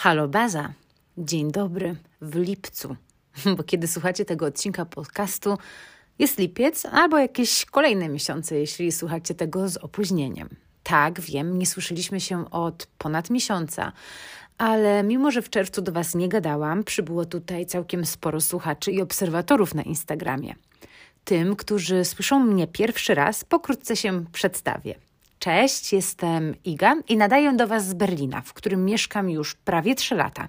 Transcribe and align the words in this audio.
Halo 0.00 0.28
Baza, 0.28 0.72
dzień 1.16 1.52
dobry 1.52 1.96
w 2.20 2.36
lipcu, 2.36 2.96
bo 3.56 3.62
kiedy 3.62 3.88
słuchacie 3.88 4.24
tego 4.24 4.46
odcinka 4.46 4.84
podcastu, 4.84 5.58
jest 6.18 6.38
lipiec 6.38 6.86
albo 6.86 7.18
jakieś 7.18 7.64
kolejne 7.64 8.08
miesiące, 8.08 8.58
jeśli 8.58 8.92
słuchacie 8.92 9.34
tego 9.34 9.68
z 9.68 9.76
opóźnieniem. 9.76 10.48
Tak, 10.82 11.20
wiem, 11.20 11.58
nie 11.58 11.66
słyszeliśmy 11.66 12.20
się 12.20 12.50
od 12.50 12.86
ponad 12.98 13.30
miesiąca, 13.30 13.92
ale 14.58 15.02
mimo, 15.02 15.30
że 15.30 15.42
w 15.42 15.50
czerwcu 15.50 15.82
do 15.82 15.92
Was 15.92 16.14
nie 16.14 16.28
gadałam, 16.28 16.84
przybyło 16.84 17.24
tutaj 17.24 17.66
całkiem 17.66 18.06
sporo 18.06 18.40
słuchaczy 18.40 18.92
i 18.92 19.02
obserwatorów 19.02 19.74
na 19.74 19.82
Instagramie. 19.82 20.54
Tym, 21.24 21.56
którzy 21.56 22.04
słyszą 22.04 22.40
mnie 22.40 22.66
pierwszy 22.66 23.14
raz, 23.14 23.44
pokrótce 23.44 23.96
się 23.96 24.24
przedstawię. 24.32 25.07
Cześć, 25.38 25.92
jestem 25.92 26.54
Iga 26.64 26.96
i 27.08 27.16
nadaję 27.16 27.52
do 27.52 27.66
Was 27.66 27.88
z 27.88 27.94
Berlina, 27.94 28.40
w 28.40 28.52
którym 28.52 28.84
mieszkam 28.84 29.30
już 29.30 29.54
prawie 29.54 29.94
3 29.94 30.14
lata. 30.14 30.48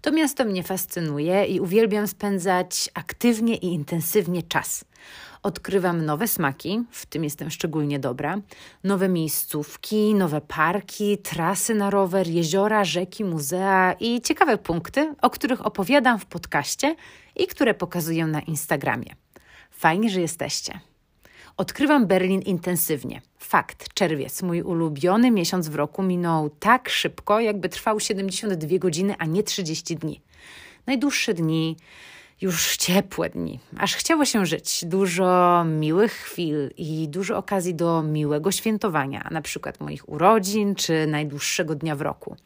To 0.00 0.12
miasto 0.12 0.44
mnie 0.44 0.62
fascynuje 0.62 1.44
i 1.44 1.60
uwielbiam 1.60 2.08
spędzać 2.08 2.90
aktywnie 2.94 3.56
i 3.56 3.66
intensywnie 3.66 4.42
czas. 4.42 4.84
Odkrywam 5.42 6.04
nowe 6.04 6.28
smaki, 6.28 6.84
w 6.90 7.06
tym 7.06 7.24
jestem 7.24 7.50
szczególnie 7.50 7.98
dobra, 7.98 8.38
nowe 8.84 9.08
miejscówki, 9.08 10.14
nowe 10.14 10.40
parki, 10.40 11.18
trasy 11.18 11.74
na 11.74 11.90
rower, 11.90 12.28
jeziora, 12.28 12.84
rzeki, 12.84 13.24
muzea 13.24 13.92
i 14.00 14.20
ciekawe 14.20 14.58
punkty, 14.58 15.14
o 15.22 15.30
których 15.30 15.66
opowiadam 15.66 16.18
w 16.18 16.26
podcaście 16.26 16.96
i 17.36 17.46
które 17.46 17.74
pokazuję 17.74 18.26
na 18.26 18.40
Instagramie. 18.40 19.14
Fajnie, 19.70 20.10
że 20.10 20.20
jesteście. 20.20 20.80
Odkrywam 21.56 22.06
Berlin 22.06 22.40
intensywnie. 22.40 23.20
Fakt, 23.38 23.94
czerwiec, 23.94 24.42
mój 24.42 24.62
ulubiony 24.62 25.30
miesiąc 25.30 25.68
w 25.68 25.74
roku, 25.74 26.02
minął 26.02 26.50
tak 26.50 26.88
szybko, 26.88 27.40
jakby 27.40 27.68
trwał 27.68 28.00
72 28.00 28.78
godziny, 28.78 29.14
a 29.18 29.26
nie 29.26 29.42
30 29.42 29.96
dni. 29.96 30.20
Najdłuższe 30.86 31.34
dni, 31.34 31.76
już 32.40 32.76
ciepłe 32.76 33.30
dni, 33.30 33.60
aż 33.78 33.94
chciało 33.94 34.24
się 34.24 34.46
żyć. 34.46 34.84
Dużo 34.84 35.64
miłych 35.64 36.12
chwil 36.12 36.70
i 36.76 37.08
dużo 37.08 37.36
okazji 37.38 37.74
do 37.74 38.02
miłego 38.02 38.52
świętowania, 38.52 39.28
na 39.30 39.42
przykład 39.42 39.80
moich 39.80 40.08
urodzin 40.08 40.74
czy 40.74 41.06
najdłuższego 41.06 41.74
dnia 41.74 41.96
w 41.96 42.00
roku. 42.00 42.36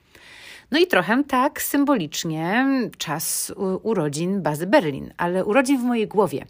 No 0.70 0.78
i 0.78 0.86
trochę 0.86 1.24
tak 1.24 1.62
symbolicznie 1.62 2.66
czas 2.98 3.52
urodzin 3.82 4.42
bazy 4.42 4.66
Berlin, 4.66 5.12
ale 5.16 5.44
urodzin 5.44 5.80
w 5.80 5.84
mojej 5.84 6.08
głowie. 6.08 6.46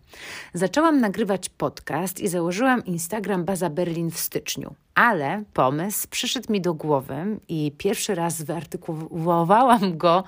Zaczęłam 0.54 1.00
nagrywać 1.00 1.48
podcast 1.48 2.20
i 2.20 2.28
założyłam 2.28 2.84
Instagram 2.84 3.44
Baza 3.44 3.70
Berlin 3.70 4.10
w 4.10 4.18
styczniu. 4.18 4.74
Ale 4.94 5.42
pomysł 5.52 6.08
przyszedł 6.10 6.52
mi 6.52 6.60
do 6.60 6.74
głowy 6.74 7.38
i 7.48 7.72
pierwszy 7.78 8.14
raz 8.14 8.42
wyartykułowałam 8.42 9.98
go 9.98 10.24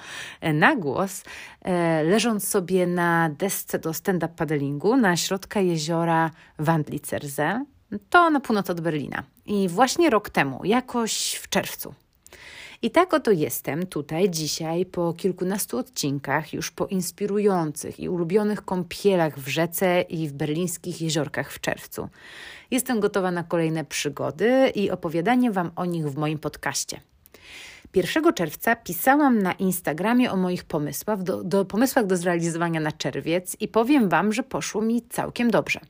na 0.55 0.77
głos, 0.77 1.25
e, 1.62 2.05
leżąc 2.05 2.49
sobie 2.49 2.87
na 2.87 3.31
desce 3.31 3.79
do 3.79 3.95
stand-up 3.95 4.34
paddlingu 4.37 4.97
na 4.97 5.17
środka 5.17 5.61
jeziora 5.61 6.31
Wandlitzerze. 6.59 7.65
To 8.11 8.31
na 8.31 8.41
północ 8.41 8.71
od 8.71 8.81
Berlina. 8.81 9.23
I 9.47 9.69
właśnie 9.69 10.11
rok 10.11 10.31
temu, 10.31 10.65
jakoś 10.65 11.34
w 11.34 11.49
czerwcu. 11.49 11.95
I 12.84 12.91
tak 12.91 13.14
oto 13.14 13.30
jestem 13.30 13.86
tutaj 13.86 14.30
dzisiaj 14.30 14.86
po 14.86 15.12
kilkunastu 15.12 15.78
odcinkach, 15.78 16.52
już 16.52 16.70
po 16.70 16.86
inspirujących 16.86 18.00
i 18.00 18.08
ulubionych 18.08 18.62
kąpielach 18.62 19.38
w 19.38 19.48
rzece 19.48 20.00
i 20.00 20.28
w 20.28 20.33
berlińskich 20.33 21.03
jeziorkach 21.03 21.53
w 21.53 21.60
czerwcu. 21.60 22.08
Jestem 22.70 23.00
gotowa 23.00 23.30
na 23.30 23.44
kolejne 23.44 23.84
przygody 23.84 24.72
i 24.75 24.91
opowiadanie 24.91 25.50
Wam 25.50 25.70
o 25.77 25.84
nich 25.84 26.08
w 26.08 26.16
moim 26.16 26.38
podcaście. 26.38 27.00
1 27.94 28.33
czerwca 28.34 28.77
pisałam 28.77 29.42
na 29.42 29.53
Instagramie 29.53 30.33
o 30.33 30.36
moich 30.36 30.64
pomysłach 30.64 31.22
do, 31.22 31.44
do, 31.44 31.64
pomysłach 31.64 32.06
do 32.06 32.16
zrealizowania 32.16 32.80
na 32.80 32.92
czerwiec 32.92 33.56
i 33.60 33.69
powiem 33.69 34.08
Wam, 34.08 34.33
że 34.33 34.42
poszło 34.42 34.83
mi 34.83 35.03
całkiem 35.03 35.50
dobrze. 35.50 35.80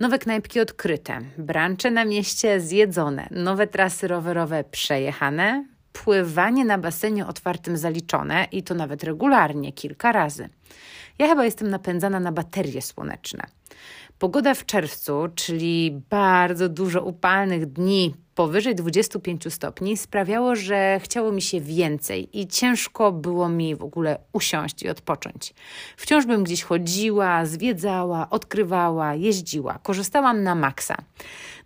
Nowe 0.00 0.18
knajpki 0.18 0.60
odkryte, 0.60 1.20
brancze 1.38 1.90
na 1.90 2.04
mieście 2.04 2.60
zjedzone, 2.60 3.28
nowe 3.30 3.66
trasy 3.66 4.08
rowerowe 4.08 4.64
przejechane, 4.64 5.64
pływanie 6.04 6.64
na 6.64 6.78
basenie 6.78 7.26
otwartym 7.26 7.76
zaliczone 7.76 8.46
i 8.52 8.62
to 8.62 8.74
nawet 8.74 9.04
regularnie, 9.04 9.72
kilka 9.72 10.12
razy. 10.12 10.48
Ja 11.18 11.28
chyba 11.28 11.44
jestem 11.44 11.70
napędzana 11.70 12.20
na 12.20 12.32
baterie 12.32 12.82
słoneczne. 12.82 13.44
Pogoda 14.18 14.54
w 14.54 14.66
czerwcu, 14.66 15.28
czyli 15.34 16.02
bardzo 16.10 16.68
dużo 16.68 17.02
upalnych 17.02 17.66
dni 17.66 18.14
powyżej 18.38 18.74
25 18.74 19.54
stopni, 19.54 19.96
sprawiało, 19.96 20.56
że 20.56 21.00
chciało 21.02 21.32
mi 21.32 21.42
się 21.42 21.60
więcej 21.60 22.40
i 22.40 22.46
ciężko 22.46 23.12
było 23.12 23.48
mi 23.48 23.76
w 23.76 23.82
ogóle 23.82 24.18
usiąść 24.32 24.82
i 24.82 24.88
odpocząć. 24.88 25.54
Wciąż 25.96 26.26
bym 26.26 26.44
gdzieś 26.44 26.62
chodziła, 26.62 27.46
zwiedzała, 27.46 28.30
odkrywała, 28.30 29.14
jeździła, 29.14 29.78
korzystałam 29.82 30.42
na 30.42 30.54
maksa. 30.54 30.96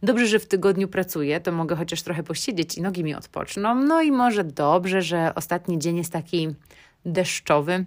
Dobrze, 0.02 0.26
że 0.26 0.38
w 0.38 0.46
tygodniu 0.46 0.88
pracuję, 0.88 1.40
to 1.40 1.52
mogę 1.52 1.76
chociaż 1.76 2.02
trochę 2.02 2.22
posiedzieć 2.22 2.78
i 2.78 2.82
nogi 2.82 3.04
mi 3.04 3.14
odpoczną. 3.14 3.74
No 3.74 4.02
i 4.02 4.12
może 4.12 4.44
dobrze, 4.44 5.02
że 5.02 5.32
ostatni 5.34 5.78
dzień 5.78 5.96
jest 5.96 6.12
taki 6.12 6.54
deszczowy, 7.04 7.84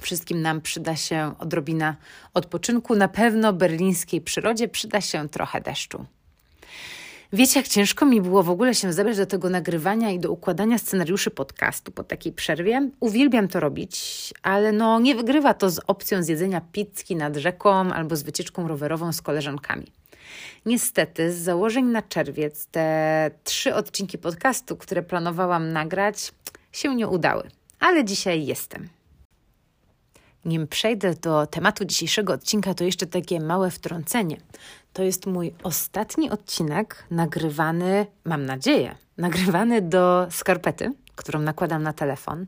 Wszystkim 0.00 0.42
nam 0.42 0.60
przyda 0.60 0.96
się 0.96 1.34
odrobina 1.38 1.96
odpoczynku. 2.34 2.94
Na 2.94 3.08
pewno 3.08 3.52
berlińskiej 3.52 4.20
przyrodzie 4.20 4.68
przyda 4.68 5.00
się 5.00 5.28
trochę 5.28 5.60
deszczu. 5.60 6.06
Wiecie, 7.34 7.60
jak 7.60 7.68
ciężko 7.68 8.06
mi 8.06 8.20
było 8.20 8.42
w 8.42 8.50
ogóle 8.50 8.74
się 8.74 8.92
zabrać 8.92 9.16
do 9.16 9.26
tego 9.26 9.50
nagrywania 9.50 10.10
i 10.10 10.18
do 10.18 10.32
układania 10.32 10.78
scenariuszy 10.78 11.30
podcastu 11.30 11.92
po 11.92 12.04
takiej 12.04 12.32
przerwie. 12.32 12.90
Uwielbiam 13.00 13.48
to 13.48 13.60
robić, 13.60 14.34
ale 14.42 14.72
no 14.72 15.00
nie 15.00 15.14
wygrywa 15.14 15.54
to 15.54 15.70
z 15.70 15.80
opcją 15.86 16.22
zjedzenia 16.22 16.60
pizzki 16.72 17.16
nad 17.16 17.36
rzeką 17.36 17.70
albo 17.70 18.16
z 18.16 18.22
wycieczką 18.22 18.68
rowerową 18.68 19.12
z 19.12 19.22
koleżankami. 19.22 19.86
Niestety, 20.66 21.32
z 21.32 21.36
założeń 21.36 21.84
na 21.84 22.02
czerwiec 22.02 22.66
te 22.66 23.30
trzy 23.44 23.74
odcinki 23.74 24.18
podcastu, 24.18 24.76
które 24.76 25.02
planowałam 25.02 25.72
nagrać, 25.72 26.32
się 26.72 26.94
nie 26.96 27.08
udały, 27.08 27.50
ale 27.80 28.04
dzisiaj 28.04 28.46
jestem. 28.46 28.88
Nim 30.44 30.68
przejdę 30.68 31.14
do 31.14 31.46
tematu 31.46 31.84
dzisiejszego 31.84 32.32
odcinka, 32.32 32.74
to 32.74 32.84
jeszcze 32.84 33.06
takie 33.06 33.40
małe 33.40 33.70
wtrącenie. 33.70 34.36
To 34.94 35.02
jest 35.02 35.26
mój 35.26 35.52
ostatni 35.62 36.30
odcinek 36.30 37.04
nagrywany, 37.10 38.06
mam 38.24 38.46
nadzieję, 38.46 38.94
nagrywany 39.18 39.82
do 39.82 40.26
skarpety, 40.30 40.92
którą 41.16 41.40
nakładam 41.40 41.82
na 41.82 41.92
telefon. 41.92 42.46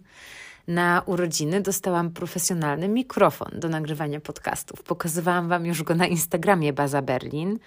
Na 0.69 1.03
urodziny 1.06 1.61
dostałam 1.61 2.11
profesjonalny 2.11 2.89
mikrofon 2.89 3.51
do 3.53 3.69
nagrywania 3.69 4.21
podcastów. 4.21 4.83
Pokazywałam 4.83 5.49
Wam 5.49 5.67
już 5.67 5.83
go 5.83 5.95
na 5.95 6.06
Instagramie 6.06 6.73
Baza 6.73 7.03
Berlin. 7.03 7.59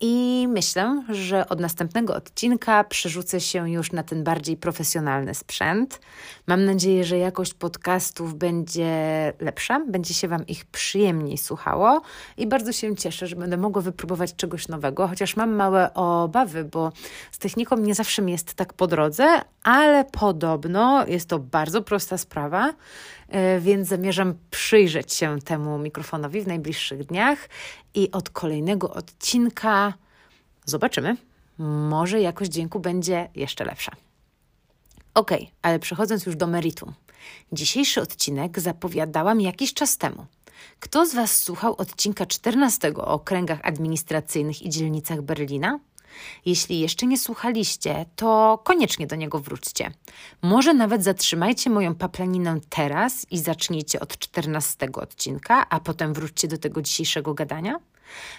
I 0.00 0.46
myślę, 0.48 1.02
że 1.08 1.48
od 1.48 1.60
następnego 1.60 2.14
odcinka 2.14 2.84
przerzucę 2.84 3.40
się 3.40 3.70
już 3.70 3.92
na 3.92 4.02
ten 4.02 4.24
bardziej 4.24 4.56
profesjonalny 4.56 5.34
sprzęt. 5.34 6.00
Mam 6.46 6.64
nadzieję, 6.64 7.04
że 7.04 7.18
jakość 7.18 7.54
podcastów 7.54 8.34
będzie 8.34 8.92
lepsza, 9.40 9.80
będzie 9.88 10.14
się 10.14 10.28
Wam 10.28 10.46
ich 10.46 10.64
przyjemniej 10.64 11.38
słuchało 11.38 12.02
i 12.36 12.46
bardzo 12.46 12.72
się 12.72 12.96
cieszę, 12.96 13.26
że 13.26 13.36
będę 13.36 13.56
mogła 13.56 13.82
wypróbować 13.82 14.36
czegoś 14.36 14.68
nowego, 14.68 15.08
chociaż 15.08 15.36
mam 15.36 15.54
małe 15.54 15.94
obawy, 15.94 16.64
bo 16.64 16.92
z 17.32 17.38
techniką 17.38 17.76
nie 17.76 17.94
zawsze 17.94 18.22
mi 18.22 18.32
jest 18.32 18.54
tak 18.54 18.72
po 18.72 18.86
drodze, 18.86 19.40
ale 19.62 20.04
podobno 20.04 21.06
jest 21.06 21.28
to 21.28 21.38
bardzo 21.38 21.82
prosta 21.82 22.18
sprawa 22.18 22.74
E, 23.28 23.60
więc 23.60 23.88
zamierzam 23.88 24.34
przyjrzeć 24.50 25.12
się 25.12 25.38
temu 25.40 25.78
mikrofonowi 25.78 26.40
w 26.40 26.46
najbliższych 26.46 27.04
dniach 27.04 27.48
i 27.98 28.10
od 28.12 28.30
kolejnego 28.30 28.90
odcinka 28.94 29.94
zobaczymy. 30.64 31.16
Może 31.88 32.20
jakość 32.20 32.50
dźwięku 32.50 32.80
będzie 32.80 33.28
jeszcze 33.34 33.64
lepsza. 33.64 33.92
Ok, 35.14 35.30
ale 35.62 35.78
przechodząc 35.78 36.26
już 36.26 36.36
do 36.36 36.46
meritum. 36.46 36.94
Dzisiejszy 37.52 38.00
odcinek 38.00 38.60
zapowiadałam 38.60 39.40
jakiś 39.40 39.74
czas 39.74 39.96
temu. 39.96 40.26
Kto 40.80 41.06
z 41.06 41.14
Was 41.14 41.36
słuchał 41.42 41.74
odcinka 41.78 42.26
14 42.26 42.94
o 42.96 43.06
okręgach 43.06 43.60
administracyjnych 43.62 44.62
i 44.62 44.70
dzielnicach 44.70 45.22
Berlina? 45.22 45.78
Jeśli 46.46 46.80
jeszcze 46.80 47.06
nie 47.06 47.18
słuchaliście, 47.18 48.06
to 48.16 48.58
koniecznie 48.64 49.06
do 49.06 49.16
niego 49.16 49.38
wróćcie. 49.38 49.90
Może 50.42 50.74
nawet 50.74 51.04
zatrzymajcie 51.04 51.70
moją 51.70 51.94
paplaninę 51.94 52.60
teraz 52.68 53.26
i 53.30 53.38
zacznijcie 53.38 54.00
od 54.00 54.18
14 54.18 54.88
odcinka, 54.94 55.68
a 55.68 55.80
potem 55.80 56.14
wróćcie 56.14 56.48
do 56.48 56.58
tego 56.58 56.82
dzisiejszego 56.82 57.34
gadania. 57.34 57.80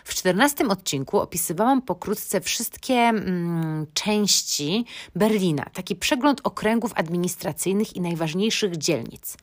W 0.03 0.15
czternastym 0.15 0.71
odcinku 0.71 1.19
opisywałam 1.19 1.81
pokrótce 1.81 2.41
wszystkie 2.41 2.93
mm, 2.93 3.85
części 3.93 4.85
Berlina, 5.15 5.65
taki 5.73 5.95
przegląd 5.95 6.41
okręgów 6.43 6.91
administracyjnych 6.95 7.95
i 7.95 8.01
najważniejszych 8.01 8.77
dzielnic. 8.77 9.37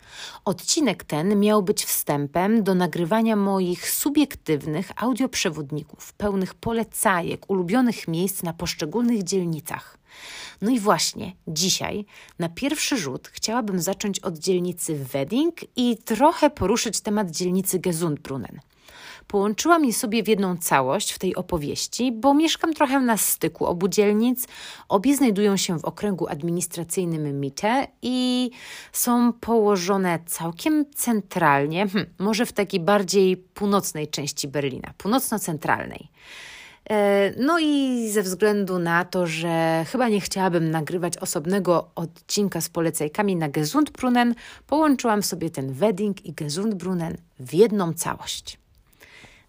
Odcinek 0.45 1.05
ten 1.05 1.41
miał 1.41 1.63
być 1.63 1.85
wstępem 1.85 2.63
do 2.63 2.75
nagrywania 2.75 3.37
moich 3.37 3.91
subiektywnych 3.91 4.91
audioprzewodników, 4.97 6.13
pełnych 6.13 6.55
polecajek, 6.55 7.51
ulubionych 7.51 8.09
miejsc 8.09 8.43
na 8.43 8.53
poszczególnych 8.53 9.25
dzielnicach. 9.25 9.99
No 10.63 10.71
i 10.71 10.81
właśnie 10.81 11.33
dzisiaj, 11.49 12.07
na 12.39 12.49
pierwszy 12.49 12.99
rzut, 12.99 13.29
chciałabym 13.33 13.81
zacząć 13.81 14.21
od 14.21 14.39
dzielnicy 14.39 14.95
Wedding 14.95 15.55
i 15.77 15.97
trochę 16.05 16.51
poruszyć 16.51 17.01
temat 17.01 17.31
dzielnicy 17.31 17.79
Gesundbrunnen. 17.79 18.61
Połączyłam 19.29 19.85
je 19.85 19.93
sobie 19.93 20.23
w 20.23 20.29
jedną 20.29 20.57
całość 20.57 21.13
w 21.13 21.19
tej 21.19 21.35
opowieści, 21.35 22.13
bo 22.13 22.35
mieszkam 22.35 22.75
trochę 22.75 23.01
na 23.01 23.17
styku 23.17 23.67
obu 23.67 23.89
dzielnic. 23.89 24.49
Obie 24.89 25.17
znajdują 25.17 25.57
się 25.57 25.79
w 25.79 25.85
okręgu 25.85 26.29
administracyjnym 26.29 27.41
Mitte 27.41 27.87
i 28.03 28.51
są 28.93 29.33
położone 29.33 30.19
całkiem 30.27 30.85
centralnie, 30.95 31.89
hm, 31.89 32.07
może 32.19 32.47
w 32.47 32.53
takiej 32.53 32.81
bardziej 32.81 33.37
północnej 33.37 34.09
części 34.09 34.49
Berlina, 34.49 34.95
północno-centralnej. 34.99 36.09
E, 36.91 37.33
no 37.37 37.59
i 37.59 38.09
ze 38.11 38.23
względu 38.23 38.79
na 38.79 39.05
to, 39.05 39.27
że 39.27 39.85
chyba 39.89 40.09
nie 40.09 40.21
chciałabym 40.21 40.71
nagrywać 40.71 41.19
osobnego 41.19 41.91
odcinka 41.95 42.61
z 42.61 42.69
polecajkami 42.69 43.37
na 43.37 43.49
Gesundbrunnen, 43.49 44.35
połączyłam 44.67 45.23
sobie 45.23 45.51
ten 45.51 45.73
Wedding 45.73 46.27
i 46.27 46.33
Gesundbrunnen 46.33 47.17
w 47.41 47.55
jedną 47.55 47.93
całość. 47.93 48.59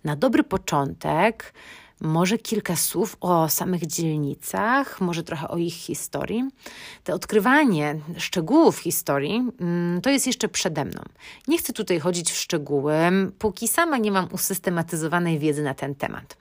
Na 0.08 0.16
dobry 0.16 0.44
początek, 0.44 1.54
może 2.02 2.38
kilka 2.38 2.76
słów 2.76 3.18
o 3.22 3.50
samych 3.50 3.86
dzielnicach, 3.86 5.02
może 5.02 5.24
trochę 5.24 5.48
o 5.48 5.58
ich 5.58 5.74
historii. 5.74 6.44
To 7.04 7.14
odkrywanie 7.14 8.00
szczegółów 8.18 8.78
historii 8.80 9.52
mm, 9.60 10.02
to 10.02 10.10
jest 10.10 10.28
jeszcze 10.28 10.48
przede 10.48 10.86
mną. 10.86 11.02
Nie 11.48 11.58
chcę 11.58 11.74
tutaj 11.74 12.00
chodzić 12.00 12.32
w 12.32 12.38
szczegóły, 12.38 12.96
póki 13.40 13.68
sama 13.68 13.98
nie 13.98 14.12
mam 14.12 14.28
usystematyzowanej 14.32 15.40
wiedzy 15.40 15.64
na 15.64 15.74
ten 15.74 15.96
temat. 15.96 16.38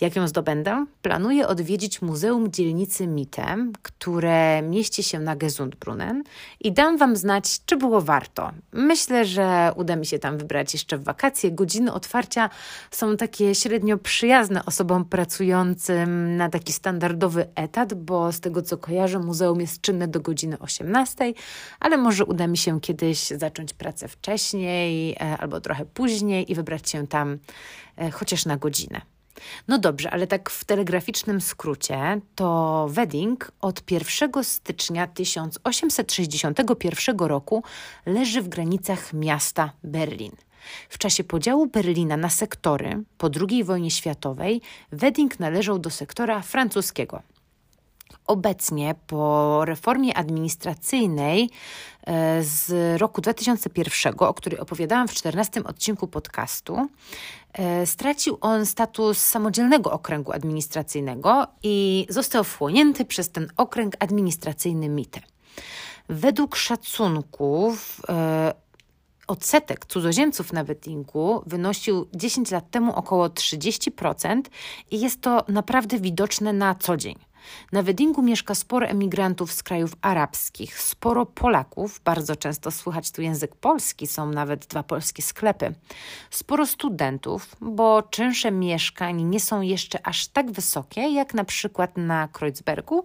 Jak 0.00 0.16
ją 0.16 0.28
zdobędę? 0.28 0.86
Planuję 1.02 1.48
odwiedzić 1.48 2.02
Muzeum 2.02 2.52
Dzielnicy 2.52 3.06
Mitte, 3.06 3.56
które 3.82 4.62
mieści 4.62 5.02
się 5.02 5.18
na 5.18 5.36
Gesundbrunnen 5.36 6.22
i 6.60 6.72
dam 6.72 6.98
Wam 6.98 7.16
znać, 7.16 7.64
czy 7.66 7.76
było 7.76 8.00
warto. 8.00 8.50
Myślę, 8.72 9.24
że 9.24 9.72
uda 9.76 9.96
mi 9.96 10.06
się 10.06 10.18
tam 10.18 10.38
wybrać 10.38 10.72
jeszcze 10.72 10.98
w 10.98 11.04
wakacje. 11.04 11.52
Godziny 11.52 11.92
otwarcia 11.92 12.50
są 12.90 13.16
takie 13.16 13.54
średnio 13.54 13.98
przyjazne 13.98 14.64
osobom 14.64 15.04
pracującym 15.04 16.36
na 16.36 16.48
taki 16.48 16.72
standardowy 16.72 17.46
etat, 17.54 17.94
bo 17.94 18.32
z 18.32 18.40
tego 18.40 18.62
co 18.62 18.78
kojarzę, 18.78 19.18
muzeum 19.18 19.60
jest 19.60 19.80
czynne 19.80 20.08
do 20.08 20.20
godziny 20.20 20.58
18, 20.58 21.32
ale 21.80 21.96
może 21.96 22.24
uda 22.24 22.46
mi 22.46 22.56
się 22.56 22.80
kiedyś 22.80 23.26
zacząć 23.26 23.72
pracę 23.72 24.08
wcześniej 24.08 25.12
e, 25.12 25.36
albo 25.38 25.60
trochę 25.60 25.84
później 25.84 26.52
i 26.52 26.54
wybrać 26.54 26.90
się 26.90 27.06
tam 27.06 27.38
e, 27.96 28.10
chociaż 28.10 28.46
na 28.46 28.56
godzinę. 28.56 29.17
No 29.68 29.78
dobrze, 29.78 30.10
ale 30.10 30.26
tak 30.26 30.50
w 30.50 30.64
telegraficznym 30.64 31.40
skrócie, 31.40 32.20
to 32.34 32.86
Wedding 32.90 33.52
od 33.60 33.90
1 33.90 34.44
stycznia 34.44 35.06
1861 35.06 37.18
roku 37.18 37.62
leży 38.06 38.42
w 38.42 38.48
granicach 38.48 39.12
miasta 39.12 39.72
Berlin. 39.84 40.32
W 40.88 40.98
czasie 40.98 41.24
podziału 41.24 41.66
Berlina 41.66 42.16
na 42.16 42.30
sektory 42.30 43.02
po 43.18 43.30
II 43.50 43.64
wojnie 43.64 43.90
światowej 43.90 44.60
Wedding 44.92 45.40
należał 45.40 45.78
do 45.78 45.90
sektora 45.90 46.42
francuskiego. 46.42 47.22
Obecnie 48.26 48.94
po 49.06 49.64
reformie 49.64 50.16
administracyjnej 50.16 51.50
e, 52.06 52.42
z 52.42 53.00
roku 53.00 53.20
2001, 53.20 54.14
o 54.18 54.34
której 54.34 54.60
opowiadałam 54.60 55.08
w 55.08 55.14
14 55.14 55.64
odcinku 55.64 56.08
podcastu, 56.08 56.88
stracił 57.84 58.38
on 58.40 58.66
status 58.66 59.18
samodzielnego 59.18 59.90
okręgu 59.90 60.32
administracyjnego 60.32 61.46
i 61.62 62.06
został 62.08 62.44
wchłonięty 62.44 63.04
przez 63.04 63.30
ten 63.30 63.48
okręg 63.56 63.96
administracyjny 63.98 64.88
MITE. 64.88 65.20
Według 66.08 66.56
szacunków 66.56 68.00
e, 68.08 68.54
odsetek 69.26 69.86
cudzoziemców 69.86 70.52
na 70.52 70.64
Weddingu 70.64 71.42
wynosił 71.46 72.08
10 72.14 72.50
lat 72.50 72.70
temu 72.70 72.94
około 72.94 73.28
30% 73.28 74.42
i 74.90 75.00
jest 75.00 75.20
to 75.20 75.44
naprawdę 75.48 75.98
widoczne 75.98 76.52
na 76.52 76.74
co 76.74 76.96
dzień. 76.96 77.14
Na 77.72 77.82
Weddingu 77.82 78.22
mieszka 78.22 78.54
sporo 78.54 78.86
emigrantów 78.86 79.52
z 79.52 79.62
krajów 79.62 79.92
arabskich, 80.02 80.80
sporo 80.80 81.26
Polaków, 81.26 82.00
bardzo 82.04 82.36
często 82.36 82.70
słychać 82.70 83.10
tu 83.10 83.22
język 83.22 83.54
polski, 83.54 84.06
są 84.06 84.30
nawet 84.30 84.66
dwa 84.66 84.82
polskie 84.82 85.22
sklepy. 85.22 85.74
Sporo 86.30 86.66
studentów, 86.66 87.56
bo 87.60 88.02
czynsze 88.02 88.50
mieszkań 88.50 89.22
nie 89.22 89.40
są 89.40 89.60
jeszcze 89.60 90.06
aż 90.06 90.28
tak 90.28 90.50
wysokie 90.50 91.00
jak 91.00 91.34
na 91.34 91.44
przykład 91.44 91.96
na 91.96 92.28
Kreuzbergu 92.28 93.04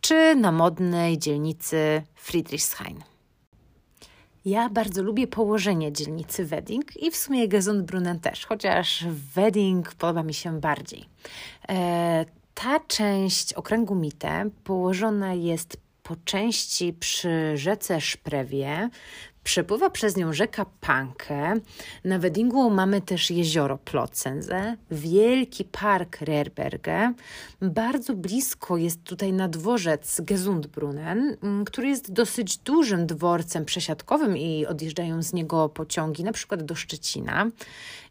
czy 0.00 0.36
na 0.36 0.52
modnej 0.52 1.18
dzielnicy 1.18 2.02
Friedrichshain. 2.14 3.02
Ja 4.44 4.68
bardzo 4.68 5.02
lubię 5.02 5.26
położenie 5.26 5.92
dzielnicy 5.92 6.44
Wedding 6.44 7.02
i 7.02 7.10
w 7.10 7.16
sumie 7.16 7.48
Gesundbrunnen 7.48 8.20
też, 8.20 8.46
chociaż 8.46 9.04
Wedding 9.34 9.94
podoba 9.94 10.22
mi 10.22 10.34
się 10.34 10.60
bardziej. 10.60 11.04
E, 11.68 12.24
ta 12.54 12.80
część 12.80 13.52
okręgu 13.52 13.94
Mite 13.94 14.50
położona 14.64 15.34
jest 15.34 15.76
po 16.02 16.16
części 16.24 16.92
przy 16.92 17.56
rzece 17.56 18.00
Szprewie, 18.00 18.90
Przepływa 19.44 19.90
przez 19.90 20.16
nią 20.16 20.32
rzeka 20.32 20.66
Panke. 20.80 21.54
Na 22.04 22.18
Weddingu 22.18 22.70
mamy 22.70 23.00
też 23.00 23.30
jezioro 23.30 23.78
Plotzense, 23.78 24.76
wielki 24.90 25.64
park 25.64 26.20
Rerberge. 26.20 27.12
Bardzo 27.62 28.14
blisko 28.14 28.76
jest 28.76 29.04
tutaj 29.04 29.32
nadworzec 29.32 30.20
Gesundbrunnen, 30.20 31.36
mm, 31.42 31.64
który 31.64 31.88
jest 31.88 32.12
dosyć 32.12 32.56
dużym 32.58 33.06
dworcem 33.06 33.64
przesiadkowym 33.64 34.36
i 34.36 34.66
odjeżdżają 34.66 35.22
z 35.22 35.32
niego 35.32 35.68
pociągi 35.68 36.24
na 36.24 36.32
przykład 36.32 36.62
do 36.62 36.74
Szczecina 36.74 37.46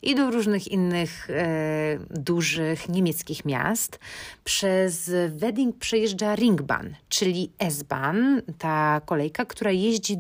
i 0.02 0.16
do 0.16 0.32
różnych 0.32 0.68
innych 0.68 1.30
e, 1.30 2.00
dużych 2.10 2.90
niemieckich 2.90 3.46
miast. 3.46 4.00
Przez 4.44 5.12
Wedding 5.30 5.78
przejeżdża 5.78 6.36
Ringbahn, 6.36 6.88
czyli 7.10 7.52
S-Bahn, 7.60 8.42
ta 8.58 9.02
kolejka, 9.06 9.46
która 9.46 9.72
jeździ 9.72 10.18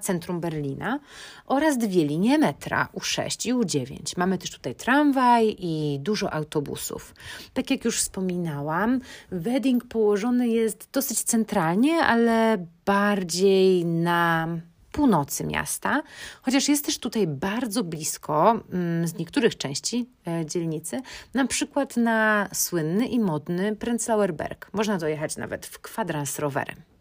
centrum 0.00 0.40
Berlina 0.40 0.98
oraz 1.46 1.78
dwie 1.78 2.04
linie 2.04 2.38
metra 2.38 2.88
U6 2.94 3.48
i 3.48 3.54
U9. 3.54 3.98
Mamy 4.16 4.38
też 4.38 4.50
tutaj 4.50 4.74
tramwaj 4.74 5.56
i 5.58 5.98
dużo 6.00 6.32
autobusów. 6.32 7.14
Tak 7.54 7.70
jak 7.70 7.84
już 7.84 7.98
wspominałam, 7.98 9.00
Wedding 9.30 9.84
położony 9.84 10.48
jest 10.48 10.88
dosyć 10.92 11.22
centralnie, 11.22 11.96
ale 11.98 12.66
bardziej 12.84 13.84
na 13.84 14.48
północy 14.94 15.44
miasta, 15.44 16.02
chociaż 16.42 16.68
jest 16.68 16.86
też 16.86 16.98
tutaj 16.98 17.26
bardzo 17.26 17.84
blisko 17.84 18.60
mm, 18.72 19.08
z 19.08 19.14
niektórych 19.14 19.56
części 19.56 20.06
e, 20.26 20.46
dzielnicy, 20.46 21.00
na 21.34 21.46
przykład 21.46 21.96
na 21.96 22.48
słynny 22.52 23.06
i 23.06 23.20
modny 23.20 23.76
Prenzlauer 23.76 24.34
Berg. 24.34 24.70
Można 24.72 24.98
dojechać 24.98 25.36
nawet 25.36 25.66
w 25.66 25.78
kwadrans 25.78 26.38
rowerem. 26.38 26.93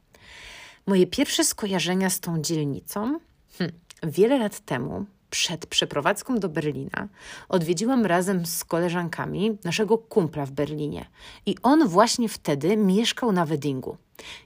Moje 0.86 1.08
pierwsze 1.08 1.44
skojarzenia 1.44 2.10
z 2.10 2.20
tą 2.20 2.42
dzielnicą 2.42 3.20
hm, 3.58 3.72
wiele 4.04 4.38
lat 4.38 4.60
temu 4.60 5.06
przed 5.30 5.66
przeprowadzką 5.66 6.40
do 6.40 6.50
Berlina 6.50 7.08
odwiedziłam 7.50 8.06
razem 8.06 8.46
z 8.46 8.64
koleżankami 8.64 9.58
naszego 9.64 9.98
kumpla 9.98 10.46
w 10.46 10.52
Berlinie 10.52 11.06
i 11.46 11.56
on 11.64 11.88
właśnie 11.88 12.30
wtedy 12.30 12.78
mieszkał 12.78 13.32
na 13.32 13.46
Weddingu. 13.46 13.98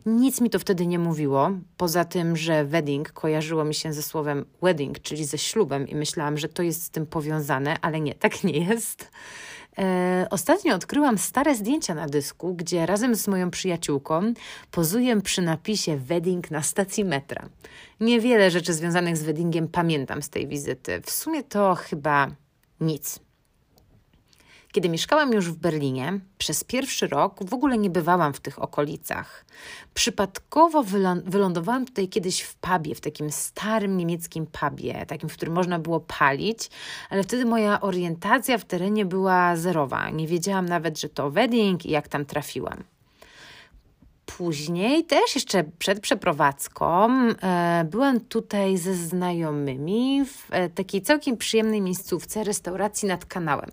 Nic 0.06 0.41
mi 0.41 0.50
to 0.50 0.60
wtedy 0.60 0.88
nie 0.88 1.00
mówiło, 1.00 1.51
poza 1.77 2.06
tym, 2.06 2.38
że 2.38 2.65
wedding 2.65 3.12
kojarzyło 3.12 3.63
mi 3.63 3.74
się 3.74 3.94
ze 3.94 4.03
słowem 4.03 4.46
wedding, 4.62 5.00
czyli 5.00 5.25
ze 5.25 5.38
ślubem 5.38 5.88
i 5.88 5.96
myślałam, 5.96 6.38
że 6.38 6.50
to 6.50 6.63
jest 6.63 6.84
z 6.84 6.89
tym 6.89 7.06
powiązane, 7.06 7.77
ale 7.82 8.00
nie, 8.00 8.15
tak 8.15 8.44
nie 8.44 8.60
jest. 8.60 9.12
E, 9.77 10.27
ostatnio 10.29 10.75
odkryłam 10.75 11.17
stare 11.17 11.55
zdjęcia 11.55 11.96
na 11.96 12.07
dysku, 12.07 12.53
gdzie 12.53 12.86
razem 12.86 13.15
z 13.15 13.27
moją 13.27 13.51
przyjaciółką 13.51 14.34
pozuję 14.72 15.22
przy 15.22 15.41
napisie 15.41 15.98
wedding 15.98 16.51
na 16.51 16.62
stacji 16.62 17.05
metra. 17.05 17.50
Niewiele 18.00 18.51
rzeczy 18.51 18.74
związanych 18.74 19.17
z 19.17 19.24
weddingiem 19.24 19.67
pamiętam 19.67 20.22
z 20.22 20.29
tej 20.29 20.48
wizyty. 20.48 21.01
W 21.01 21.12
sumie 21.12 21.43
to 21.43 21.75
chyba 21.75 22.27
nic. 22.81 23.26
Kiedy 24.77 24.89
mieszkałam 24.89 25.34
już 25.34 25.51
w 25.51 25.55
Berlinie, 25.55 26.19
przez 26.38 26.63
pierwszy 26.63 27.07
rok 27.07 27.43
w 27.43 27.53
ogóle 27.53 27.77
nie 27.77 27.89
bywałam 27.89 28.34
w 28.34 28.39
tych 28.39 28.62
okolicach. 28.62 29.46
Przypadkowo 29.93 30.84
wylądowałam 31.25 31.86
tutaj 31.86 32.07
kiedyś 32.07 32.41
w 32.41 32.55
pubie, 32.55 32.96
w 32.96 33.01
takim 33.01 33.31
starym 33.31 33.98
niemieckim 33.98 34.48
pubie, 34.48 35.05
takim, 35.05 35.29
w 35.29 35.34
którym 35.34 35.53
można 35.53 35.79
było 35.79 36.00
palić, 36.00 36.69
ale 37.10 37.24
wtedy 37.24 37.46
moja 37.46 37.81
orientacja 37.81 38.57
w 38.57 38.65
terenie 38.65 39.05
była 39.05 39.55
zerowa. 39.55 40.10
Nie 40.10 40.27
wiedziałam 40.27 40.65
nawet, 40.65 41.00
że 41.00 41.10
to 41.10 41.31
wedding 41.31 41.86
i 41.86 41.89
jak 41.89 42.07
tam 42.07 42.25
trafiłam 42.25 42.84
później, 44.27 45.05
też 45.05 45.36
jeszcze 45.36 45.63
przed 45.63 46.00
przeprowadzką, 46.00 47.10
e, 47.12 47.86
byłam 47.91 48.19
tutaj 48.19 48.77
ze 48.77 48.93
znajomymi 48.93 50.25
w 50.25 50.48
e, 50.51 50.69
takiej 50.69 51.01
całkiem 51.01 51.38
przyjemnej 51.38 51.81
miejscówce 51.81 52.43
restauracji 52.43 53.07
nad 53.07 53.25
kanałem. 53.25 53.72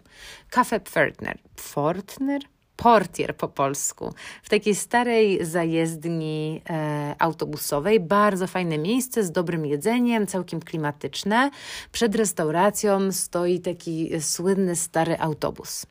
Cafe 0.50 0.80
Pförtner. 0.80 1.38
Pfortner? 1.56 2.42
portier 2.76 3.37
po 3.37 3.49
polsku, 3.49 4.14
w 4.42 4.49
takiej 4.49 4.75
starej 4.75 5.46
zajezdni 5.46 6.62
e, 6.70 7.14
autobusowej. 7.18 8.00
Bardzo 8.00 8.46
fajne 8.46 8.78
miejsce 8.78 9.25
z 9.25 9.32
dobrym 9.32 9.66
jedzeniem, 9.66 10.26
całkiem 10.26 10.61
klimatyczne. 10.61 11.50
Przed 11.92 12.14
restauracją 12.14 13.12
stoi 13.12 13.61
taki 13.61 14.11
słynny 14.20 14.76
stary 14.76 15.18
autobus. 15.18 15.87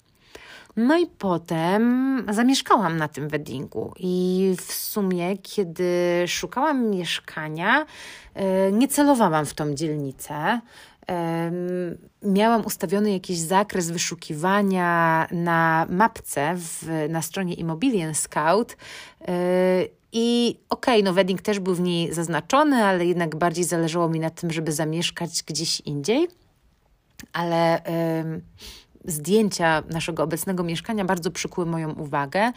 No 0.76 0.98
i 0.98 1.08
potem 1.08 2.26
zamieszkałam 2.32 2.98
na 2.98 3.08
tym 3.08 3.30
weddingu 3.30 3.94
i 4.00 4.56
w 4.58 4.74
sumie, 4.74 5.38
kiedy 5.38 5.90
szukałam 6.28 6.90
mieszkania, 6.90 7.86
e, 8.34 8.72
nie 8.72 8.88
celowałam 8.88 9.46
w 9.46 9.54
tą 9.54 9.74
dzielnicę. 9.74 10.60
Miałam 12.24 12.66
ustawiony 12.66 13.12
jakiś 13.12 13.40
zakres 13.40 13.92
wyszukiwania 13.92 15.28
na 15.32 15.88
mapce 15.90 16.56
w, 16.58 16.88
na 17.10 17.22
stronie 17.22 17.54
Immobilien 17.54 18.16
Scout. 18.16 18.78
E, 19.28 19.36
I 20.12 20.58
okej, 20.70 20.96
okay, 20.96 21.04
no 21.04 21.14
wedding 21.14 21.42
też 21.42 21.60
był 21.60 21.76
w 21.76 21.82
niej 21.82 22.14
zaznaczony, 22.14 22.84
ale 22.86 23.06
jednak 23.06 23.36
bardziej 23.36 23.64
zależało 23.64 24.10
mi 24.10 24.20
na 24.20 24.30
tym, 24.30 24.52
żeby 24.52 24.72
zamieszkać 24.72 25.44
gdzieś 25.44 25.80
indziej. 25.80 26.28
Ale 27.34 27.82
zdjęcia 29.06 29.84
naszego 29.90 30.24
obecnego 30.24 30.64
mieszkania 30.64 31.06
bardzo 31.06 31.32
przykuły 31.32 31.68
moją 31.68 31.94
uwagę 31.94 32.52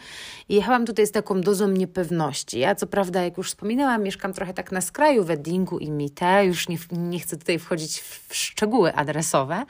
i 0.49 0.55
jechałam 0.55 0.85
tutaj 0.85 1.07
z 1.07 1.11
taką 1.11 1.41
dozą 1.41 1.67
niepewności. 1.67 2.59
Ja 2.59 2.75
co 2.75 2.87
prawda, 2.87 3.23
jak 3.23 3.37
już 3.37 3.49
wspominałam, 3.49 4.03
mieszkam 4.03 4.33
trochę 4.33 4.53
tak 4.53 4.71
na 4.71 4.81
skraju 4.81 5.23
weddingu 5.23 5.79
i 5.79 5.91
mite, 5.91 6.45
już 6.45 6.69
nie, 6.69 6.77
nie 6.91 7.19
chcę 7.19 7.37
tutaj 7.37 7.59
wchodzić 7.59 7.99
w 8.01 8.35
szczegóły 8.35 8.95
adresowe. 8.95 9.65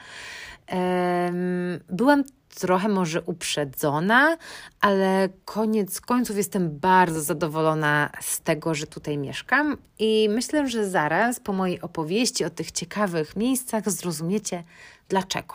Byłam 1.90 2.24
trochę 2.54 2.88
może 2.88 3.22
uprzedzona, 3.22 4.36
ale 4.80 5.28
koniec 5.44 6.00
końców 6.00 6.36
jestem 6.36 6.78
bardzo 6.78 7.20
zadowolona 7.20 8.10
z 8.20 8.40
tego, 8.40 8.74
że 8.74 8.86
tutaj 8.86 9.18
mieszkam 9.18 9.76
i 9.98 10.28
myślę, 10.30 10.68
że 10.68 10.88
zaraz 10.90 11.40
po 11.40 11.52
mojej 11.52 11.80
opowieści 11.80 12.44
o 12.44 12.50
tych 12.50 12.72
ciekawych 12.72 13.36
miejscach 13.36 13.90
zrozumiecie 13.90 14.64
dlaczego. 15.08 15.54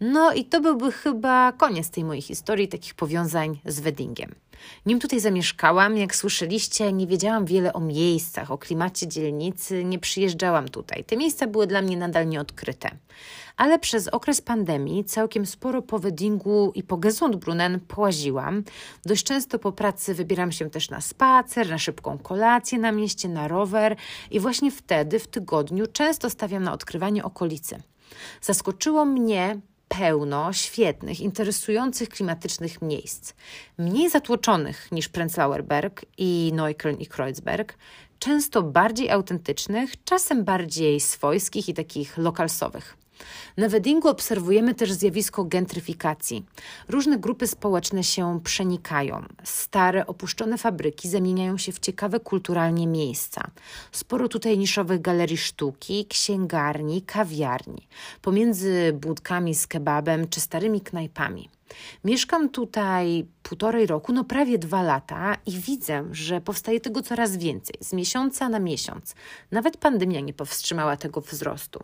No 0.00 0.32
i 0.32 0.44
to 0.44 0.60
byłby 0.60 0.92
chyba 0.92 1.52
koniec 1.52 1.90
tej 1.90 2.04
mojej 2.04 2.22
historii, 2.22 2.68
takich 2.68 2.94
powiązań 2.94 3.60
z 3.66 3.80
weddingiem. 3.80 4.34
Nim 4.86 5.00
tutaj 5.00 5.20
zamieszkałam, 5.20 5.96
jak 5.96 6.16
słyszeliście, 6.16 6.92
nie 6.92 7.06
wiedziałam 7.06 7.46
wiele 7.46 7.72
o 7.72 7.80
miejscach, 7.80 8.50
o 8.50 8.58
klimacie 8.58 9.08
dzielnicy, 9.08 9.84
nie 9.84 9.98
przyjeżdżałam 9.98 10.68
tutaj. 10.68 11.04
Te 11.04 11.16
miejsca 11.16 11.46
były 11.46 11.66
dla 11.66 11.82
mnie 11.82 11.96
nadal 11.96 12.28
nieodkryte. 12.28 12.90
Ale 13.56 13.78
przez 13.78 14.08
okres 14.08 14.40
pandemii 14.40 15.04
całkiem 15.04 15.46
sporo 15.46 15.82
po 15.82 15.98
weddingu 15.98 16.72
i 16.74 16.82
po 16.82 16.96
Gesundbrunnen 16.96 17.80
połaziłam. 17.80 18.64
Dość 19.04 19.24
często 19.24 19.58
po 19.58 19.72
pracy 19.72 20.14
wybieram 20.14 20.52
się 20.52 20.70
też 20.70 20.90
na 20.90 21.00
spacer, 21.00 21.70
na 21.70 21.78
szybką 21.78 22.18
kolację 22.18 22.78
na 22.78 22.92
mieście, 22.92 23.28
na 23.28 23.48
rower 23.48 23.96
i 24.30 24.40
właśnie 24.40 24.70
wtedy, 24.70 25.18
w 25.18 25.26
tygodniu, 25.26 25.86
często 25.86 26.30
stawiam 26.30 26.62
na 26.62 26.72
odkrywanie 26.72 27.24
okolicy. 27.24 27.82
Zaskoczyło 28.40 29.04
mnie 29.04 29.60
pełno 29.88 30.52
świetnych, 30.52 31.20
interesujących 31.20 32.08
klimatycznych 32.08 32.82
miejsc. 32.82 33.32
Mniej 33.78 34.10
zatłoczonych 34.10 34.92
niż 34.92 35.08
Prenzlauer 35.08 35.64
Berg 35.64 36.04
i 36.18 36.52
Neukölln 36.54 36.96
i 36.96 37.06
Kreuzberg, 37.06 37.74
często 38.18 38.62
bardziej 38.62 39.10
autentycznych, 39.10 40.04
czasem 40.04 40.44
bardziej 40.44 41.00
swojskich 41.00 41.68
i 41.68 41.74
takich 41.74 42.18
lokalsowych. 42.18 43.03
Na 43.56 43.68
Weddingu 43.68 44.08
obserwujemy 44.08 44.74
też 44.74 44.92
zjawisko 44.92 45.44
gentryfikacji. 45.44 46.44
Różne 46.88 47.18
grupy 47.18 47.46
społeczne 47.46 48.04
się 48.04 48.40
przenikają. 48.44 49.24
Stare, 49.44 50.06
opuszczone 50.06 50.58
fabryki 50.58 51.08
zamieniają 51.08 51.58
się 51.58 51.72
w 51.72 51.78
ciekawe 51.78 52.20
kulturalnie 52.20 52.86
miejsca. 52.86 53.50
Sporo 53.92 54.28
tutaj 54.28 54.58
niszowych 54.58 55.00
galerii 55.00 55.36
sztuki, 55.36 56.06
księgarni, 56.06 57.02
kawiarni. 57.02 57.88
Pomiędzy 58.22 58.92
budkami 58.92 59.54
z 59.54 59.66
kebabem 59.66 60.28
czy 60.28 60.40
starymi 60.40 60.80
knajpami. 60.80 61.48
Mieszkam 62.04 62.48
tutaj 62.48 63.26
półtorej 63.42 63.86
roku, 63.86 64.12
no 64.12 64.24
prawie 64.24 64.58
dwa 64.58 64.82
lata 64.82 65.36
i 65.46 65.50
widzę, 65.50 66.04
że 66.12 66.40
powstaje 66.40 66.80
tego 66.80 67.02
coraz 67.02 67.36
więcej, 67.36 67.76
z 67.80 67.92
miesiąca 67.92 68.48
na 68.48 68.58
miesiąc. 68.58 69.14
Nawet 69.50 69.76
pandemia 69.76 70.20
nie 70.20 70.32
powstrzymała 70.34 70.96
tego 70.96 71.20
wzrostu. 71.20 71.80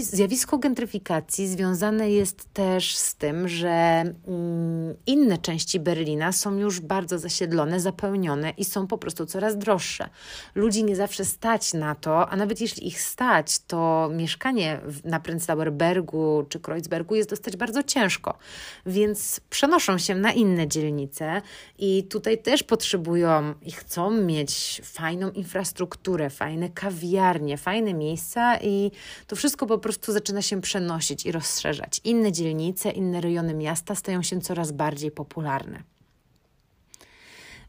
Zjawisko 0.00 0.58
gentryfikacji 0.58 1.48
związane 1.48 2.10
jest 2.10 2.52
też 2.52 2.96
z 2.96 3.14
tym, 3.14 3.48
że 3.48 3.68
mm, 3.68 4.94
inne 5.06 5.38
części 5.38 5.80
Berlina 5.80 6.32
są 6.32 6.58
już 6.58 6.80
bardzo 6.80 7.18
zasiedlone, 7.18 7.80
zapełnione 7.80 8.50
i 8.50 8.64
są 8.64 8.86
po 8.86 8.98
prostu 8.98 9.26
coraz 9.26 9.58
droższe. 9.58 10.08
Ludzi 10.54 10.84
nie 10.84 10.96
zawsze 10.96 11.24
stać 11.24 11.74
na 11.74 11.94
to, 11.94 12.28
a 12.28 12.36
nawet 12.36 12.60
jeśli 12.60 12.86
ich 12.86 13.00
stać, 13.00 13.58
to 13.58 14.10
mieszkanie 14.12 14.80
na 15.04 15.20
Prenzlauer 15.20 15.72
Bergu 15.72 16.46
czy 16.48 16.60
Kreuzbergu 16.60 17.14
jest 17.14 17.30
dostać 17.30 17.56
bardzo 17.56 17.82
ciężko 17.82 18.38
więc 18.86 19.40
przenoszą 19.50 19.98
się 19.98 20.14
na 20.14 20.32
inne 20.32 20.68
dzielnice 20.68 21.42
i 21.78 22.04
tutaj 22.04 22.42
też 22.42 22.62
potrzebują 22.62 23.54
i 23.62 23.72
chcą 23.72 24.10
mieć 24.10 24.80
fajną 24.84 25.30
infrastrukturę, 25.30 26.30
fajne 26.30 26.68
kawiarnie, 26.68 27.56
fajne 27.56 27.94
miejsca 27.94 28.58
i 28.60 28.90
to 29.26 29.36
wszystko 29.36 29.66
po 29.66 29.78
prostu 29.78 30.12
zaczyna 30.12 30.42
się 30.42 30.60
przenosić 30.60 31.26
i 31.26 31.32
rozszerzać. 31.32 32.00
Inne 32.04 32.32
dzielnice, 32.32 32.90
inne 32.90 33.20
rejony 33.20 33.54
miasta 33.54 33.94
stają 33.94 34.22
się 34.22 34.40
coraz 34.40 34.72
bardziej 34.72 35.10
popularne. 35.10 35.82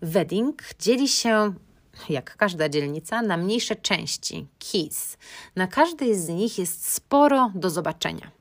Wedding 0.02 0.64
dzieli 0.80 1.08
się 1.08 1.54
jak 2.10 2.38
każda 2.38 2.70
dzielnica, 2.70 3.22
na 3.22 3.38
mniejsze 3.38 3.76
części, 3.76 4.48
keys. 4.72 5.18
Na 5.56 5.68
każdej 5.68 6.16
z 6.16 6.28
nich 6.30 6.60
jest 6.60 6.94
sporo 6.94 7.52
do 7.56 7.70
zobaczenia. 7.70 8.32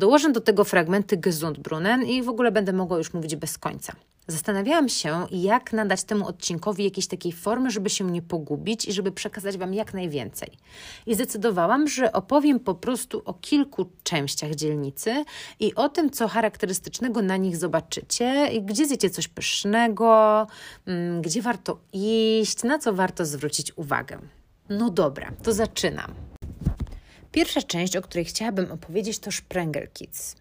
Dołożę 0.00 0.32
do 0.32 0.40
tego 0.40 0.64
fragmenty 0.64 1.16
Gesundbrunnen 1.16 2.02
i 2.02 2.22
w 2.22 2.28
ogóle 2.28 2.52
będę 2.52 2.72
mogła 2.72 2.98
już 2.98 3.14
mówić 3.14 3.36
bez 3.36 3.58
końca. 3.58 3.92
Zastanawiałam 4.26 4.88
się, 4.88 5.26
jak 5.30 5.72
nadać 5.72 6.04
temu 6.04 6.26
odcinkowi 6.26 6.84
jakiejś 6.84 7.06
takiej 7.06 7.32
formy, 7.32 7.70
żeby 7.70 7.90
się 7.90 8.04
nie 8.04 8.22
pogubić 8.22 8.84
i 8.84 8.92
żeby 8.92 9.12
przekazać 9.12 9.58
Wam 9.58 9.74
jak 9.74 9.94
najwięcej. 9.94 10.50
I 11.06 11.14
zdecydowałam, 11.14 11.88
że 11.88 12.12
opowiem 12.12 12.60
po 12.60 12.74
prostu 12.74 13.22
o 13.24 13.34
kilku 13.34 13.86
częściach 14.02 14.54
dzielnicy 14.54 15.24
i 15.60 15.74
o 15.74 15.88
tym, 15.88 16.10
co 16.10 16.28
charakterystycznego 16.28 17.22
na 17.22 17.36
nich 17.36 17.56
zobaczycie, 17.56 18.48
i 18.52 18.62
gdzie 18.62 18.86
zjecie 18.86 19.10
coś 19.10 19.28
pysznego, 19.28 20.46
mm, 20.86 21.22
gdzie 21.22 21.42
warto 21.42 21.78
iść, 21.92 22.62
na 22.62 22.78
co 22.78 22.92
warto 22.92 23.26
zwrócić 23.26 23.78
uwagę. 23.78 24.18
No 24.68 24.90
dobra, 24.90 25.32
to 25.42 25.52
zaczynam. 25.52 26.29
Pierwsza 27.32 27.62
część, 27.62 27.96
o 27.96 28.02
której 28.02 28.24
chciałabym 28.24 28.72
opowiedzieć, 28.72 29.18
to 29.18 29.32
Sprenger 29.32 29.92
Kids. 29.92 30.36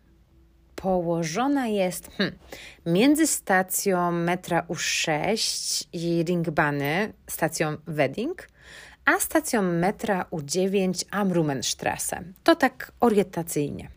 Położona 0.76 1.68
jest 1.68 2.10
hmm, 2.12 2.38
między 2.86 3.28
stacją 3.28 4.12
metra 4.12 4.62
U6 4.62 5.88
i 5.94 6.24
Ringbany, 6.24 7.14
stacją 7.28 7.78
Wedding, 7.88 8.48
a 9.06 9.20
stacją 9.20 9.62
metra 9.62 10.26
U9 10.32 11.06
Amrumenstrasse. 11.12 12.24
To 12.44 12.56
tak 12.56 12.92
orientacyjnie. 13.00 13.90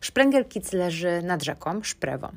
Sprenger 0.00 0.48
Kids 0.48 0.72
leży 0.72 1.22
nad 1.22 1.42
rzeką 1.42 1.82
Szprewą. 1.82 2.28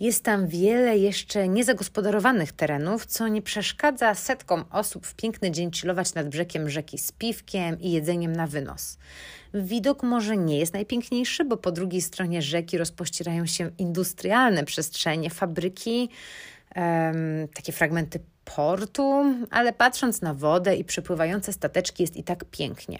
Jest 0.00 0.24
tam 0.24 0.48
wiele 0.48 0.98
jeszcze 0.98 1.48
niezagospodarowanych 1.48 2.52
terenów, 2.52 3.06
co 3.06 3.28
nie 3.28 3.42
przeszkadza 3.42 4.14
setkom 4.14 4.64
osób 4.70 5.06
w 5.06 5.14
piękny 5.14 5.50
dzień 5.50 5.70
chillować 5.72 6.14
nad 6.14 6.28
brzegiem 6.28 6.70
rzeki 6.70 6.98
z 6.98 7.12
piwkiem 7.12 7.80
i 7.80 7.92
jedzeniem 7.92 8.32
na 8.32 8.46
wynos. 8.46 8.98
Widok 9.54 10.02
może 10.02 10.36
nie 10.36 10.58
jest 10.58 10.72
najpiękniejszy, 10.72 11.44
bo 11.44 11.56
po 11.56 11.72
drugiej 11.72 12.02
stronie 12.02 12.42
rzeki 12.42 12.78
rozpościerają 12.78 13.46
się 13.46 13.70
industrialne 13.78 14.64
przestrzenie, 14.64 15.30
fabryki, 15.30 16.08
um, 16.76 17.48
takie 17.54 17.72
fragmenty 17.72 18.20
portu, 18.56 19.24
ale 19.50 19.72
patrząc 19.72 20.22
na 20.22 20.34
wodę 20.34 20.76
i 20.76 20.84
przepływające 20.84 21.52
stateczki 21.52 22.02
jest 22.02 22.16
i 22.16 22.24
tak 22.24 22.44
pięknie. 22.44 22.98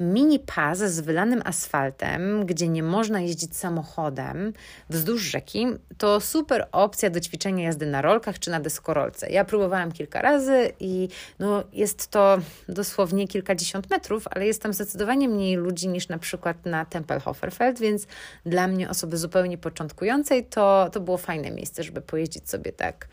Mini 0.00 0.38
pas 0.38 0.78
z 0.78 1.00
wylanym 1.00 1.42
asfaltem, 1.44 2.46
gdzie 2.46 2.68
nie 2.68 2.82
można 2.82 3.20
jeździć 3.20 3.56
samochodem 3.56 4.52
wzdłuż 4.90 5.22
rzeki, 5.22 5.66
to 5.98 6.20
super 6.20 6.68
opcja 6.72 7.10
do 7.10 7.20
ćwiczenia 7.20 7.64
jazdy 7.64 7.86
na 7.86 8.02
rolkach 8.02 8.38
czy 8.38 8.50
na 8.50 8.60
deskorolce. 8.60 9.30
Ja 9.30 9.44
próbowałam 9.44 9.92
kilka 9.92 10.22
razy 10.22 10.72
i 10.80 11.08
no, 11.38 11.64
jest 11.72 12.08
to 12.08 12.38
dosłownie 12.68 13.28
kilkadziesiąt 13.28 13.90
metrów, 13.90 14.24
ale 14.30 14.46
jest 14.46 14.62
tam 14.62 14.72
zdecydowanie 14.72 15.28
mniej 15.28 15.56
ludzi 15.56 15.88
niż 15.88 16.08
na 16.08 16.18
przykład 16.18 16.66
na 16.66 16.84
Tempelhoferfeld, 16.84 17.80
więc 17.80 18.06
dla 18.46 18.68
mnie, 18.68 18.90
osoby 18.90 19.16
zupełnie 19.16 19.58
początkującej, 19.58 20.44
to, 20.44 20.88
to 20.92 21.00
było 21.00 21.16
fajne 21.16 21.50
miejsce, 21.50 21.82
żeby 21.82 22.00
pojeździć 22.00 22.50
sobie 22.50 22.72
tak 22.72 23.08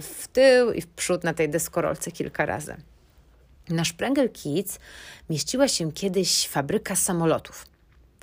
w 0.00 0.28
tył 0.28 0.72
i 0.72 0.80
w 0.80 0.86
przód 0.86 1.24
na 1.24 1.34
tej 1.34 1.48
deskorolce 1.48 2.10
kilka 2.12 2.46
razy. 2.46 2.76
Na 3.68 3.84
Sprengel 3.84 4.30
Kids 4.30 4.78
mieściła 5.30 5.68
się 5.68 5.92
kiedyś 5.92 6.48
fabryka 6.48 6.96
samolotów. 6.96 7.66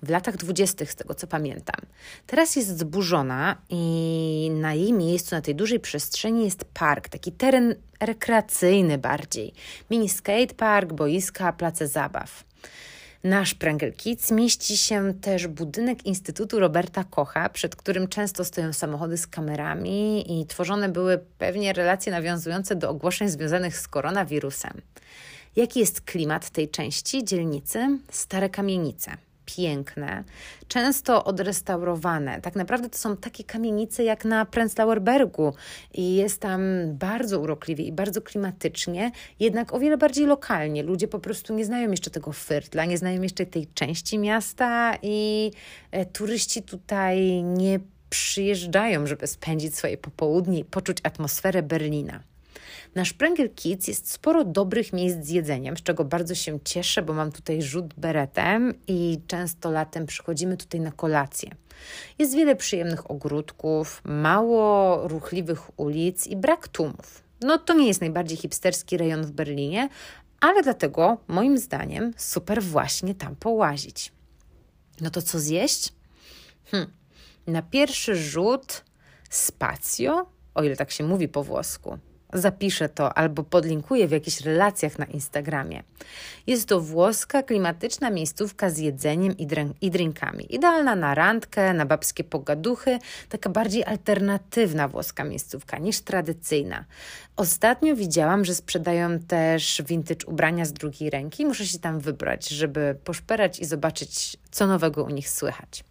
w 0.04 0.10
latach 0.10 0.38
dwudziestych, 0.38 0.92
z 0.92 0.96
tego 0.96 1.16
co 1.16 1.28
pamiętam. 1.28 1.82
Teraz 2.28 2.56
jest 2.56 2.78
zburzona 2.78 3.58
i 3.70 4.52
na 4.54 4.74
jej 4.74 4.94
miejscu, 4.94 5.36
na 5.36 5.42
tej 5.42 5.56
dużej 5.56 5.80
przestrzeni 5.80 6.46
jest 6.46 6.66
park, 6.66 7.10
taki 7.10 7.32
teren 7.32 7.76
rekreacyjny 8.00 8.98
bardziej. 8.98 9.54
Mini 9.92 10.10
skatepark, 10.10 10.94
boiska, 10.94 11.54
place 11.54 11.88
zabaw. 11.88 12.44
Na 13.26 13.46
Sprengel 13.46 13.94
Kids 13.94 14.32
mieści 14.32 14.78
się 14.78 15.14
też 15.22 15.48
budynek 15.48 16.06
Instytutu 16.06 16.60
Roberta 16.60 17.04
Kocha, 17.04 17.50
przed 17.50 17.76
którym 17.76 18.08
często 18.08 18.46
stoją 18.46 18.74
samochody 18.74 19.18
z 19.18 19.28
kamerami 19.28 20.42
i 20.42 20.46
tworzone 20.46 20.90
były 20.90 21.20
pewnie 21.38 21.74
relacje 21.74 22.12
nawiązujące 22.12 22.76
do 22.76 22.90
ogłoszeń 22.90 23.30
związanych 23.30 23.78
z 23.78 23.88
koronawirusem. 23.88 24.82
Jaki 25.56 25.80
jest 25.80 26.02
klimat 26.02 26.50
tej 26.50 26.70
części 26.70 27.24
dzielnicy? 27.24 28.00
Stare 28.12 28.50
kamienice 28.50 29.12
piękne, 29.46 30.24
często 30.68 31.24
odrestaurowane. 31.24 32.42
Tak 32.42 32.56
naprawdę 32.56 32.90
to 32.90 32.98
są 32.98 33.18
takie 33.18 33.44
kamienice 33.44 34.04
jak 34.04 34.26
na 34.26 34.46
Prenzlauer 34.46 35.02
Bergu 35.02 35.54
i 35.94 36.16
jest 36.16 36.42
tam 36.42 36.62
bardzo 36.88 37.40
urokliwie 37.40 37.84
i 37.84 37.92
bardzo 37.92 38.22
klimatycznie, 38.22 39.12
jednak 39.40 39.74
o 39.74 39.80
wiele 39.80 39.98
bardziej 39.98 40.26
lokalnie. 40.26 40.84
Ludzie 40.84 41.08
po 41.08 41.20
prostu 41.20 41.54
nie 41.54 41.66
znają 41.66 41.92
jeszcze 41.92 42.10
tego 42.10 42.32
Firtla, 42.32 42.86
nie 42.86 42.98
znają 42.98 43.22
jeszcze 43.22 43.46
tej 43.46 43.68
części 43.68 44.20
miasta 44.20 44.98
i 45.02 45.52
e, 45.92 46.06
turyści 46.06 46.64
tutaj 46.64 47.44
nie 47.44 47.80
przyjeżdżają, 48.10 49.08
żeby 49.08 49.28
spędzić 49.28 49.76
swoje 49.76 49.98
popołudnie 49.98 50.60
i 50.60 50.66
poczuć 50.66 50.98
atmosferę 51.04 51.64
Berlina. 51.64 52.35
Na 52.96 53.06
Sprengel 53.06 53.50
Kids 53.50 53.88
jest 53.88 54.12
sporo 54.12 54.46
dobrych 54.46 54.94
miejsc 54.94 55.18
z 55.24 55.30
jedzeniem, 55.30 55.78
z 55.78 55.84
czego 55.84 56.06
bardzo 56.06 56.36
się 56.36 56.60
cieszę, 56.64 57.02
bo 57.02 57.14
mam 57.14 57.32
tutaj 57.32 57.62
rzut 57.62 57.94
beretem 57.94 58.74
i 58.88 59.20
często 59.28 59.72
latem 59.72 60.06
przychodzimy 60.06 60.58
tutaj 60.58 60.80
na 60.80 60.92
kolację. 60.92 61.52
Jest 62.20 62.36
wiele 62.36 62.56
przyjemnych 62.56 63.12
ogródków, 63.12 64.02
mało 64.06 65.08
ruchliwych 65.08 65.80
ulic 65.80 66.28
i 66.28 66.36
brak 66.36 66.68
tłumów. 66.68 67.24
No 67.42 67.58
to 67.58 67.74
nie 67.74 67.88
jest 67.88 68.02
najbardziej 68.02 68.38
hipsterski 68.38 68.98
rejon 68.98 69.24
w 69.24 69.32
Berlinie, 69.32 69.90
ale 70.40 70.64
dlatego 70.64 71.18
moim 71.28 71.58
zdaniem 71.58 72.14
super 72.18 72.64
właśnie 72.64 73.16
tam 73.16 73.36
połazić. 73.36 74.12
No 75.02 75.10
to 75.10 75.22
co 75.22 75.40
zjeść? 75.40 75.94
Hm. 76.66 76.88
Na 77.48 77.62
pierwszy 77.62 78.16
rzut 78.16 78.84
spacjo, 79.30 80.26
o 80.54 80.64
ile 80.64 80.76
tak 80.76 80.92
się 80.92 81.04
mówi 81.04 81.28
po 81.28 81.44
włosku 81.44 81.98
zapiszę 82.38 82.90
to 82.90 83.18
albo 83.18 83.44
podlinkuję 83.44 84.08
w 84.08 84.12
jakichś 84.12 84.42
relacjach 84.42 85.00
na 85.00 85.06
Instagramie. 85.06 85.84
Jest 86.48 86.70
to 86.70 86.82
włoska, 86.82 87.44
klimatyczna 87.44 88.10
miejscówka 88.10 88.70
z 88.70 88.78
jedzeniem 88.78 89.38
i, 89.38 89.48
i 89.82 89.92
drinkami. 89.92 90.56
Idealna 90.56 90.96
na 90.96 91.16
randkę, 91.16 91.74
na 91.74 91.86
babskie 91.86 92.24
pogaduchy, 92.24 93.00
taka 93.30 93.50
bardziej 93.50 93.84
alternatywna 93.84 94.88
włoska 94.88 95.24
miejscówka 95.24 95.78
niż 95.78 96.02
tradycyjna. 96.02 96.86
Ostatnio 97.36 97.96
widziałam, 97.96 98.46
że 98.46 98.56
sprzedają 98.56 99.20
też 99.20 99.82
vintage 99.86 100.26
ubrania 100.28 100.66
z 100.66 100.74
drugiej 100.74 101.10
ręki. 101.10 101.46
Muszę 101.46 101.66
się 101.66 101.80
tam 101.80 102.00
wybrać, 102.00 102.50
żeby 102.50 102.98
poszperać 103.04 103.60
i 103.60 103.66
zobaczyć, 103.66 104.38
co 104.52 104.68
nowego 104.68 105.04
u 105.04 105.10
nich 105.10 105.30
słychać. 105.30 105.84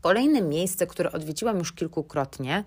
Kolejne 0.00 0.42
miejsce, 0.42 0.86
które 0.86 1.12
odwiedziłam 1.12 1.58
już 1.58 1.72
kilkukrotnie, 1.72 2.64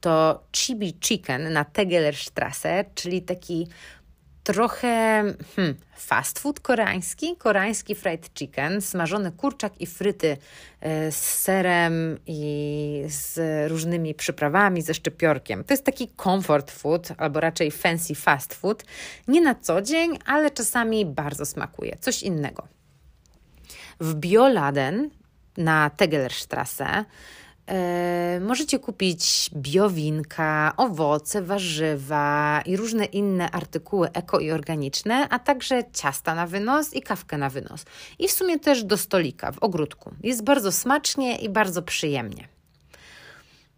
to 0.00 0.42
Chibi 0.56 0.98
Chicken 1.00 1.52
na 1.52 1.64
Tegelerstrasse, 1.64 2.84
czyli 2.94 3.22
taki 3.22 3.68
trochę 4.52 5.24
hmm, 5.56 5.76
fast 5.96 6.38
food 6.38 6.60
koreański, 6.60 7.36
koreański 7.36 7.94
fried 7.94 8.30
chicken, 8.34 8.80
smażony 8.82 9.32
kurczak 9.32 9.80
i 9.80 9.86
fryty 9.86 10.36
e, 10.80 11.12
z 11.12 11.16
serem 11.16 12.18
i 12.26 13.02
z 13.06 13.38
różnymi 13.70 14.14
przyprawami, 14.14 14.82
ze 14.82 14.94
szczypiorkiem. 14.94 15.64
To 15.64 15.72
jest 15.72 15.84
taki 15.84 16.08
comfort 16.22 16.70
food, 16.70 17.08
albo 17.16 17.40
raczej 17.40 17.70
fancy 17.70 18.14
fast 18.14 18.54
food. 18.54 18.84
Nie 19.28 19.40
na 19.40 19.54
co 19.54 19.82
dzień, 19.82 20.18
ale 20.26 20.50
czasami 20.50 21.06
bardzo 21.06 21.46
smakuje. 21.46 21.96
Coś 22.00 22.22
innego. 22.22 22.68
W 24.00 24.14
Bioladen 24.14 25.10
na 25.58 25.90
Tegelerstrasse. 25.90 27.04
E, 27.68 28.40
możecie 28.40 28.78
kupić 28.78 29.50
biowinka, 29.54 30.72
owoce, 30.76 31.42
warzywa 31.42 32.62
i 32.66 32.76
różne 32.76 33.04
inne 33.04 33.50
artykuły 33.50 34.12
eko 34.12 34.40
i 34.40 34.50
organiczne, 34.50 35.28
a 35.28 35.38
także 35.38 35.82
ciasta 35.92 36.34
na 36.34 36.46
wynos 36.46 36.94
i 36.94 37.02
kawkę 37.02 37.38
na 37.38 37.50
wynos. 37.50 37.84
I 38.18 38.28
w 38.28 38.32
sumie 38.32 38.58
też 38.58 38.84
do 38.84 38.96
stolika 38.96 39.52
w 39.52 39.58
ogródku. 39.58 40.14
Jest 40.22 40.44
bardzo 40.44 40.72
smacznie 40.72 41.36
i 41.36 41.48
bardzo 41.48 41.82
przyjemnie. 41.82 42.48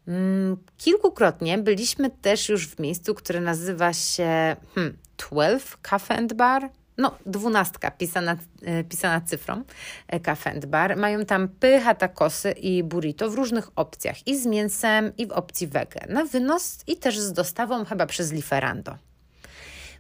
Mm, 0.09 0.57
kilkukrotnie 0.79 1.59
byliśmy 1.59 2.11
też 2.11 2.49
już 2.49 2.69
w 2.69 2.79
miejscu, 2.79 3.15
które 3.15 3.41
nazywa 3.41 3.93
się 3.93 4.57
hmm, 4.75 4.97
12 5.17 5.77
Cafe 5.83 6.17
and 6.17 6.33
Bar 6.33 6.71
no, 7.01 7.17
dwunastka 7.27 7.91
pisana, 7.91 8.37
e, 8.63 8.85
pisana 8.85 9.21
cyfrą, 9.21 9.63
e, 10.09 10.21
Cafe 10.21 10.51
and 10.51 10.67
Bar. 10.67 10.97
Mają 10.97 11.25
tam 11.25 11.49
pycha, 11.49 11.95
takosy 11.95 12.51
i 12.51 12.83
burrito 12.83 13.31
w 13.31 13.35
różnych 13.35 13.71
opcjach, 13.77 14.27
i 14.27 14.39
z 14.39 14.47
mięsem, 14.47 15.13
i 15.19 15.27
w 15.27 15.33
opcji 15.33 15.67
wege, 15.67 16.01
na 16.09 16.25
wynos 16.25 16.79
i 16.87 16.97
też 16.97 17.19
z 17.19 17.33
dostawą 17.33 17.85
chyba 17.85 18.07
przez 18.07 18.33
Liferando. 18.33 18.97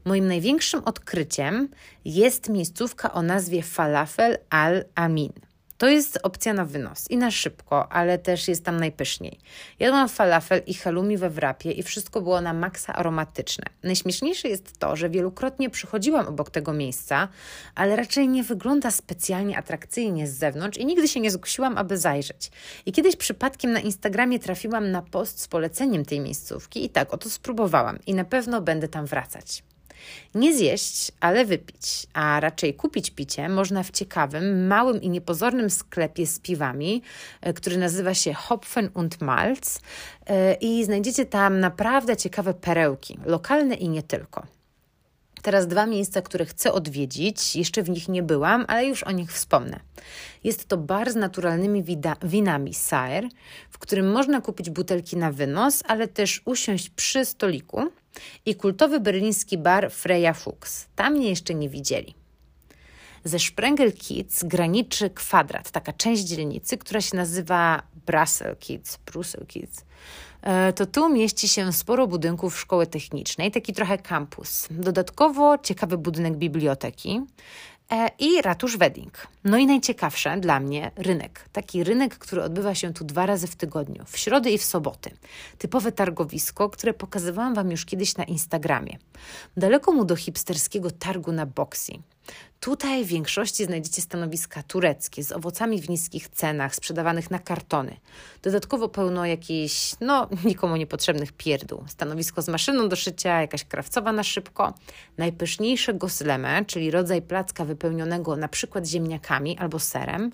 Moim 0.05 0.27
największym 0.27 0.85
odkryciem 0.85 1.69
jest 2.05 2.49
miejscówka 2.49 3.13
o 3.13 3.23
nazwie 3.23 3.63
Falafel 3.63 4.39
Al 4.51 4.85
Amin. 4.95 5.33
To 5.81 5.89
jest 5.89 6.19
opcja 6.23 6.55
na 6.55 6.65
wynos 6.65 7.11
i 7.11 7.17
na 7.17 7.31
szybko, 7.31 7.93
ale 7.93 8.19
też 8.19 8.49
jest 8.49 8.65
tam 8.65 8.77
najpyszniej. 8.77 9.39
Jadłam 9.79 10.09
falafel 10.09 10.63
i 10.67 10.75
halloumi 10.75 11.17
we 11.17 11.31
wrapie 11.31 11.73
i 11.73 11.83
wszystko 11.83 12.21
było 12.21 12.41
na 12.41 12.53
maksa 12.53 12.93
aromatyczne. 12.93 13.65
Najśmieszniejsze 13.83 14.49
jest 14.49 14.79
to, 14.79 14.97
że 14.97 15.11
wielokrotnie 15.11 15.71
przychodziłam 15.71 16.27
obok 16.27 16.51
tego 16.51 16.73
miejsca, 16.73 17.29
ale 17.75 17.97
raczej 17.97 18.29
nie 18.29 18.43
wygląda 18.43 18.91
specjalnie 18.91 19.59
atrakcyjnie 19.59 20.29
z 20.29 20.39
zewnątrz 20.39 20.79
i 20.79 20.87
nigdy 20.87 21.09
się 21.09 21.21
nie 21.21 21.31
zgłosiłam, 21.31 21.79
aby 21.79 21.99
zajrzeć. 21.99 22.51
I 22.87 22.93
kiedyś 22.93 23.17
przypadkiem 23.17 23.73
na 23.73 23.81
Instagramie 23.81 24.39
trafiłam 24.39 24.91
na 24.91 25.03
post 25.03 25.41
z 25.41 25.49
poleceniem 25.49 26.05
tej 26.05 26.21
miejscówki 26.21 26.85
i 26.85 26.91
tak 26.91 27.15
oto 27.15 27.31
spróbowałam 27.31 27.99
i 28.07 28.15
na 28.15 28.25
pewno 28.25 28.61
będę 28.61 28.89
tam 28.89 29.07
wracać. 29.07 29.63
Nie 30.35 30.55
zjeść, 30.55 31.13
ale 31.21 31.45
wypić, 31.45 32.07
a 32.13 32.41
raczej 32.41 32.75
kupić 32.75 33.11
picie 33.11 33.49
można 33.49 33.83
w 33.83 33.91
ciekawym, 33.91 34.67
małym 34.67 35.03
i 35.03 35.11
niepozornym 35.11 35.71
sklepie 35.71 36.27
z 36.27 36.39
piwami, 36.39 37.03
e, 37.41 37.53
który 37.53 37.79
nazywa 37.79 38.15
się 38.15 38.35
Hopfen 38.35 38.91
und 38.95 39.21
Malz 39.21 39.81
e, 40.27 40.55
i 40.55 40.85
znajdziecie 40.85 41.27
tam 41.27 41.61
naprawdę 41.61 42.17
ciekawe 42.17 42.55
perełki, 42.55 43.19
lokalne 43.25 43.75
i 43.75 43.89
nie 43.89 44.03
tylko. 44.03 44.47
Teraz 45.43 45.67
dwa 45.67 45.87
miejsca, 45.87 46.23
które 46.23 46.45
chcę 46.45 46.73
odwiedzić. 46.73 47.57
Jeszcze 47.57 47.83
w 47.83 47.91
nich 47.91 48.09
nie 48.09 48.23
byłam, 48.23 48.65
ale 48.69 48.87
już 48.87 49.03
o 49.03 49.11
nich 49.11 49.33
wspomnę. 49.33 49.81
Jest 50.45 50.69
to 50.69 50.77
bar 50.77 51.13
z 51.13 51.17
naturalnymi 51.17 51.85
winami 52.23 52.75
Saer, 52.75 53.29
w 53.71 53.79
którym 53.79 54.13
można 54.13 54.41
kupić 54.41 54.71
butelki 54.71 55.17
na 55.17 55.33
wynos, 55.33 55.83
ale 55.87 56.09
też 56.09 56.43
usiąść 56.45 56.91
przy 56.91 57.25
stoliku 57.25 57.91
i 58.47 58.55
kultowy 58.55 59.01
berliński 59.01 59.59
bar 59.59 59.91
Freya 59.93 60.35
Fuchs. 60.35 60.87
Tam 60.97 61.13
mnie 61.13 61.29
jeszcze 61.29 61.55
nie 61.55 61.69
widzieli. 61.69 62.15
Ze 63.25 63.39
Sprengel 63.39 63.93
Kids 63.93 64.45
graniczy 64.45 65.11
kwadrat, 65.11 65.71
taka 65.71 65.93
część 65.93 66.23
dzielnicy, 66.23 66.79
która 66.79 67.01
się 67.01 67.17
nazywa 67.17 67.83
Brussels 68.07 68.59
Kids, 68.59 68.97
Brussels 68.97 69.47
Kids. 69.49 69.85
E, 70.43 70.73
to 70.73 70.87
tu 70.87 71.09
mieści 71.09 71.49
się 71.49 71.73
sporo 71.73 72.07
budynków 72.07 72.61
szkoły 72.61 72.87
technicznej, 72.87 73.51
taki 73.51 73.73
trochę 73.73 73.99
kampus. 73.99 74.69
Dodatkowo 74.71 75.59
ciekawy 75.59 75.99
budynek 75.99 76.37
biblioteki, 76.37 77.21
E, 77.91 78.11
i 78.19 78.43
ratusz 78.43 78.77
Wedding. 78.77 79.27
No 79.45 79.57
i 79.57 79.67
najciekawsze 79.67 80.37
dla 80.41 80.61
mnie 80.61 80.91
rynek. 80.97 81.49
Taki 81.53 81.85
rynek, 81.85 82.19
który 82.19 82.43
odbywa 82.43 82.75
się 82.75 82.93
tu 82.93 83.05
dwa 83.05 83.27
razy 83.27 83.47
w 83.47 83.57
tygodniu, 83.57 84.05
w 84.07 84.19
środę 84.19 84.51
i 84.51 84.59
w 84.59 84.65
soboty. 84.65 85.11
Typowe 85.59 85.93
targowisko, 85.93 86.71
które 86.71 86.95
pokazywałam 86.95 87.55
Wam 87.55 87.71
już 87.71 87.85
kiedyś 87.85 88.17
na 88.17 88.25
Instagramie. 88.25 88.99
Daleko 89.57 89.93
mu 89.93 90.05
do 90.05 90.17
hipsterskiego 90.17 90.91
targu 90.91 91.33
na 91.33 91.47
Boxy. 91.47 91.93
Tutaj 92.61 93.05
w 93.05 93.09
większości 93.09 93.65
znajdziecie 93.65 94.03
stanowiska 94.03 94.63
tureckie 94.63 95.25
z 95.25 95.33
owocami 95.33 95.81
w 95.81 95.89
niskich 95.89 96.29
cenach, 96.29 96.75
sprzedawanych 96.75 97.31
na 97.31 97.39
kartony. 97.39 97.97
Dodatkowo 98.43 98.89
pełno 98.89 99.27
jakichś, 99.27 99.95
no, 100.01 100.29
nikomu 100.45 100.77
niepotrzebnych 100.77 101.33
pierdół. 101.33 101.85
Stanowisko 101.89 102.43
z 102.43 102.49
maszyną 102.49 102.89
do 102.89 102.97
szycia, 102.97 103.41
jakaś 103.41 103.65
krawcowa 103.65 104.13
na 104.13 104.23
szybko, 104.23 104.75
najpyszniejsze 105.19 105.95
gosleme, 105.95 106.65
czyli 106.65 106.91
rodzaj 106.91 107.23
placka 107.23 107.65
wypełnionego 107.65 108.37
na 108.37 108.49
przykład 108.49 108.87
ziemniakami 108.87 109.59
albo 109.59 109.79
serem, 109.79 110.33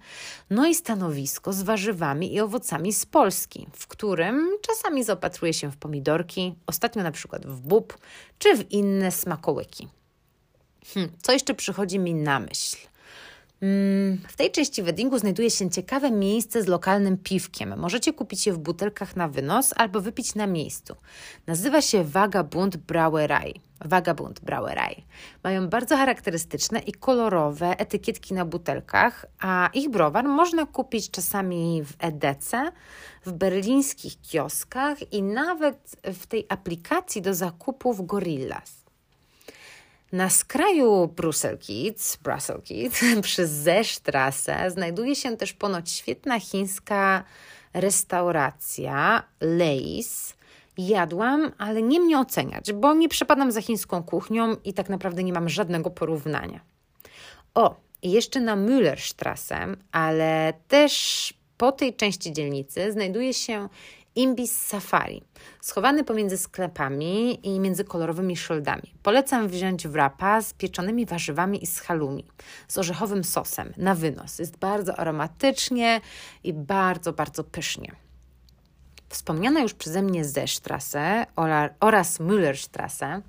no 0.50 0.66
i 0.66 0.74
stanowisko 0.74 1.52
z 1.52 1.62
warzywami 1.62 2.34
i 2.34 2.40
owocami 2.40 2.92
z 2.92 3.06
Polski, 3.06 3.66
w 3.72 3.86
którym 3.86 4.50
czasami 4.60 5.04
zaopatruje 5.04 5.52
się 5.52 5.70
w 5.70 5.76
pomidorki, 5.76 6.54
ostatnio 6.66 7.02
na 7.02 7.12
przykład 7.12 7.46
w 7.46 7.60
bób 7.60 7.98
czy 8.38 8.56
w 8.56 8.72
inne 8.72 9.12
smakołyki. 9.12 9.88
Hmm, 10.94 11.12
co 11.22 11.32
jeszcze 11.32 11.54
przychodzi 11.54 11.98
mi 11.98 12.14
na 12.14 12.40
myśl? 12.40 12.76
Mm, 13.62 14.18
w 14.28 14.36
tej 14.36 14.50
części 14.50 14.82
weddingu 14.82 15.18
znajduje 15.18 15.50
się 15.50 15.70
ciekawe 15.70 16.10
miejsce 16.10 16.62
z 16.62 16.66
lokalnym 16.66 17.18
piwkiem. 17.18 17.78
Możecie 17.78 18.12
kupić 18.12 18.46
je 18.46 18.52
w 18.52 18.58
butelkach 18.58 19.16
na 19.16 19.28
wynos 19.28 19.74
albo 19.76 20.00
wypić 20.00 20.34
na 20.34 20.46
miejscu. 20.46 20.96
Nazywa 21.46 21.80
się 21.80 22.04
Vagabund 22.04 22.76
Brauerei. 22.76 23.60
Vagabund 23.84 24.40
Brauerei. 24.40 25.04
Mają 25.44 25.68
bardzo 25.68 25.96
charakterystyczne 25.96 26.78
i 26.78 26.92
kolorowe 26.92 27.78
etykietki 27.78 28.34
na 28.34 28.44
butelkach, 28.44 29.26
a 29.40 29.70
ich 29.74 29.88
browar 29.88 30.24
można 30.24 30.66
kupić 30.66 31.10
czasami 31.10 31.82
w 31.84 31.92
Edece, 31.98 32.72
w 33.26 33.32
berlińskich 33.32 34.20
kioskach 34.20 35.12
i 35.12 35.22
nawet 35.22 35.96
w 36.04 36.26
tej 36.26 36.46
aplikacji 36.48 37.22
do 37.22 37.34
zakupów 37.34 38.06
Gorillas. 38.06 38.85
Na 40.12 40.30
skraju 40.30 41.08
Brussels 41.08 41.66
Kids, 41.66 42.18
przy 43.22 43.46
Zesztrasę 43.46 44.70
znajduje 44.70 45.16
się 45.16 45.36
też 45.36 45.52
ponoć 45.52 45.90
świetna 45.90 46.40
chińska 46.40 47.24
restauracja 47.74 49.22
Leis. 49.40 50.36
Jadłam, 50.78 51.52
ale 51.58 51.82
nie 51.82 52.00
mnie 52.00 52.18
oceniać, 52.18 52.72
bo 52.72 52.94
nie 52.94 53.08
przepadam 53.08 53.52
za 53.52 53.62
chińską 53.62 54.02
kuchnią 54.02 54.56
i 54.64 54.72
tak 54.72 54.88
naprawdę 54.88 55.24
nie 55.24 55.32
mam 55.32 55.48
żadnego 55.48 55.90
porównania. 55.90 56.60
O, 57.54 57.76
jeszcze 58.02 58.40
na 58.40 58.56
Müllerstrasse, 58.56 59.76
ale 59.92 60.52
też 60.68 61.34
po 61.56 61.72
tej 61.72 61.94
części 61.94 62.32
dzielnicy 62.32 62.92
znajduje 62.92 63.34
się 63.34 63.68
Imbis 64.16 64.62
Safari, 64.62 65.22
schowany 65.60 66.04
pomiędzy 66.04 66.38
sklepami 66.38 67.46
i 67.46 67.60
między 67.60 67.84
kolorowymi 67.84 68.36
szyldami. 68.36 68.94
Polecam 69.02 69.48
wziąć 69.48 69.88
wrapa 69.88 70.42
z 70.42 70.52
pieczonymi 70.52 71.06
warzywami 71.06 71.62
i 71.62 71.66
z 71.66 71.80
halumi, 71.80 72.24
z 72.68 72.78
orzechowym 72.78 73.24
sosem 73.24 73.72
na 73.76 73.94
wynos. 73.94 74.38
Jest 74.38 74.56
bardzo 74.56 74.98
aromatycznie 74.98 76.00
i 76.44 76.52
bardzo, 76.52 77.12
bardzo 77.12 77.44
pysznie. 77.44 77.92
Wspomniana 79.08 79.60
już 79.60 79.74
przeze 79.74 80.02
mnie 80.02 80.24
Zestrasse 80.24 81.26
oraz 81.80 82.20
Müllerstrasse 82.20 83.22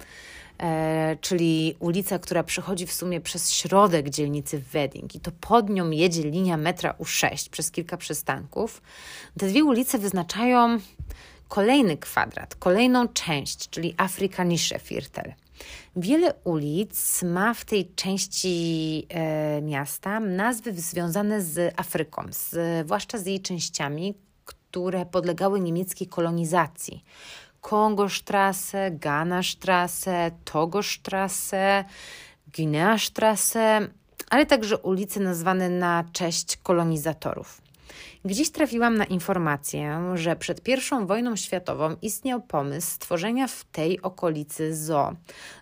czyli 1.22 1.76
ulica, 1.80 2.20
która 2.20 2.44
przechodzi 2.44 2.86
w 2.88 2.94
sumie 2.94 3.22
przez 3.22 3.52
środek 3.52 4.10
dzielnicy 4.10 4.60
Wedding 4.60 5.16
i 5.16 5.20
to 5.20 5.32
pod 5.32 5.70
nią 5.70 5.90
jedzie 5.90 6.24
linia 6.24 6.58
metra 6.58 6.96
U6 7.00 7.50
przez 7.50 7.72
kilka 7.72 7.98
przystanków. 7.98 8.82
Te 9.40 9.48
dwie 9.48 9.64
ulice 9.64 9.98
wyznaczają 9.98 10.80
kolejny 11.48 11.98
kwadrat, 11.98 12.56
kolejną 12.56 13.08
część, 13.08 13.70
czyli 13.70 13.94
Afrikanische 13.98 14.80
Viertel. 14.80 15.34
Wiele 15.96 16.34
ulic 16.44 17.24
ma 17.24 17.54
w 17.54 17.66
tej 17.66 17.92
części 17.96 19.08
e, 19.10 19.62
miasta 19.62 20.20
nazwy 20.20 20.74
związane 20.74 21.42
z 21.42 21.74
Afryką, 21.80 22.24
z, 22.30 22.86
zwłaszcza 22.86 23.18
z 23.18 23.26
jej 23.26 23.42
częściami, 23.42 24.16
które 24.46 25.06
podlegały 25.06 25.60
niemieckiej 25.60 26.08
kolonizacji. 26.08 27.04
Kongostrasse, 27.68 28.92
Ghanastrasse, 28.92 30.32
Togostrasse, 30.46 31.86
Guineastrasse, 32.56 33.88
ale 34.30 34.46
także 34.46 34.78
ulice 34.78 35.20
nazwane 35.20 35.70
na 35.70 36.04
cześć 36.14 36.58
kolonizatorów. 36.58 37.62
Gdzieś 38.26 38.50
trafiłam 38.50 38.98
na 38.98 39.06
informację, 39.06 40.12
że 40.16 40.36
przed 40.36 40.68
I 40.68 41.06
wojną 41.06 41.36
światową 41.36 41.96
istniał 42.02 42.42
pomysł 42.42 42.88
stworzenia 42.92 43.48
w 43.48 43.66
tej 43.72 44.02
okolicy 44.02 44.76
zoo 44.76 45.14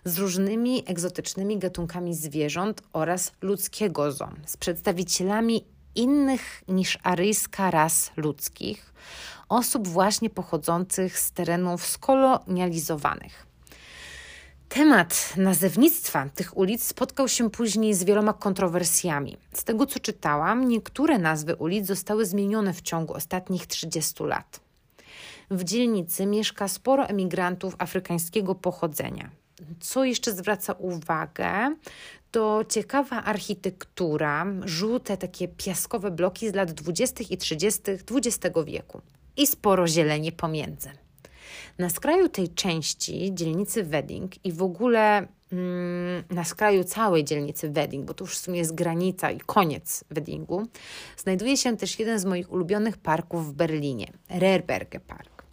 z 0.04 0.18
różnymi 0.18 0.82
egzotycznymi 0.86 1.58
gatunkami 1.58 2.14
zwierząt 2.14 2.82
oraz 2.92 3.32
ludzkiego 3.40 4.12
zoo, 4.12 4.30
z 4.46 4.56
przedstawicielami 4.56 5.64
innych 5.94 6.62
niż 6.68 6.98
aryjska 7.02 7.70
ras 7.70 8.10
ludzkich, 8.16 8.92
osób 9.48 9.88
właśnie 9.88 10.30
pochodzących 10.30 11.18
z 11.18 11.32
terenów 11.32 11.86
skolonializowanych. 11.86 13.46
Temat 14.68 15.32
nazewnictwa 15.36 16.28
tych 16.34 16.56
ulic 16.56 16.84
spotkał 16.84 17.28
się 17.28 17.50
później 17.50 17.94
z 17.94 18.04
wieloma 18.04 18.32
kontrowersjami. 18.32 19.36
Z 19.52 19.64
tego 19.64 19.86
co 19.86 20.00
czytałam, 20.00 20.68
niektóre 20.68 21.18
nazwy 21.18 21.56
ulic 21.56 21.86
zostały 21.86 22.26
zmienione 22.26 22.74
w 22.74 22.82
ciągu 22.82 23.14
ostatnich 23.14 23.66
30 23.66 24.24
lat. 24.24 24.60
W 25.50 25.64
dzielnicy 25.64 26.26
mieszka 26.26 26.68
sporo 26.68 27.06
emigrantów 27.06 27.74
afrykańskiego 27.78 28.54
pochodzenia. 28.54 29.30
Co 29.80 30.04
jeszcze 30.04 30.32
zwraca 30.32 30.72
uwagę, 30.72 31.76
to 32.30 32.64
ciekawa 32.68 33.24
architektura, 33.24 34.46
żółte 34.64 35.16
takie 35.16 35.48
piaskowe 35.48 36.10
bloki 36.10 36.50
z 36.50 36.54
lat 36.54 36.72
20. 36.72 37.24
i 37.30 37.36
30. 37.36 37.80
XX 38.10 38.56
wieku 38.66 39.00
i 39.36 39.46
sporo 39.46 39.86
zieleni 39.86 40.32
pomiędzy. 40.32 40.90
Na 41.78 41.90
skraju 41.90 42.28
tej 42.28 42.48
części 42.48 43.34
dzielnicy 43.34 43.84
Wedding 43.84 44.44
i 44.44 44.52
w 44.52 44.62
ogóle 44.62 45.28
mm, 45.52 46.24
na 46.30 46.44
skraju 46.44 46.84
całej 46.84 47.24
dzielnicy 47.24 47.70
Wedding, 47.70 48.06
bo 48.06 48.14
to 48.14 48.24
już 48.24 48.34
w 48.34 48.40
sumie 48.40 48.58
jest 48.58 48.74
granica 48.74 49.30
i 49.30 49.40
koniec 49.40 50.04
Weddingu, 50.10 50.66
znajduje 51.16 51.56
się 51.56 51.76
też 51.76 51.98
jeden 51.98 52.18
z 52.18 52.24
moich 52.24 52.52
ulubionych 52.52 52.96
parków 52.96 53.48
w 53.48 53.52
Berlinie, 53.52 54.06
Rerberge 54.28 55.00
Park. 55.00 55.44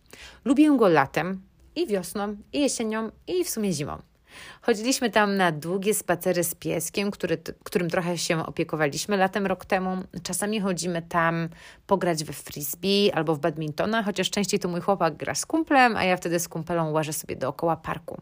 Lubię 0.46 0.78
go 0.78 0.88
latem 0.88 1.42
i 1.76 1.88
wiosną, 1.88 2.38
i 2.54 2.60
jesienią, 2.60 3.12
i 3.28 3.44
w 3.44 3.50
sumie 3.50 3.74
zimą. 3.74 4.13
Chodziliśmy 4.62 5.10
tam 5.10 5.38
na 5.38 5.52
długie 5.52 5.94
spacery 5.94 6.44
z 6.44 6.56
pieskiem, 6.56 7.12
który, 7.12 7.38
którym 7.64 7.90
trochę 7.90 8.18
się 8.18 8.46
opiekowaliśmy 8.46 9.18
latem 9.18 9.46
rok 9.46 9.66
temu. 9.66 10.04
Czasami 10.24 10.60
chodzimy 10.60 11.02
tam 11.02 11.50
pograć 11.88 12.24
we 12.24 12.34
frisbee 12.34 13.12
albo 13.14 13.36
w 13.36 13.40
badmintona, 13.40 14.04
chociaż 14.04 14.30
częściej 14.30 14.60
to 14.60 14.68
mój 14.68 14.82
chłopak 14.82 15.18
gra 15.18 15.36
z 15.36 15.46
kumplem, 15.46 15.98
a 15.98 16.04
ja 16.04 16.18
wtedy 16.18 16.40
z 16.40 16.48
kumpelą 16.48 16.92
łażę 16.92 17.14
sobie 17.14 17.36
dookoła 17.36 17.76
parku. 17.76 18.22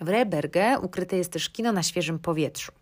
W 0.00 0.08
Reberge 0.08 0.78
ukryte 0.82 1.16
jest 1.16 1.32
też 1.32 1.50
kino 1.50 1.72
na 1.72 1.82
świeżym 1.82 2.18
powietrzu. 2.18 2.72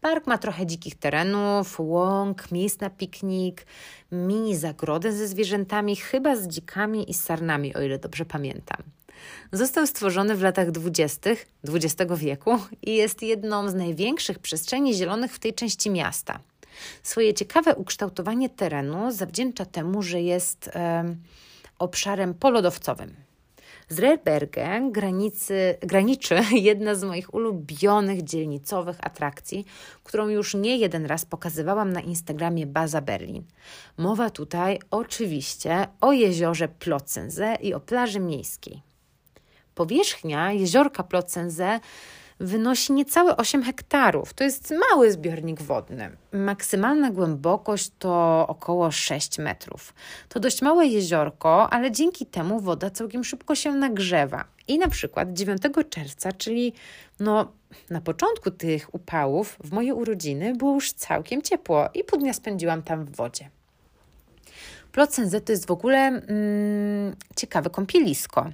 Park 0.00 0.26
ma 0.26 0.38
trochę 0.38 0.66
dzikich 0.66 0.94
terenów, 0.94 1.80
łąk, 1.80 2.52
miejsc 2.52 2.80
na 2.80 2.90
piknik, 2.90 3.66
mini 4.12 4.56
zagrodę 4.56 5.12
ze 5.12 5.28
zwierzętami, 5.28 5.96
chyba 5.96 6.36
z 6.36 6.48
dzikami 6.48 7.10
i 7.10 7.14
sarnami, 7.14 7.74
o 7.74 7.82
ile 7.82 7.98
dobrze 7.98 8.24
pamiętam. 8.24 8.82
Został 9.52 9.86
stworzony 9.86 10.34
w 10.34 10.42
latach 10.42 10.70
20. 10.70 11.30
XX 11.68 12.12
wieku 12.16 12.58
i 12.82 12.94
jest 12.94 13.22
jedną 13.22 13.68
z 13.68 13.74
największych 13.74 14.38
przestrzeni 14.38 14.94
zielonych 14.94 15.32
w 15.32 15.38
tej 15.38 15.54
części 15.54 15.90
miasta. 15.90 16.40
Swoje 17.02 17.34
ciekawe 17.34 17.74
ukształtowanie 17.74 18.48
terenu 18.50 19.10
zawdzięcza 19.10 19.64
temu, 19.64 20.02
że 20.02 20.20
jest 20.20 20.68
e, 20.68 21.04
obszarem 21.78 22.34
polodowcowym. 22.34 23.14
Z 23.88 24.00
granicy, 24.92 25.78
graniczy 25.80 26.40
jedna 26.70 26.94
z 26.94 27.04
moich 27.04 27.34
ulubionych 27.34 28.24
dzielnicowych 28.24 28.96
atrakcji, 29.00 29.64
którą 30.04 30.28
już 30.28 30.54
nie 30.54 30.76
jeden 30.76 31.06
raz 31.06 31.24
pokazywałam 31.24 31.92
na 31.92 32.00
Instagramie 32.00 32.66
Baza 32.66 33.00
Berlin. 33.00 33.44
Mowa 33.96 34.30
tutaj 34.30 34.78
oczywiście 34.90 35.88
o 36.00 36.12
jeziorze 36.12 36.68
Plotzense 36.68 37.56
i 37.60 37.74
o 37.74 37.80
plaży 37.80 38.20
miejskiej. 38.20 38.82
Powierzchnia 39.74 40.52
jeziorka 40.52 41.02
Plotzense 41.02 41.80
wynosi 42.40 42.92
niecałe 42.92 43.36
8 43.36 43.62
hektarów. 43.62 44.34
To 44.34 44.44
jest 44.44 44.74
mały 44.90 45.12
zbiornik 45.12 45.62
wodny. 45.62 46.16
Maksymalna 46.32 47.10
głębokość 47.10 47.90
to 47.98 48.44
około 48.48 48.90
6 48.90 49.38
metrów. 49.38 49.94
To 50.28 50.40
dość 50.40 50.62
małe 50.62 50.86
jeziorko, 50.86 51.72
ale 51.72 51.90
dzięki 51.90 52.26
temu 52.26 52.60
woda 52.60 52.90
całkiem 52.90 53.24
szybko 53.24 53.54
się 53.54 53.72
nagrzewa. 53.72 54.44
I 54.68 54.78
na 54.78 54.88
przykład 54.88 55.32
9 55.32 55.62
czerwca, 55.90 56.32
czyli 56.32 56.72
no, 57.20 57.52
na 57.90 58.00
początku 58.00 58.50
tych 58.50 58.94
upałów, 58.94 59.56
w 59.64 59.72
moje 59.72 59.94
urodziny, 59.94 60.54
było 60.54 60.74
już 60.74 60.92
całkiem 60.92 61.42
ciepło 61.42 61.88
i 61.94 62.04
pół 62.04 62.18
dnia 62.18 62.32
spędziłam 62.32 62.82
tam 62.82 63.04
w 63.04 63.16
wodzie. 63.16 63.50
Plotzense 64.92 65.40
to 65.40 65.52
jest 65.52 65.66
w 65.66 65.70
ogóle 65.70 65.98
mm, 65.98 67.16
ciekawe 67.36 67.70
kąpielisko. 67.70 68.50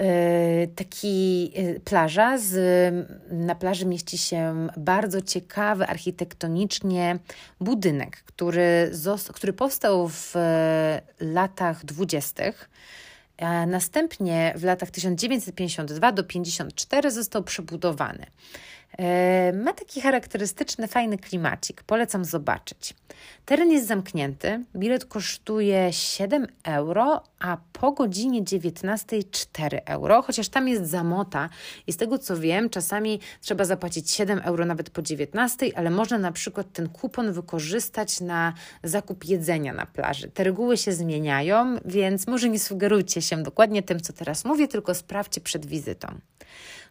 Y, 0.00 0.68
taki 0.76 1.50
y, 1.58 1.80
plaża. 1.80 2.38
Z, 2.38 2.54
na 3.30 3.54
plaży 3.54 3.86
mieści 3.86 4.18
się 4.18 4.68
bardzo 4.76 5.22
ciekawy 5.22 5.86
architektonicznie 5.86 7.18
budynek, 7.60 8.16
który, 8.16 8.92
który 9.32 9.52
powstał 9.52 10.08
w 10.08 10.34
latach 11.20 11.84
dwudziestych. 11.84 12.70
Następnie 13.66 14.52
w 14.56 14.64
latach 14.64 14.90
1952 14.90 16.12
do 16.12 16.24
54 16.24 17.10
został 17.10 17.42
przebudowany. 17.42 18.26
E, 18.98 19.52
ma 19.52 19.72
taki 19.72 20.00
charakterystyczny, 20.00 20.88
fajny 20.88 21.18
klimacik. 21.18 21.82
Polecam 21.82 22.24
zobaczyć. 22.24 22.94
Teren 23.44 23.70
jest 23.70 23.86
zamknięty. 23.86 24.64
Bilet 24.76 25.04
kosztuje 25.04 25.92
7 25.92 26.46
euro, 26.64 27.22
a 27.38 27.56
po 27.72 27.92
godzinie 27.92 28.44
19 28.44 29.22
4 29.30 29.80
euro, 29.84 30.22
chociaż 30.22 30.48
tam 30.48 30.68
jest 30.68 30.86
zamota 30.86 31.48
i 31.86 31.92
z 31.92 31.96
tego 31.96 32.18
co 32.18 32.36
wiem, 32.36 32.70
czasami 32.70 33.20
trzeba 33.40 33.64
zapłacić 33.64 34.10
7 34.10 34.38
euro 34.38 34.64
nawet 34.64 34.90
po 34.90 35.02
19, 35.02 35.66
ale 35.74 35.90
można 35.90 36.18
na 36.18 36.32
przykład 36.32 36.72
ten 36.72 36.88
kupon 36.88 37.32
wykorzystać 37.32 38.20
na 38.20 38.52
zakup 38.82 39.24
jedzenia 39.24 39.72
na 39.72 39.86
plaży. 39.86 40.30
Te 40.30 40.44
reguły 40.44 40.76
się 40.76 40.92
zmieniają, 40.92 41.76
więc 41.84 42.26
może 42.26 42.48
nie 42.48 42.58
sugerujcie 42.58 43.22
się 43.22 43.42
dokładnie 43.42 43.82
tym, 43.82 44.00
co 44.00 44.12
teraz 44.12 44.44
mówię, 44.44 44.68
tylko 44.68 44.94
sprawdźcie 44.94 45.40
przed 45.40 45.66
wizytą. 45.66 46.18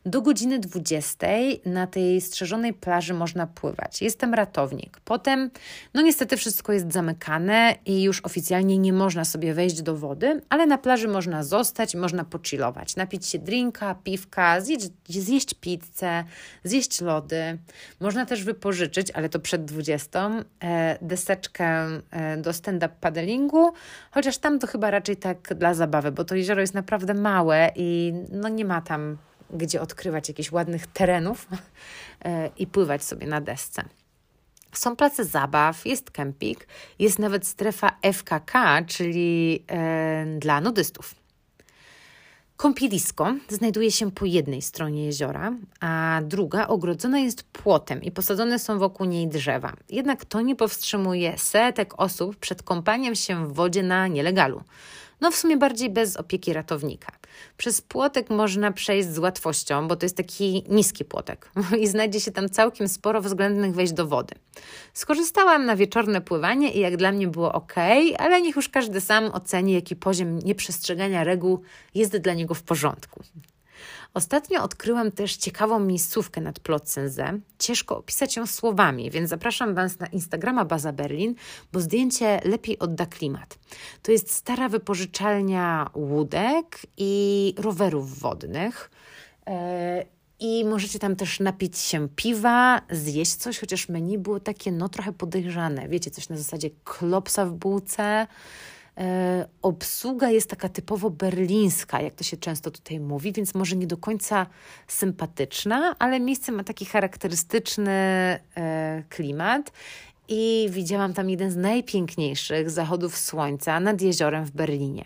Do 0.07 0.21
godziny 0.21 0.59
20 0.59 1.27
na 1.65 1.87
tej 1.87 2.21
strzeżonej 2.21 2.73
plaży 2.73 3.13
można 3.13 3.47
pływać. 3.47 4.01
Jest 4.01 4.19
tam 4.19 4.33
ratownik. 4.33 4.99
Potem, 5.05 5.49
no 5.93 6.01
niestety, 6.01 6.37
wszystko 6.37 6.73
jest 6.73 6.93
zamykane 6.93 7.75
i 7.85 8.03
już 8.03 8.21
oficjalnie 8.21 8.77
nie 8.77 8.93
można 8.93 9.25
sobie 9.25 9.53
wejść 9.53 9.81
do 9.81 9.95
wody, 9.95 10.41
ale 10.49 10.65
na 10.65 10.77
plaży 10.77 11.07
można 11.07 11.43
zostać, 11.43 11.95
można 11.95 12.23
pochillować, 12.23 12.95
napić 12.95 13.25
się 13.25 13.39
drinka, 13.39 13.95
piwka, 14.03 14.61
zjeść, 14.61 14.89
zjeść 15.09 15.53
pizzę, 15.53 16.23
zjeść 16.63 17.01
lody. 17.01 17.57
Można 17.99 18.25
też 18.25 18.43
wypożyczyć, 18.43 19.11
ale 19.11 19.29
to 19.29 19.39
przed 19.39 19.65
20, 19.65 20.31
e, 20.59 20.97
deseczkę 21.01 21.87
e, 22.11 22.37
do 22.37 22.53
stand-up 22.53 22.95
paddlingu, 23.01 23.73
chociaż 24.11 24.37
tam 24.37 24.59
to 24.59 24.67
chyba 24.67 24.91
raczej 24.91 25.17
tak 25.17 25.53
dla 25.55 25.73
zabawy, 25.73 26.11
bo 26.11 26.23
to 26.23 26.35
jezioro 26.35 26.61
jest 26.61 26.73
naprawdę 26.73 27.13
małe 27.13 27.71
i 27.75 28.13
no 28.31 28.49
nie 28.49 28.65
ma 28.65 28.81
tam 28.81 29.17
gdzie 29.53 29.81
odkrywać 29.81 30.27
jakichś 30.27 30.51
ładnych 30.51 30.87
terenów 30.87 31.47
e, 32.25 32.49
i 32.57 32.67
pływać 32.67 33.03
sobie 33.03 33.27
na 33.27 33.41
desce. 33.41 33.83
Są 34.73 34.95
place 34.95 35.25
zabaw, 35.25 35.85
jest 35.85 36.11
kemping, 36.11 36.67
jest 36.99 37.19
nawet 37.19 37.47
strefa 37.47 37.91
FKK, 38.13 38.53
czyli 38.87 39.63
e, 39.67 40.25
dla 40.39 40.61
nudystów. 40.61 41.15
Kąpielisko 42.57 43.33
znajduje 43.49 43.91
się 43.91 44.11
po 44.11 44.25
jednej 44.25 44.61
stronie 44.61 45.05
jeziora, 45.05 45.53
a 45.79 46.21
druga 46.23 46.67
ogrodzona 46.67 47.19
jest 47.19 47.43
płotem 47.43 48.03
i 48.03 48.11
posadzone 48.11 48.59
są 48.59 48.79
wokół 48.79 49.05
niej 49.05 49.27
drzewa. 49.27 49.73
Jednak 49.89 50.25
to 50.25 50.41
nie 50.41 50.55
powstrzymuje 50.55 51.37
setek 51.37 51.93
osób 51.97 52.35
przed 52.35 52.63
kąpaniem 52.63 53.15
się 53.15 53.47
w 53.47 53.53
wodzie 53.53 53.83
na 53.83 54.07
nielegalu. 54.07 54.63
No 55.21 55.31
w 55.31 55.35
sumie 55.35 55.57
bardziej 55.57 55.89
bez 55.89 56.17
opieki 56.17 56.53
ratownika. 56.53 57.11
Przez 57.57 57.81
płotek 57.81 58.29
można 58.29 58.71
przejść 58.71 59.09
z 59.09 59.19
łatwością, 59.19 59.87
bo 59.87 59.95
to 59.95 60.05
jest 60.05 60.17
taki 60.17 60.63
niski 60.69 61.05
płotek 61.05 61.51
i 61.81 61.87
znajdzie 61.87 62.19
się 62.19 62.31
tam 62.31 62.49
całkiem 62.49 62.87
sporo 62.87 63.21
względnych 63.21 63.73
wejść 63.73 63.93
do 63.93 64.07
wody. 64.07 64.35
Skorzystałam 64.93 65.65
na 65.65 65.75
wieczorne 65.75 66.21
pływanie 66.21 66.71
i 66.71 66.79
jak 66.79 66.97
dla 66.97 67.11
mnie 67.11 67.27
było 67.27 67.53
ok, 67.53 67.73
ale 68.17 68.41
niech 68.41 68.55
już 68.55 68.69
każdy 68.69 69.01
sam 69.01 69.25
oceni, 69.25 69.73
jaki 69.73 69.95
poziom 69.95 70.39
nieprzestrzegania 70.39 71.23
reguł 71.23 71.61
jest 71.95 72.17
dla 72.17 72.33
niego 72.33 72.53
w 72.53 72.63
porządku. 72.63 73.23
Ostatnio 74.13 74.63
odkryłam 74.63 75.11
też 75.11 75.35
ciekawą 75.35 75.79
miejscówkę 75.79 76.41
nad 76.41 76.59
Plotzense. 76.59 77.39
Ciężko 77.59 77.97
opisać 77.97 78.35
ją 78.35 78.45
słowami, 78.45 79.11
więc 79.11 79.29
zapraszam 79.29 79.75
Was 79.75 79.99
na 79.99 80.07
Instagrama 80.07 80.65
Baza 80.65 80.93
Berlin, 80.93 81.35
bo 81.73 81.79
zdjęcie 81.79 82.41
lepiej 82.45 82.79
odda 82.79 83.05
klimat. 83.05 83.59
To 84.01 84.11
jest 84.11 84.31
stara 84.31 84.69
wypożyczalnia 84.69 85.89
łódek 85.95 86.81
i 86.97 87.53
rowerów 87.57 88.19
wodnych. 88.19 88.91
E, 89.47 90.05
I 90.39 90.65
możecie 90.65 90.99
tam 90.99 91.15
też 91.15 91.39
napić 91.39 91.77
się 91.77 92.09
piwa, 92.15 92.81
zjeść 92.91 93.35
coś, 93.35 93.59
chociaż 93.59 93.89
menu 93.89 94.17
było 94.17 94.39
takie 94.39 94.71
no 94.71 94.89
trochę 94.89 95.13
podejrzane. 95.13 95.89
Wiecie, 95.89 96.11
coś 96.11 96.29
na 96.29 96.37
zasadzie 96.37 96.69
klopsa 96.83 97.45
w 97.45 97.51
bułce, 97.51 98.27
obsługa 99.61 100.29
jest 100.29 100.49
taka 100.49 100.69
typowo 100.69 101.09
berlińska, 101.09 102.01
jak 102.01 102.15
to 102.15 102.23
się 102.23 102.37
często 102.37 102.71
tutaj 102.71 102.99
mówi, 102.99 103.33
więc 103.33 103.55
może 103.55 103.75
nie 103.75 103.87
do 103.87 103.97
końca 103.97 104.45
sympatyczna, 104.87 105.95
ale 105.99 106.19
miejsce 106.19 106.51
ma 106.51 106.63
taki 106.63 106.85
charakterystyczny 106.85 107.91
e, 107.91 109.03
klimat. 109.09 109.71
I 110.29 110.67
widziałam 110.69 111.13
tam 111.13 111.29
jeden 111.29 111.51
z 111.51 111.55
najpiękniejszych 111.55 112.69
zachodów 112.69 113.17
słońca 113.17 113.79
nad 113.79 114.01
jeziorem 114.01 114.45
w 114.45 114.51
Berlinie. 114.51 115.05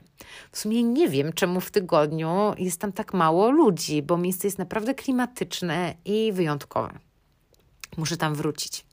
W 0.52 0.60
sumie 0.60 0.84
nie 0.84 1.10
wiem, 1.10 1.34
czemu 1.34 1.62
w 1.62 1.72
tygodniu 1.72 2.54
jest 2.58 2.82
tam 2.82 2.92
tak 2.92 3.14
mało 3.14 3.52
ludzi, 3.52 4.02
bo 4.02 4.18
miejsce 4.18 4.48
jest 4.48 4.58
naprawdę 4.58 4.94
klimatyczne 4.94 5.94
i 6.06 6.32
wyjątkowe. 6.34 7.00
Muszę 7.98 8.18
tam 8.18 8.36
wrócić. 8.36 8.86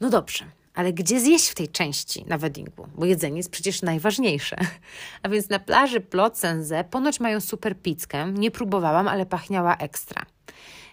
No 0.00 0.10
dobrze, 0.10 0.44
ale 0.74 0.92
gdzie 0.92 1.20
zjeść 1.20 1.48
w 1.48 1.54
tej 1.54 1.68
części 1.68 2.24
na 2.26 2.38
weddingu? 2.38 2.86
Bo 2.94 3.06
jedzenie 3.06 3.36
jest 3.36 3.50
przecież 3.50 3.82
najważniejsze. 3.82 4.56
A 5.22 5.28
więc 5.28 5.48
na 5.48 5.58
plaży 5.58 6.00
Plotzense 6.00 6.84
ponoć 6.84 7.20
mają 7.20 7.40
super 7.40 7.76
pizzkę. 7.76 8.32
Nie 8.32 8.50
próbowałam, 8.50 9.08
ale 9.08 9.26
pachniała 9.26 9.76
ekstra. 9.76 10.22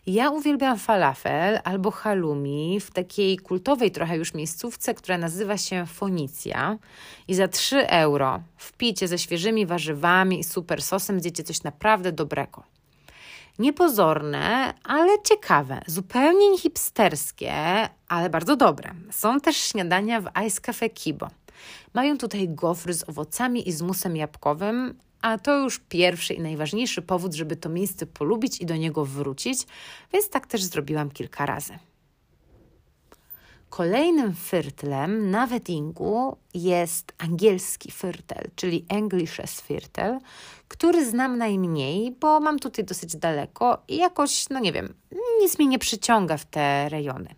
Ja 0.08 0.30
uwielbiam 0.30 0.78
falafel 0.78 1.60
albo 1.64 1.92
halloumi 1.92 2.80
w 2.80 2.92
takiej 2.92 3.38
kultowej 3.38 3.92
trochę 3.92 4.18
już 4.18 4.34
miejscówce, 4.34 4.94
która 4.94 5.18
nazywa 5.18 5.58
się 5.58 5.86
Fonicja. 5.86 6.78
I 7.28 7.36
za 7.36 7.48
3 7.48 7.88
euro 7.88 8.42
wpijcie 8.58 9.08
ze 9.08 9.18
świeżymi 9.18 9.66
warzywami 9.66 10.40
i 10.40 10.44
super 10.44 10.82
sosem 10.82 11.20
zjecie 11.20 11.44
coś 11.44 11.64
naprawdę 11.64 12.12
dobrego. 12.12 12.64
Niepozorne, 13.60 14.74
ale 14.84 15.22
ciekawe, 15.24 15.82
zupełnie 15.88 16.58
hipsterskie, 16.58 17.54
ale 18.08 18.30
bardzo 18.30 18.56
dobre. 18.56 18.92
Są 19.12 19.40
też 19.40 19.58
śniadania 19.58 20.22
w 20.22 20.30
Ice 20.48 20.62
Cafe 20.62 20.90
Kibo. 20.90 21.28
Mają 21.94 22.18
tutaj 22.18 22.50
gofry 22.50 22.94
z 22.94 23.10
owocami 23.10 23.70
i 23.70 23.72
z 23.72 23.82
musem 23.82 24.16
jabłkowym, 24.16 24.98
a 25.22 25.38
to 25.38 25.58
już 25.58 25.80
pierwszy 25.80 26.34
i 26.34 26.42
najważniejszy 26.42 27.02
powód, 27.02 27.34
żeby 27.34 27.56
to 27.56 27.70
miejsce 27.70 28.06
polubić 28.06 28.62
i 28.62 28.66
do 28.66 28.76
niego 28.76 29.06
wrócić, 29.06 29.68
więc 30.14 30.30
tak 30.30 30.48
też 30.48 30.64
zrobiłam 30.64 31.12
kilka 31.12 31.46
razy. 31.46 31.80
Kolejnym 33.70 34.36
fyrtlem 34.36 35.32
na 35.32 35.48
weddingu 35.48 36.38
jest 36.54 37.14
angielski 37.18 37.92
fyrtel, 37.92 38.50
czyli 38.56 38.86
Englisches 38.90 39.64
Viertel, 39.70 40.20
który 40.68 41.06
znam 41.06 41.38
najmniej, 41.38 42.12
bo 42.12 42.40
mam 42.40 42.60
tutaj 42.60 42.86
dosyć 42.86 43.16
daleko 43.16 43.78
i 43.88 43.98
jakoś, 43.98 44.50
no 44.50 44.60
nie 44.60 44.72
wiem, 44.72 44.94
nic 45.42 45.60
mnie 45.60 45.68
nie 45.68 45.80
przyciąga 45.80 46.38
w 46.38 46.46
te 46.46 46.90
rejony. 46.90 47.36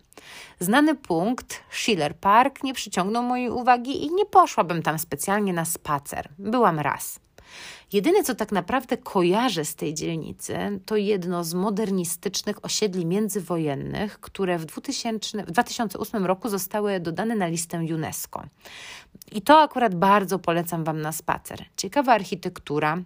Znany 0.60 0.94
punkt, 0.94 1.60
Schiller 1.70 2.16
Park, 2.16 2.62
nie 2.62 2.74
przyciągnął 2.74 3.22
mojej 3.22 3.50
uwagi 3.50 4.04
i 4.04 4.14
nie 4.14 4.26
poszłabym 4.26 4.82
tam 4.82 4.98
specjalnie 4.98 5.52
na 5.52 5.64
spacer. 5.64 6.28
Byłam 6.38 6.78
raz. 6.78 7.21
Jedyne, 7.92 8.24
co 8.24 8.34
tak 8.34 8.52
naprawdę 8.52 8.96
kojarzę 8.96 9.64
z 9.64 9.74
tej 9.74 9.94
dzielnicy, 9.94 10.80
to 10.86 10.96
jedno 10.96 11.44
z 11.44 11.54
modernistycznych 11.54 12.64
osiedli 12.64 13.06
międzywojennych, 13.06 14.20
które 14.20 14.58
w, 14.58 14.64
2000, 14.64 15.44
w 15.44 15.50
2008 15.50 16.26
roku 16.26 16.48
zostały 16.48 17.00
dodane 17.00 17.36
na 17.36 17.46
listę 17.46 17.78
UNESCO. 17.78 18.42
I 19.32 19.42
to 19.42 19.60
akurat 19.60 19.94
bardzo 19.94 20.38
polecam 20.38 20.84
Wam 20.84 21.00
na 21.00 21.12
spacer. 21.12 21.64
Ciekawa 21.76 22.12
architektura, 22.12 22.98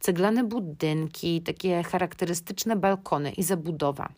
ceglane 0.00 0.44
budynki, 0.44 1.42
takie 1.42 1.82
charakterystyczne 1.82 2.76
balkony 2.76 3.30
i 3.30 3.42
zabudowa. 3.42 4.08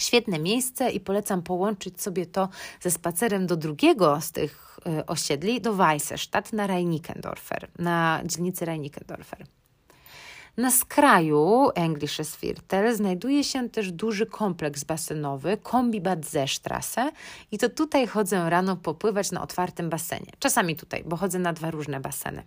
Świetne 0.00 0.38
miejsce 0.38 0.90
i 0.90 1.00
polecam 1.00 1.42
połączyć 1.42 2.02
sobie 2.02 2.26
to 2.26 2.48
ze 2.80 2.90
spacerem 2.90 3.46
do 3.46 3.56
drugiego 3.56 4.20
z 4.20 4.32
tych 4.32 4.78
y, 5.00 5.06
osiedli, 5.06 5.60
do 5.60 5.74
Weissestadt 5.74 6.52
na 6.52 6.66
Reinickendorfer, 6.66 7.68
na 7.78 8.20
dzielnicy 8.24 8.64
Reinickendorfer. 8.64 9.46
Na 10.56 10.70
skraju 10.70 11.70
Englisches 11.74 12.36
Viertel 12.36 12.96
znajduje 12.96 13.44
się 13.44 13.68
też 13.68 13.92
duży 13.92 14.26
kompleks 14.26 14.84
basenowy, 14.84 15.56
Kombibad 15.62 16.26
Zestrasse 16.26 17.12
i 17.52 17.58
to 17.58 17.68
tutaj 17.68 18.06
chodzę 18.06 18.50
rano 18.50 18.76
popływać 18.76 19.30
na 19.30 19.42
otwartym 19.42 19.90
basenie. 19.90 20.32
Czasami 20.38 20.76
tutaj, 20.76 21.04
bo 21.06 21.16
chodzę 21.16 21.38
na 21.38 21.52
dwa 21.52 21.70
różne 21.70 22.00
baseny. 22.00 22.42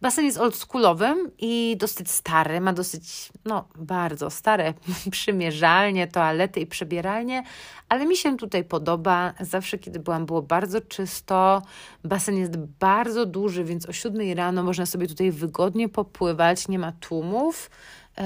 Basen 0.00 0.24
jest 0.24 0.38
oldschoolowym 0.38 1.30
i 1.38 1.76
dosyć 1.78 2.10
stary, 2.10 2.60
ma 2.60 2.72
dosyć, 2.72 3.32
no 3.44 3.68
bardzo 3.76 4.30
stare 4.30 4.74
przymierzalnie, 5.10 6.06
toalety 6.06 6.60
i 6.60 6.66
przebieralnie, 6.66 7.42
ale 7.88 8.06
mi 8.06 8.16
się 8.16 8.36
tutaj 8.36 8.64
podoba. 8.64 9.34
Zawsze, 9.40 9.78
kiedy 9.78 9.98
byłam, 9.98 10.26
było 10.26 10.42
bardzo 10.42 10.80
czysto. 10.80 11.62
Basen 12.04 12.36
jest 12.36 12.56
bardzo 12.56 13.26
duży, 13.26 13.64
więc 13.64 13.88
o 13.88 13.92
7 13.92 14.36
rano 14.36 14.62
można 14.62 14.86
sobie 14.86 15.06
tutaj 15.06 15.30
wygodnie 15.30 15.88
popływać, 15.88 16.68
nie 16.68 16.78
ma 16.78 16.92
tłumów. 16.92 17.70
Yy, 18.18 18.24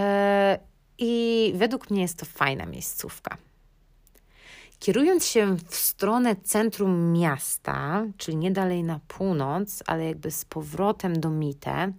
I 0.98 1.52
według 1.56 1.90
mnie 1.90 2.02
jest 2.02 2.18
to 2.18 2.26
fajna 2.26 2.66
miejscówka. 2.66 3.36
Kierując 4.84 5.26
się 5.26 5.56
w 5.68 5.74
stronę 5.74 6.36
centrum 6.36 7.12
miasta, 7.12 8.04
czyli 8.16 8.36
nie 8.36 8.50
dalej 8.50 8.82
na 8.82 9.00
północ, 9.08 9.82
ale 9.86 10.04
jakby 10.04 10.30
z 10.30 10.44
powrotem 10.44 11.20
do 11.20 11.30
Mitte, 11.30 11.92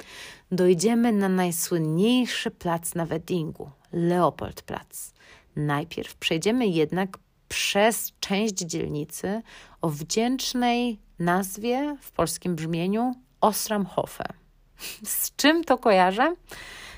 dojdziemy 0.51 1.11
na 1.11 1.29
najsłynniejszy 1.29 2.51
plac 2.51 2.95
na 2.95 3.05
Weddingu 3.05 3.69
Leopoldplatz. 3.93 5.13
Najpierw 5.55 6.15
przejdziemy 6.15 6.67
jednak 6.67 7.17
przez 7.47 8.13
część 8.19 8.55
dzielnicy 8.55 9.41
o 9.81 9.89
wdzięcznej 9.89 10.99
nazwie 11.19 11.97
w 12.01 12.11
polskim 12.11 12.55
brzmieniu 12.55 13.15
Osramhofe. 13.41 14.25
Z 15.03 15.35
czym 15.35 15.63
to 15.63 15.77
kojarzę? 15.77 16.35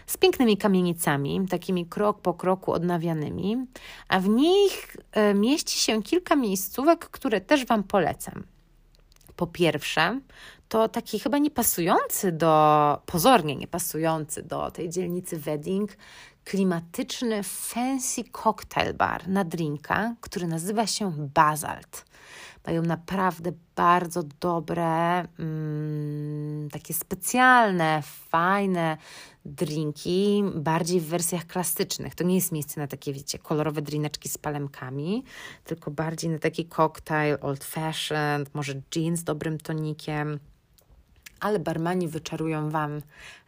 Z 0.07 0.17
pięknymi 0.17 0.57
kamienicami, 0.57 1.47
takimi 1.49 1.85
krok 1.85 2.21
po 2.21 2.33
kroku 2.33 2.71
odnawianymi, 2.71 3.65
a 4.07 4.19
w 4.19 4.29
nich 4.29 4.97
e, 5.11 5.33
mieści 5.33 5.79
się 5.79 6.03
kilka 6.03 6.35
miejscówek, 6.35 7.09
które 7.09 7.41
też 7.41 7.65
Wam 7.65 7.83
polecam. 7.83 8.43
Po 9.35 9.47
pierwsze, 9.47 10.19
to 10.69 10.89
taki 10.89 11.19
chyba 11.19 11.37
niepasujący 11.37 12.31
do, 12.31 13.01
pozornie 13.05 13.55
niepasujący 13.55 14.43
do 14.43 14.71
tej 14.71 14.89
dzielnicy 14.89 15.37
Wedding, 15.37 15.97
klimatyczny 16.43 17.43
fancy 17.43 18.23
cocktail 18.23 18.93
bar 18.93 19.27
na 19.27 19.43
drinka, 19.43 20.15
który 20.21 20.47
nazywa 20.47 20.87
się 20.87 21.11
Basalt. 21.17 22.05
Mają 22.67 22.81
naprawdę 22.81 23.51
bardzo 23.75 24.23
dobre, 24.39 25.19
mm, 25.39 26.69
takie 26.69 26.93
specjalne, 26.93 28.01
fajne 28.29 28.97
drinki, 29.45 30.43
bardziej 30.55 31.01
w 31.01 31.05
wersjach 31.05 31.45
klasycznych. 31.45 32.15
To 32.15 32.23
nie 32.23 32.35
jest 32.35 32.51
miejsce 32.51 32.81
na 32.81 32.87
takie, 32.87 33.13
wiecie, 33.13 33.39
kolorowe 33.39 33.81
drineczki 33.81 34.29
z 34.29 34.37
palemkami, 34.37 35.23
tylko 35.63 35.91
bardziej 35.91 36.29
na 36.29 36.39
taki 36.39 36.65
cocktail 36.65 37.37
old 37.41 37.63
fashioned, 37.63 38.55
może 38.55 38.73
gin 38.91 39.17
z 39.17 39.23
dobrym 39.23 39.57
tonikiem 39.57 40.39
ale 41.39 41.59
barmani 41.59 42.07
wyczarują 42.07 42.69
Wam 42.69 43.01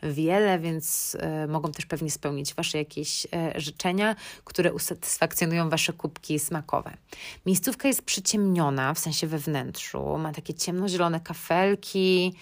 wiele, 0.03 0.59
więc 0.59 1.15
y, 1.45 1.47
mogą 1.47 1.71
też 1.71 1.85
pewnie 1.85 2.11
spełnić 2.11 2.53
Wasze 2.53 2.77
jakieś 2.77 3.25
y, 3.25 3.29
życzenia, 3.55 4.15
które 4.43 4.73
usatysfakcjonują 4.73 5.69
Wasze 5.69 5.93
kubki 5.93 6.39
smakowe. 6.39 6.97
Miejscówka 7.45 7.87
jest 7.87 8.01
przyciemniona, 8.01 8.93
w 8.93 8.99
sensie 8.99 9.27
we 9.27 9.37
wnętrzu, 9.37 10.17
ma 10.17 10.31
takie 10.31 10.53
ciemnozielone 10.53 11.19
kafelki, 11.19 12.33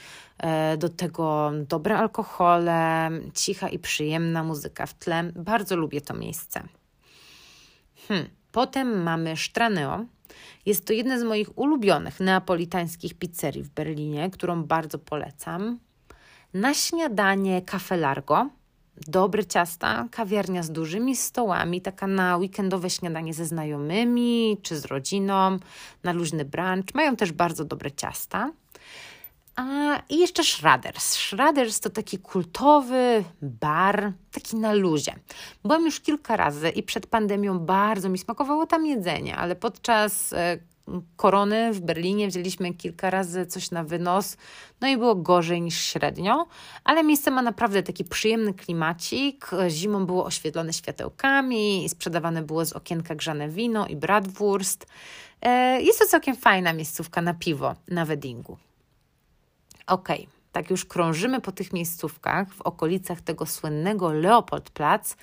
y, 0.74 0.78
do 0.78 0.90
tego 0.90 1.52
dobre 1.68 1.98
alkohole, 1.98 3.10
cicha 3.34 3.70
i 3.70 3.80
przyjemna 3.80 4.44
muzyka 4.44 4.86
w 4.86 4.94
tle. 4.94 5.24
Bardzo 5.36 5.76
lubię 5.76 6.02
to 6.02 6.14
miejsce. 6.14 6.64
Hmm. 8.08 8.37
Potem 8.58 9.04
mamy 9.04 9.38
Straneo, 9.38 10.06
jest 10.66 10.86
to 10.86 10.94
jedna 10.94 11.20
z 11.20 11.24
moich 11.24 11.58
ulubionych 11.58 12.20
neapolitańskich 12.20 13.14
pizzerii 13.14 13.64
w 13.64 13.70
Berlinie, 13.70 14.30
którą 14.30 14.64
bardzo 14.64 15.00
polecam. 15.00 15.80
Na 16.54 16.74
śniadanie 16.74 17.62
Cafe 17.62 17.98
Largo, 17.98 18.50
dobre 19.08 19.46
ciasta, 19.46 20.08
kawiarnia 20.12 20.64
z 20.64 20.72
dużymi 20.72 21.16
stołami, 21.16 21.82
taka 21.82 22.08
na 22.08 22.38
weekendowe 22.38 22.90
śniadanie 22.90 23.34
ze 23.34 23.46
znajomymi 23.46 24.58
czy 24.62 24.80
z 24.80 24.86
rodziną, 24.86 25.58
na 26.04 26.12
luźny 26.12 26.46
brunch. 26.46 26.96
Mają 26.96 27.16
też 27.16 27.32
bardzo 27.32 27.66
dobre 27.66 27.92
ciasta. 27.92 28.52
A 29.58 30.02
i 30.10 30.20
jeszcze 30.20 30.44
Schraders. 30.44 31.04
Schraders 31.04 31.80
to 31.80 31.90
taki 31.90 32.18
kultowy 32.18 33.24
bar, 33.42 34.14
taki 34.32 34.56
na 34.56 34.74
luzie. 34.74 35.16
Byłam 35.64 35.86
już 35.86 36.00
kilka 36.00 36.36
razy 36.36 36.70
i 36.70 36.84
przed 36.84 37.08
pandemią 37.08 37.60
bardzo 37.60 38.10
mi 38.10 38.18
smakowało 38.18 38.66
tam 38.66 38.86
jedzenie, 38.86 39.36
ale 39.36 39.56
podczas 39.56 40.34
e, 40.34 40.58
korony 41.16 41.74
w 41.74 41.82
Berlinie 41.82 42.28
wzięliśmy 42.28 42.74
kilka 42.74 43.10
razy 43.10 43.46
coś 43.46 43.72
na 43.72 43.84
wynos, 43.84 44.38
no 44.82 44.88
i 44.88 44.98
było 44.98 45.16
gorzej 45.16 45.62
niż 45.62 45.82
średnio, 45.82 46.48
ale 46.84 47.04
miejsce 47.04 47.32
ma 47.32 47.42
naprawdę 47.42 47.84
taki 47.84 48.04
przyjemny 48.04 48.54
klimacik. 48.54 49.50
Zimą 49.70 50.06
było 50.06 50.26
oświetlone 50.26 50.74
światełkami 50.74 51.90
sprzedawane 51.90 52.42
było 52.42 52.66
z 52.66 52.74
okienka 52.74 53.16
grzane 53.16 53.50
wino 53.50 53.88
i 53.88 53.96
bratwurst. 53.96 54.88
E, 55.42 55.82
jest 55.82 56.00
to 56.00 56.06
całkiem 56.06 56.36
fajna 56.36 56.74
miejscówka 56.74 57.22
na 57.22 57.34
piwo 57.34 57.76
na 57.88 58.06
weddingu. 58.06 58.58
Ok, 59.88 60.10
tak 60.52 60.70
już 60.70 60.86
krążymy 60.86 61.42
po 61.42 61.52
tych 61.52 61.74
miejscówkach 61.74 62.54
w 62.54 62.62
okolicach 62.62 63.22
tego 63.22 63.46
słynnego 63.46 64.12
Leopoldplatz, 64.12 65.16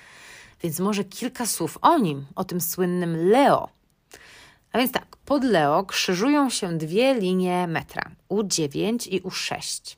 więc 0.63 0.79
może 0.79 1.03
kilka 1.03 1.45
słów 1.45 1.77
o 1.81 1.97
nim, 1.97 2.25
o 2.35 2.43
tym 2.43 2.61
słynnym 2.61 3.29
Leo. 3.29 3.69
A 4.71 4.77
więc 4.77 4.91
tak, 4.91 5.17
pod 5.25 5.43
Leo 5.43 5.83
krzyżują 5.83 6.49
się 6.49 6.77
dwie 6.77 7.13
linie 7.13 7.67
metra, 7.67 8.11
U9 8.29 9.07
i 9.11 9.21
U6. 9.21 9.95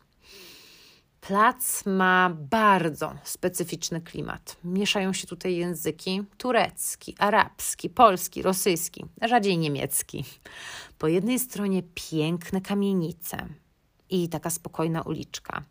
Plac 1.22 1.86
ma 1.86 2.30
bardzo 2.30 3.16
specyficzny 3.24 4.02
klimat. 4.02 4.58
Mieszają 4.64 5.14
się 5.14 5.28
tutaj 5.28 5.56
języki 5.56 6.24
turecki, 6.38 7.16
arabski, 7.20 7.90
polski, 7.90 8.42
rosyjski, 8.42 9.06
rzadziej 9.22 9.58
niemiecki. 9.58 10.26
Po 10.98 11.08
jednej 11.08 11.40
stronie 11.40 11.84
piękne 11.96 12.62
kamienice, 12.62 13.48
i 14.10 14.30
taka 14.30 14.50
spokojna 14.50 15.02
uliczka. 15.02 15.62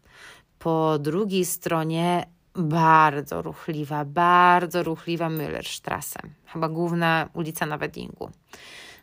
Po 0.59 0.99
drugiej 0.99 1.45
stronie 1.45 2.27
bardzo 2.55 3.43
ruchliwa, 3.43 4.05
bardzo 4.05 4.83
ruchliwa 4.83 5.29
Müllerstrasse, 5.29 6.19
chyba 6.47 6.69
główna 6.69 7.29
ulica 7.35 7.67
na 7.67 7.79
Weddingu. 7.79 8.31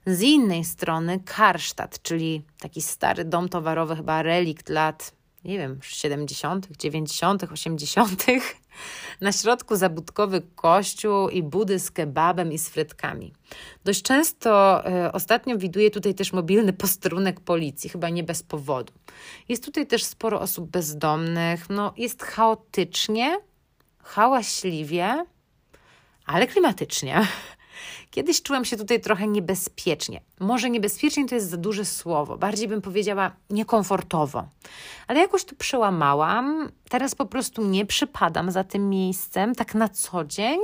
Z 0.06 0.22
innej 0.22 0.64
strony 0.64 1.20
Karstadt, 1.20 2.02
czyli 2.02 2.44
taki 2.60 2.82
stary 2.82 3.26
dom 3.26 3.50
towarowy, 3.50 3.96
chyba 3.96 4.22
relikt 4.22 4.70
lat, 4.70 5.14
nie 5.46 5.58
wiem, 5.58 5.80
70., 5.84 6.68
90., 6.78 7.44
80. 7.44 8.26
Na 9.22 9.32
środku 9.32 9.76
zabudkowy 9.76 10.42
kościół 10.56 11.30
i 11.30 11.44
budy 11.44 11.80
z 11.80 11.92
kebabem 11.92 12.52
i 12.52 12.58
z 12.58 12.70
frytkami. 12.70 13.34
Dość 13.84 14.02
często 14.02 14.84
y, 15.08 15.12
ostatnio 15.12 15.58
widuję 15.58 15.92
tutaj 15.92 16.16
też 16.16 16.34
mobilny 16.34 16.74
posterunek 16.74 17.40
policji, 17.40 17.90
chyba 17.90 18.10
nie 18.10 18.24
bez 18.24 18.44
powodu. 18.44 18.94
Jest 19.50 19.66
tutaj 19.66 19.88
też 19.88 20.04
sporo 20.04 20.42
osób 20.42 20.70
bezdomnych, 20.70 21.70
no 21.70 21.94
jest 21.98 22.24
chaotycznie, 22.24 23.38
hałaśliwie, 24.04 25.26
ale 26.26 26.48
klimatycznie. 26.48 27.28
Kiedyś 28.12 28.42
czułam 28.42 28.66
się 28.66 28.78
tutaj 28.78 29.02
trochę 29.02 29.28
niebezpiecznie. 29.28 30.22
Może 30.40 30.70
niebezpiecznie 30.70 31.28
to 31.28 31.36
jest 31.36 31.50
za 31.50 31.58
duże 31.58 31.86
słowo, 31.86 32.38
bardziej 32.38 32.68
bym 32.68 32.82
powiedziała 32.82 33.32
niekomfortowo. 33.50 34.48
Ale 35.08 35.20
jakoś 35.20 35.44
to 35.44 35.56
przełamałam. 35.56 36.72
Teraz 36.90 37.16
po 37.16 37.26
prostu 37.26 37.66
nie 37.66 37.86
przypadam 37.86 38.52
za 38.52 38.64
tym 38.64 38.90
miejscem 38.90 39.56
tak 39.56 39.76
na 39.76 39.90
co 39.90 40.26
dzień, 40.26 40.60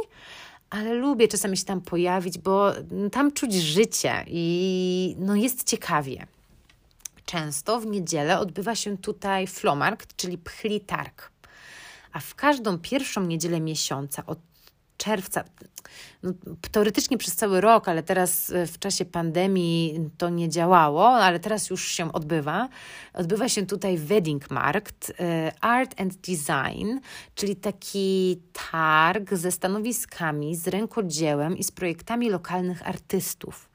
ale 0.69 0.93
lubię 0.93 1.28
czasami 1.28 1.58
się 1.58 1.65
tam 1.65 1.82
pojawić, 1.82 2.38
bo 2.38 2.72
tam 3.12 3.32
czuć 3.32 3.54
życie 3.54 4.26
i 4.28 5.15
no 5.19 5.36
jest 5.36 5.63
ciekawie. 5.63 6.28
Często 7.26 7.80
w 7.80 7.86
niedzielę 7.86 8.39
odbywa 8.39 8.76
się 8.76 8.98
tutaj 8.98 9.48
flomarkt, 9.48 10.15
czyli 10.15 10.38
pchli 10.38 10.82
targ. 10.82 11.32
A 12.13 12.19
w 12.19 12.36
każdą 12.36 12.78
pierwszą 12.78 13.24
niedzielę 13.24 13.60
miesiąca 13.60 14.24
od 14.26 14.39
czerwca, 14.99 15.43
no, 16.23 16.33
teoretycznie 16.71 17.17
przez 17.17 17.35
cały 17.35 17.62
rok, 17.62 17.88
ale 17.88 18.03
teraz 18.03 18.49
e, 18.49 18.67
w 18.67 18.79
czasie 18.79 19.05
pandemii 19.05 20.09
to 20.17 20.29
nie 20.29 20.49
działało, 20.49 21.09
ale 21.09 21.39
teraz 21.39 21.69
już 21.69 21.88
się 21.88 22.13
odbywa. 22.13 22.69
Odbywa 23.13 23.49
się 23.49 23.65
tutaj 23.65 23.97
Wedding 23.97 24.51
Markt, 24.51 25.13
e, 25.19 25.51
Art 25.62 26.01
and 26.01 26.15
Design, 26.15 26.99
czyli 27.35 27.55
taki 27.55 28.39
targ 28.71 29.33
ze 29.33 29.51
stanowiskami, 29.51 30.55
z 30.55 30.67
rękodziełem 30.67 31.57
i 31.57 31.63
z 31.63 31.71
projektami 31.71 32.29
lokalnych 32.29 32.88
artystów 32.88 33.69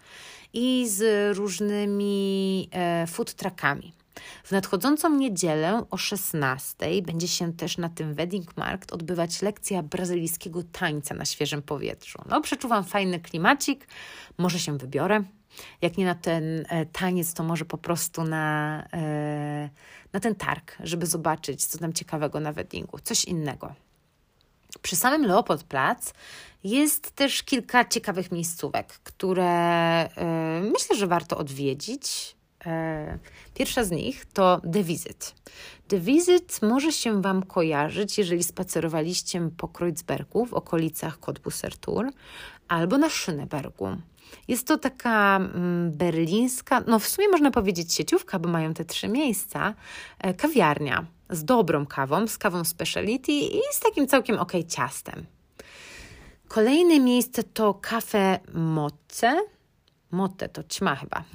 i 0.53 0.89
z 0.89 1.37
różnymi 1.37 2.69
e, 2.73 3.07
food 3.07 3.35
truckami. 3.35 4.04
W 4.45 4.53
nadchodzącą 4.53 5.11
niedzielę 5.11 5.83
o 5.91 5.97
16 5.97 7.03
będzie 7.03 7.29
się 7.29 7.53
też 7.53 7.79
na 7.79 7.89
tym 7.89 8.15
Wedding 8.15 8.57
Markt 8.57 8.93
odbywać 8.93 9.43
lekcja 9.43 9.83
brazylijskiego 9.83 10.63
tańca 10.73 11.15
na 11.15 11.25
świeżym 11.25 11.63
powietrzu. 11.63 12.19
No, 12.29 12.41
przeczuwam 12.41 12.85
fajny 12.85 13.21
klimacik, 13.21 13.89
może 14.39 14.59
się 14.59 14.79
wybiorę. 14.79 15.25
Jak 15.83 15.99
nie 15.99 16.05
na 16.05 16.15
ten 16.15 16.67
e, 16.69 16.87
taniec, 16.87 17.35
to 17.35 17.43
może 17.43 17.65
po 17.65 17.79
prostu 17.79 18.25
na, 18.25 18.83
e, 18.93 19.71
na 20.13 20.21
ten 20.21 20.35
targ, 20.35 20.77
żeby 20.81 21.07
zobaczyć, 21.07 21.67
co 21.67 21.79
tam 21.79 21.93
ciekawego 21.93 22.41
na 22.41 22.53
weddingu, 22.53 22.99
coś 22.99 23.25
innego. 23.25 23.75
Przy 24.83 24.97
samym 24.97 25.27
Leopoldplatz 25.27 26.13
jest 26.65 27.11
też 27.11 27.43
kilka 27.43 27.85
ciekawych 27.85 28.33
miejscówek, 28.33 28.87
które 28.87 29.45
e, 30.17 30.61
myślę, 30.73 30.97
że 30.97 31.07
warto 31.07 31.39
odwiedzić. 31.39 32.34
E, 32.67 33.19
pierwsza 33.55 33.85
z 33.85 33.91
nich 33.91 34.25
to 34.25 34.61
The 34.73 34.83
Visit. 34.83 35.35
The 35.89 35.99
Visit 36.01 36.63
może 36.63 36.93
się 36.93 37.23
Wam 37.23 37.43
kojarzyć, 37.43 38.19
jeżeli 38.19 38.43
spacerowaliście 38.43 39.51
po 39.57 39.69
Kreuzbergu 39.69 40.47
w 40.47 40.55
okolicach 40.55 41.19
Cottbusser-Tour 41.19 42.11
albo 42.69 42.99
na 42.99 43.09
Schönebergu. 43.09 43.97
Jest 44.49 44.67
to 44.67 44.79
taka 44.79 45.37
mm, 45.37 45.93
berlińska, 45.93 46.83
no 46.87 46.99
w 46.99 47.09
sumie 47.09 47.29
można 47.29 47.51
powiedzieć 47.51 47.95
sieciówka, 47.95 48.39
bo 48.39 48.49
mają 48.49 48.75
te 48.75 48.85
trzy 48.85 49.09
miejsca, 49.09 49.75
e, 50.19 50.35
kawiarnia 50.35 51.07
z 51.31 51.45
dobrą 51.45 51.87
kawą, 51.87 52.27
z 52.27 52.39
kawą 52.39 52.65
speciality 52.65 53.33
i 53.33 53.61
z 53.73 53.81
takim 53.81 54.07
całkiem 54.07 54.39
ok 54.39 54.53
ciastem. 54.69 55.27
Kolejne 56.49 57.01
miejsce 57.01 57.43
to 57.43 57.75
Cafe 57.75 58.39
Moce. 58.53 59.54
Motte 60.15 60.49
to 60.49 60.63
ćma 60.63 60.97
chyba. 60.97 61.23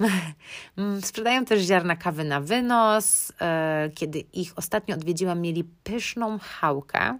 Mm, 0.76 1.02
sprzedają 1.02 1.44
też 1.44 1.62
ziarna 1.62 1.96
kawy 1.96 2.24
na 2.24 2.40
wynos. 2.40 3.32
E, 3.40 3.90
kiedy 3.94 4.18
ich 4.18 4.52
ostatnio 4.56 4.94
odwiedziłam, 4.94 5.40
mieli 5.40 5.64
pyszną 5.64 6.38
chałkę. 6.38 7.18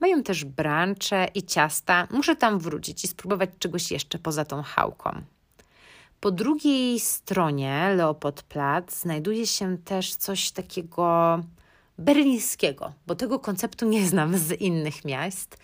Mają 0.00 0.22
też 0.22 0.44
brancze 0.44 1.28
i 1.34 1.42
ciasta. 1.42 2.08
Muszę 2.10 2.36
tam 2.36 2.58
wrócić 2.58 3.04
i 3.04 3.08
spróbować 3.08 3.50
czegoś 3.58 3.90
jeszcze 3.90 4.18
poza 4.18 4.44
tą 4.44 4.62
chałką. 4.62 5.22
Po 6.20 6.30
drugiej 6.30 7.00
stronie 7.00 7.94
Leopoldplatz 7.96 9.00
znajduje 9.00 9.46
się 9.46 9.78
też 9.78 10.14
coś 10.14 10.50
takiego 10.50 11.38
berlińskiego, 11.98 12.92
bo 13.06 13.14
tego 13.14 13.38
konceptu 13.38 13.88
nie 13.88 14.06
znam 14.06 14.38
z 14.38 14.60
innych 14.60 15.04
miast. 15.04 15.56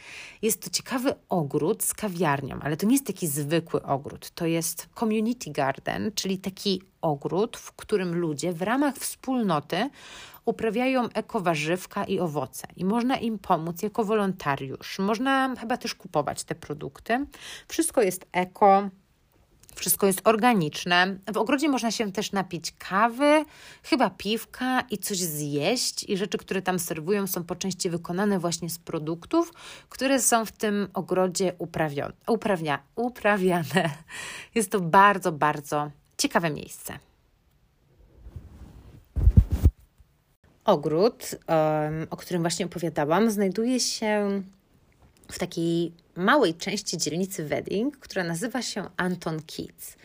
Jest 0.42 0.62
to 0.62 0.70
ciekawy 0.70 1.14
ogród 1.28 1.82
z 1.82 1.94
kawiarnią, 1.94 2.58
ale 2.62 2.76
to 2.76 2.86
nie 2.86 2.92
jest 2.92 3.06
taki 3.06 3.26
zwykły 3.26 3.82
ogród. 3.82 4.30
To 4.30 4.46
jest 4.46 4.88
community 4.98 5.50
garden, 5.50 6.12
czyli 6.14 6.38
taki 6.38 6.82
ogród, 7.00 7.56
w 7.56 7.72
którym 7.72 8.14
ludzie 8.14 8.52
w 8.52 8.62
ramach 8.62 8.96
wspólnoty 8.96 9.90
uprawiają 10.44 11.08
ekowarzywka 11.08 12.04
i 12.04 12.20
owoce 12.20 12.68
i 12.76 12.84
można 12.84 13.16
im 13.16 13.38
pomóc 13.38 13.82
jako 13.82 14.04
wolontariusz. 14.04 14.98
Można 14.98 15.54
chyba 15.56 15.76
też 15.76 15.94
kupować 15.94 16.44
te 16.44 16.54
produkty. 16.54 17.26
Wszystko 17.68 18.02
jest 18.02 18.26
eko, 18.32 18.88
wszystko 19.78 20.06
jest 20.06 20.20
organiczne. 20.24 21.18
W 21.32 21.36
ogrodzie 21.36 21.68
można 21.68 21.90
się 21.90 22.12
też 22.12 22.32
napić 22.32 22.72
kawy, 22.78 23.44
chyba 23.82 24.10
piwka 24.10 24.80
i 24.80 24.98
coś 24.98 25.18
zjeść. 25.18 26.04
I 26.04 26.16
rzeczy, 26.16 26.38
które 26.38 26.62
tam 26.62 26.78
serwują, 26.78 27.26
są 27.26 27.44
po 27.44 27.56
części 27.56 27.90
wykonane 27.90 28.38
właśnie 28.38 28.70
z 28.70 28.78
produktów, 28.78 29.52
które 29.88 30.20
są 30.20 30.44
w 30.44 30.52
tym 30.52 30.88
ogrodzie 30.94 31.52
uprawione, 31.58 32.12
uprawnia, 32.26 32.82
uprawiane. 32.96 33.90
Jest 34.54 34.70
to 34.70 34.80
bardzo, 34.80 35.32
bardzo 35.32 35.90
ciekawe 36.18 36.50
miejsce. 36.50 36.98
Ogród, 40.64 41.34
o 42.10 42.16
którym 42.16 42.42
właśnie 42.42 42.66
opowiadałam, 42.66 43.30
znajduje 43.30 43.80
się 43.80 44.42
w 45.30 45.38
takiej 45.38 45.92
małej 46.16 46.54
części 46.54 46.98
dzielnicy 46.98 47.44
Wedding, 47.44 47.96
która 47.98 48.24
nazywa 48.24 48.62
się 48.62 48.90
Anton 48.96 49.40
Keats. 49.42 49.96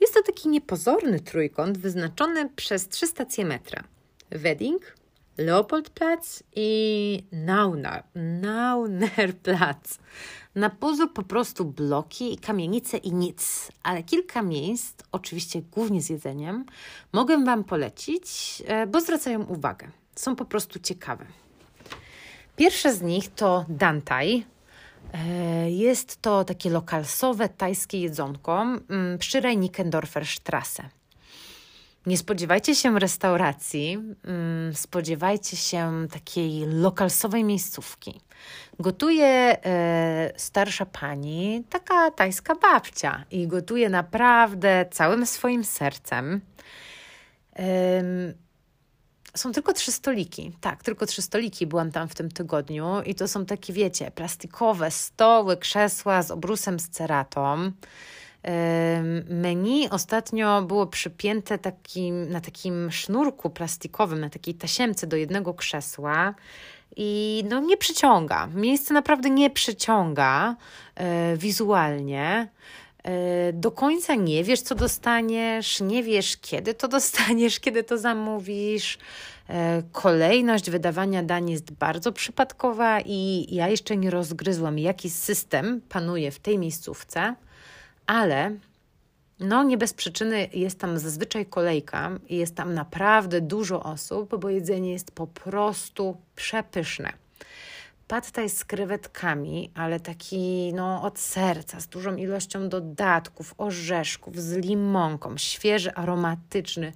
Jest 0.00 0.14
to 0.14 0.22
taki 0.22 0.48
niepozorny 0.48 1.20
trójkąt 1.20 1.78
wyznaczony 1.78 2.48
przez 2.48 2.88
trzy 2.88 3.06
stacje 3.06 3.44
metra. 3.44 3.84
Wedding, 4.30 4.94
Leopoldplatz 5.38 6.42
i 6.56 7.24
Nauner, 7.32 8.02
Naunerplatz. 8.14 9.98
Na 10.54 10.70
pozór 10.70 11.12
po 11.12 11.22
prostu 11.22 11.64
bloki, 11.64 12.38
kamienice 12.38 12.96
i 12.96 13.12
nic, 13.12 13.72
ale 13.82 14.02
kilka 14.02 14.42
miejsc, 14.42 14.94
oczywiście 15.12 15.62
głównie 15.62 16.02
z 16.02 16.10
jedzeniem, 16.10 16.64
mogę 17.12 17.44
Wam 17.44 17.64
polecić, 17.64 18.62
e, 18.66 18.86
bo 18.86 19.00
zwracają 19.00 19.44
uwagę. 19.44 19.90
Są 20.16 20.36
po 20.36 20.44
prostu 20.44 20.78
ciekawe. 20.78 21.26
Pierwsze 22.56 22.94
z 22.94 23.02
nich 23.02 23.34
to 23.34 23.64
Dantai, 23.68 24.44
E, 24.44 24.53
jest 25.68 26.22
to 26.22 26.44
takie 26.44 26.70
lokalsowe 26.70 27.48
tajskie 27.48 28.00
jedzonko 28.00 28.62
mm, 28.62 29.18
przy 29.18 29.40
Reinickendorfer 29.40 30.26
Strasse. 30.26 30.88
Nie 32.06 32.18
spodziewajcie 32.18 32.74
się 32.74 32.98
restauracji, 32.98 33.98
mm, 34.24 34.74
spodziewajcie 34.74 35.56
się 35.56 36.06
takiej 36.12 36.66
lokalsowej 36.66 37.44
miejscówki. 37.44 38.20
Gotuje 38.78 39.26
e, 39.26 40.32
starsza 40.36 40.86
pani, 40.86 41.64
taka 41.70 42.10
tajska 42.10 42.54
babcia, 42.54 43.24
i 43.30 43.46
gotuje 43.46 43.88
naprawdę 43.88 44.86
całym 44.90 45.26
swoim 45.26 45.64
sercem. 45.64 46.40
Są 49.36 49.52
tylko 49.52 49.72
trzy 49.72 49.92
stoliki. 49.92 50.52
Tak, 50.60 50.82
tylko 50.82 51.06
trzy 51.06 51.22
stoliki 51.22 51.66
byłam 51.66 51.92
tam 51.92 52.08
w 52.08 52.14
tym 52.14 52.30
tygodniu 52.30 53.02
i 53.06 53.14
to 53.14 53.28
są 53.28 53.46
takie, 53.46 53.72
wiecie, 53.72 54.10
plastikowe 54.10 54.90
stoły, 54.90 55.56
krzesła 55.56 56.22
z 56.22 56.30
obrusem 56.30 56.80
z 56.80 56.88
ceratą. 56.88 57.72
Menu 59.28 59.88
ostatnio 59.90 60.62
było 60.62 60.86
przypięte 60.86 61.58
takim, 61.58 62.30
na 62.30 62.40
takim 62.40 62.92
sznurku 62.92 63.50
plastikowym, 63.50 64.20
na 64.20 64.30
takiej 64.30 64.54
tasiemce 64.54 65.06
do 65.06 65.16
jednego 65.16 65.54
krzesła 65.54 66.34
i 66.96 67.44
no 67.48 67.60
nie 67.60 67.76
przyciąga. 67.76 68.46
Miejsce 68.46 68.94
naprawdę 68.94 69.30
nie 69.30 69.50
przyciąga 69.50 70.56
e, 70.94 71.36
wizualnie. 71.36 72.48
E, 73.04 73.52
do 73.52 73.70
końca 73.70 74.14
nie 74.14 74.44
wiesz, 74.44 74.62
co 74.62 74.74
dostaniesz, 74.74 75.80
nie 75.80 76.02
wiesz, 76.02 76.36
kiedy 76.36 76.74
to 76.74 76.88
dostaniesz, 76.88 77.60
kiedy 77.64 77.84
to 77.84 77.98
zamówisz. 77.98 78.98
E, 79.48 79.82
kolejność 79.92 80.70
wydawania 80.70 81.22
dań 81.22 81.50
jest 81.50 81.72
bardzo 81.72 82.12
przypadkowa 82.12 83.00
i 83.00 83.46
ja 83.50 83.68
jeszcze 83.68 83.96
nie 83.96 84.10
rozgryzłam, 84.10 84.78
jaki 84.78 85.10
system 85.10 85.80
panuje 85.88 86.30
w 86.30 86.38
tej 86.38 86.58
miejscówce, 86.58 87.34
ale 88.06 88.56
no 89.40 89.62
nie 89.62 89.78
bez 89.78 89.94
przyczyny 89.94 90.48
jest 90.52 90.78
tam 90.78 90.98
zazwyczaj 90.98 91.46
kolejka 91.46 92.10
i 92.28 92.36
jest 92.36 92.54
tam 92.54 92.74
naprawdę 92.74 93.40
dużo 93.40 93.82
osób, 93.82 94.36
bo 94.40 94.50
jedzenie 94.50 94.92
jest 94.92 95.10
po 95.10 95.26
prostu 95.26 96.16
przepyszne 96.36 97.23
pad 98.08 98.30
thai 98.30 98.48
z 98.48 98.64
krewetkami, 98.64 99.70
ale 99.74 100.00
taki 100.00 100.72
no 100.74 101.02
od 101.02 101.18
serca, 101.18 101.80
z 101.80 101.86
dużą 101.86 102.16
ilością 102.16 102.68
dodatków, 102.68 103.54
orzeszków, 103.58 104.40
z 104.40 104.52
limonką, 104.52 105.38
świeży, 105.38 105.94
aromatyczny, 105.94 106.92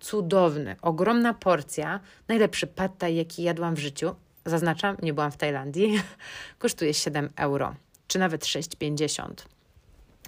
cudowny, 0.00 0.76
ogromna 0.82 1.34
porcja, 1.34 2.00
najlepszy 2.28 2.66
pad 2.66 2.98
thai, 2.98 3.16
jaki 3.16 3.42
jadłam 3.42 3.74
w 3.74 3.78
życiu. 3.78 4.14
Zaznaczam, 4.44 4.96
nie 5.02 5.14
byłam 5.14 5.32
w 5.32 5.36
Tajlandii. 5.36 6.02
Kosztuje 6.58 6.94
7 6.94 7.30
euro, 7.36 7.74
czy 8.08 8.18
nawet 8.18 8.44
6,50 8.44 9.32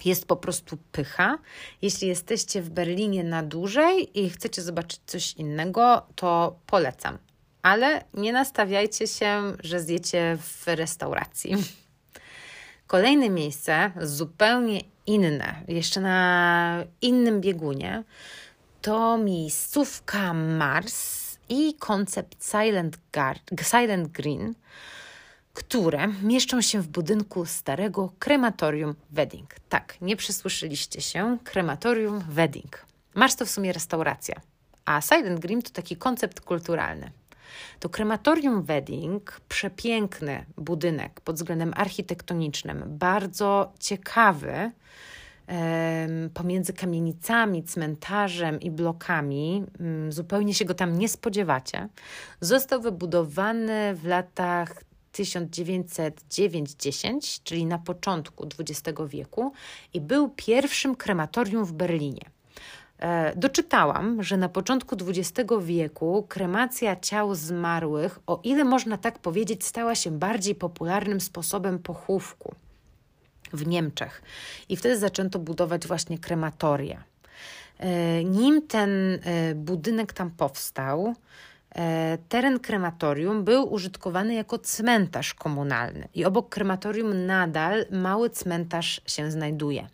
jest 0.05 0.25
po 0.25 0.35
prostu 0.35 0.77
pycha. 0.91 1.37
Jeśli 1.81 2.07
jesteście 2.07 2.61
w 2.61 2.69
Berlinie 2.69 3.23
na 3.23 3.43
dłużej 3.43 4.19
i 4.19 4.29
chcecie 4.29 4.61
zobaczyć 4.61 5.01
coś 5.05 5.33
innego, 5.33 6.05
to 6.15 6.55
polecam 6.65 7.17
ale 7.61 8.03
nie 8.13 8.33
nastawiajcie 8.33 9.07
się, 9.07 9.53
że 9.63 9.79
zjecie 9.79 10.37
w 10.41 10.67
restauracji. 10.67 11.55
Kolejne 12.87 13.29
miejsce, 13.29 13.91
zupełnie 14.01 14.81
inne, 15.05 15.55
jeszcze 15.67 16.01
na 16.01 16.83
innym 17.01 17.41
biegunie, 17.41 18.03
to 18.81 19.17
miejscówka 19.17 20.33
Mars 20.33 21.37
i 21.49 21.73
koncept 21.73 22.51
Silent, 22.51 22.97
Silent 23.63 24.07
Green, 24.07 24.53
które 25.53 26.07
mieszczą 26.07 26.61
się 26.61 26.81
w 26.81 26.87
budynku 26.87 27.45
starego 27.45 28.13
krematorium 28.19 28.95
Wedding. 29.11 29.55
Tak, 29.69 30.01
nie 30.01 30.15
przysłyszeliście 30.15 31.01
się, 31.01 31.37
krematorium 31.43 32.19
Wedding. 32.29 32.85
Mars 33.15 33.35
to 33.35 33.45
w 33.45 33.49
sumie 33.49 33.73
restauracja, 33.73 34.35
a 34.85 35.01
Silent 35.01 35.39
Green 35.39 35.61
to 35.61 35.69
taki 35.69 35.95
koncept 35.95 36.41
kulturalny. 36.41 37.11
To 37.79 37.89
krematorium 37.89 38.63
Wedding, 38.63 39.41
przepiękny 39.49 40.45
budynek 40.57 41.21
pod 41.21 41.35
względem 41.35 41.73
architektonicznym, 41.75 42.83
bardzo 42.87 43.73
ciekawy, 43.79 44.71
pomiędzy 46.33 46.73
kamienicami, 46.73 47.63
cmentarzem 47.63 48.59
i 48.59 48.71
blokami, 48.71 49.63
mm, 49.79 50.11
zupełnie 50.11 50.53
się 50.53 50.65
go 50.65 50.73
tam 50.73 50.97
nie 50.97 51.09
spodziewacie, 51.09 51.87
został 52.41 52.81
wybudowany 52.81 53.95
w 53.95 54.05
latach 54.05 54.83
1909-10, 55.13 57.41
czyli 57.43 57.65
na 57.65 57.77
początku 57.77 58.47
XX 58.59 58.99
wieku, 59.07 59.53
i 59.93 60.01
był 60.01 60.29
pierwszym 60.29 60.95
krematorium 60.95 61.65
w 61.65 61.73
Berlinie. 61.73 62.25
E, 63.01 63.35
doczytałam, 63.35 64.23
że 64.23 64.37
na 64.37 64.49
początku 64.49 64.95
XX 65.07 65.51
wieku 65.61 66.25
kremacja 66.29 66.95
ciał 66.95 67.35
zmarłych, 67.35 68.19
o 68.27 68.39
ile 68.43 68.63
można 68.63 68.97
tak 68.97 69.19
powiedzieć, 69.19 69.65
stała 69.65 69.95
się 69.95 70.11
bardziej 70.11 70.55
popularnym 70.55 71.21
sposobem 71.21 71.79
pochówku 71.79 72.55
w 73.53 73.67
Niemczech. 73.67 74.21
I 74.69 74.77
wtedy 74.77 74.97
zaczęto 74.97 75.39
budować 75.39 75.87
właśnie 75.87 76.19
krematoria. 76.19 77.03
E, 77.79 78.23
nim 78.23 78.67
ten 78.67 78.89
e, 79.23 79.55
budynek 79.55 80.13
tam 80.13 80.31
powstał, 80.31 81.15
teren 82.29 82.59
krematorium 82.59 83.43
był 83.43 83.73
użytkowany 83.73 84.33
jako 84.33 84.57
cmentarz 84.57 85.33
komunalny 85.33 86.07
i 86.13 86.25
obok 86.25 86.49
krematorium 86.49 87.25
nadal 87.25 87.85
mały 87.91 88.29
cmentarz 88.29 89.01
się 89.05 89.31
znajduje. 89.31 89.87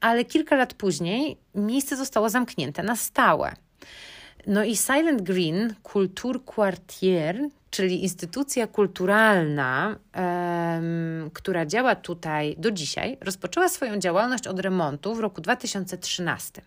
Ale 0.00 0.24
kilka 0.24 0.56
lat 0.56 0.74
później 0.74 1.36
miejsce 1.54 1.96
zostało 1.96 2.30
zamknięte 2.30 2.82
na 2.82 2.96
stałe. 2.96 3.52
No 4.46 4.64
i 4.64 4.76
Silent 4.76 5.22
Green 5.22 5.74
Kultur 5.82 6.44
Quartier 6.44 7.48
czyli 7.76 8.02
instytucja 8.02 8.66
kulturalna, 8.66 9.98
która 11.32 11.66
działa 11.66 11.94
tutaj 11.94 12.56
do 12.58 12.70
dzisiaj, 12.70 13.18
rozpoczęła 13.20 13.68
swoją 13.68 13.98
działalność 13.98 14.46
od 14.46 14.60
remontu 14.60 15.14
w 15.14 15.20
roku 15.20 15.40
2013. 15.40 16.62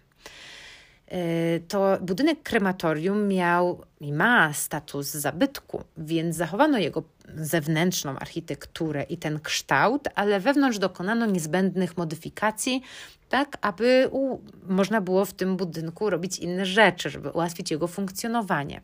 E, 1.07 1.17
to 1.59 1.97
budynek 2.01 2.43
krematorium 2.43 3.27
miał 3.27 3.83
i 3.99 4.13
ma 4.13 4.53
status 4.53 5.07
zabytku, 5.07 5.83
więc 5.97 6.35
zachowano 6.35 6.77
jego 6.77 7.03
zewnętrzną 7.35 8.19
architekturę 8.19 9.03
i 9.03 9.17
ten 9.17 9.39
kształt, 9.39 10.07
ale 10.15 10.39
wewnątrz 10.39 10.77
dokonano 10.79 11.25
niezbędnych 11.25 11.97
modyfikacji, 11.97 12.81
tak 13.29 13.57
aby 13.61 14.07
u, 14.11 14.39
można 14.67 15.01
było 15.01 15.25
w 15.25 15.33
tym 15.33 15.57
budynku 15.57 16.09
robić 16.09 16.39
inne 16.39 16.65
rzeczy, 16.65 17.09
żeby 17.09 17.29
ułatwić 17.29 17.71
jego 17.71 17.87
funkcjonowanie. 17.87 18.81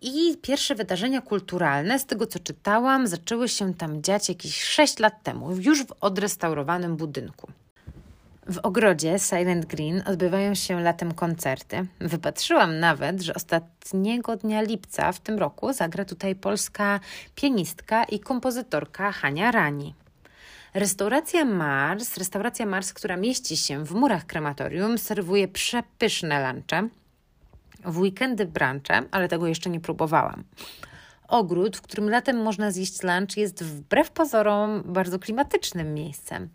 I 0.00 0.36
pierwsze 0.42 0.74
wydarzenia 0.74 1.20
kulturalne, 1.20 1.98
z 1.98 2.06
tego 2.06 2.26
co 2.26 2.38
czytałam, 2.38 3.06
zaczęły 3.06 3.48
się 3.48 3.74
tam 3.74 4.02
dziać 4.02 4.28
jakieś 4.28 4.62
6 4.62 4.98
lat 4.98 5.22
temu, 5.22 5.56
już 5.56 5.84
w 5.84 5.92
odrestaurowanym 6.00 6.96
budynku. 6.96 7.48
W 8.48 8.58
ogrodzie 8.58 9.18
Silent 9.18 9.66
Green 9.66 10.02
odbywają 10.06 10.54
się 10.54 10.80
latem 10.80 11.14
koncerty. 11.14 11.86
Wypatrzyłam 12.00 12.78
nawet, 12.80 13.22
że 13.22 13.34
ostatniego 13.34 14.36
dnia 14.36 14.62
lipca 14.62 15.12
w 15.12 15.20
tym 15.20 15.38
roku 15.38 15.72
zagra 15.72 16.04
tutaj 16.04 16.34
polska 16.34 17.00
pianistka 17.34 18.04
i 18.04 18.20
kompozytorka 18.20 19.12
Hania 19.12 19.50
Rani. 19.50 19.94
Restauracja 20.74 21.44
Mars, 21.44 22.16
restauracja 22.16 22.66
Mars, 22.66 22.92
która 22.92 23.16
mieści 23.16 23.56
się 23.56 23.84
w 23.84 23.92
murach 23.92 24.26
krematorium, 24.26 24.98
serwuje 24.98 25.48
przepyszne 25.48 26.52
lunche 26.52 26.88
w 27.86 27.98
weekendy 27.98 28.46
brunche, 28.46 29.02
ale 29.10 29.28
tego 29.28 29.46
jeszcze 29.46 29.70
nie 29.70 29.80
próbowałam. 29.80 30.44
Ogród, 31.28 31.76
w 31.76 31.82
którym 31.82 32.10
latem 32.10 32.42
można 32.42 32.70
zjeść 32.70 33.02
lunch, 33.02 33.36
jest 33.36 33.64
wbrew 33.64 34.10
pozorom 34.10 34.82
bardzo 34.84 35.18
klimatycznym 35.18 35.94
miejscem. 35.94 36.48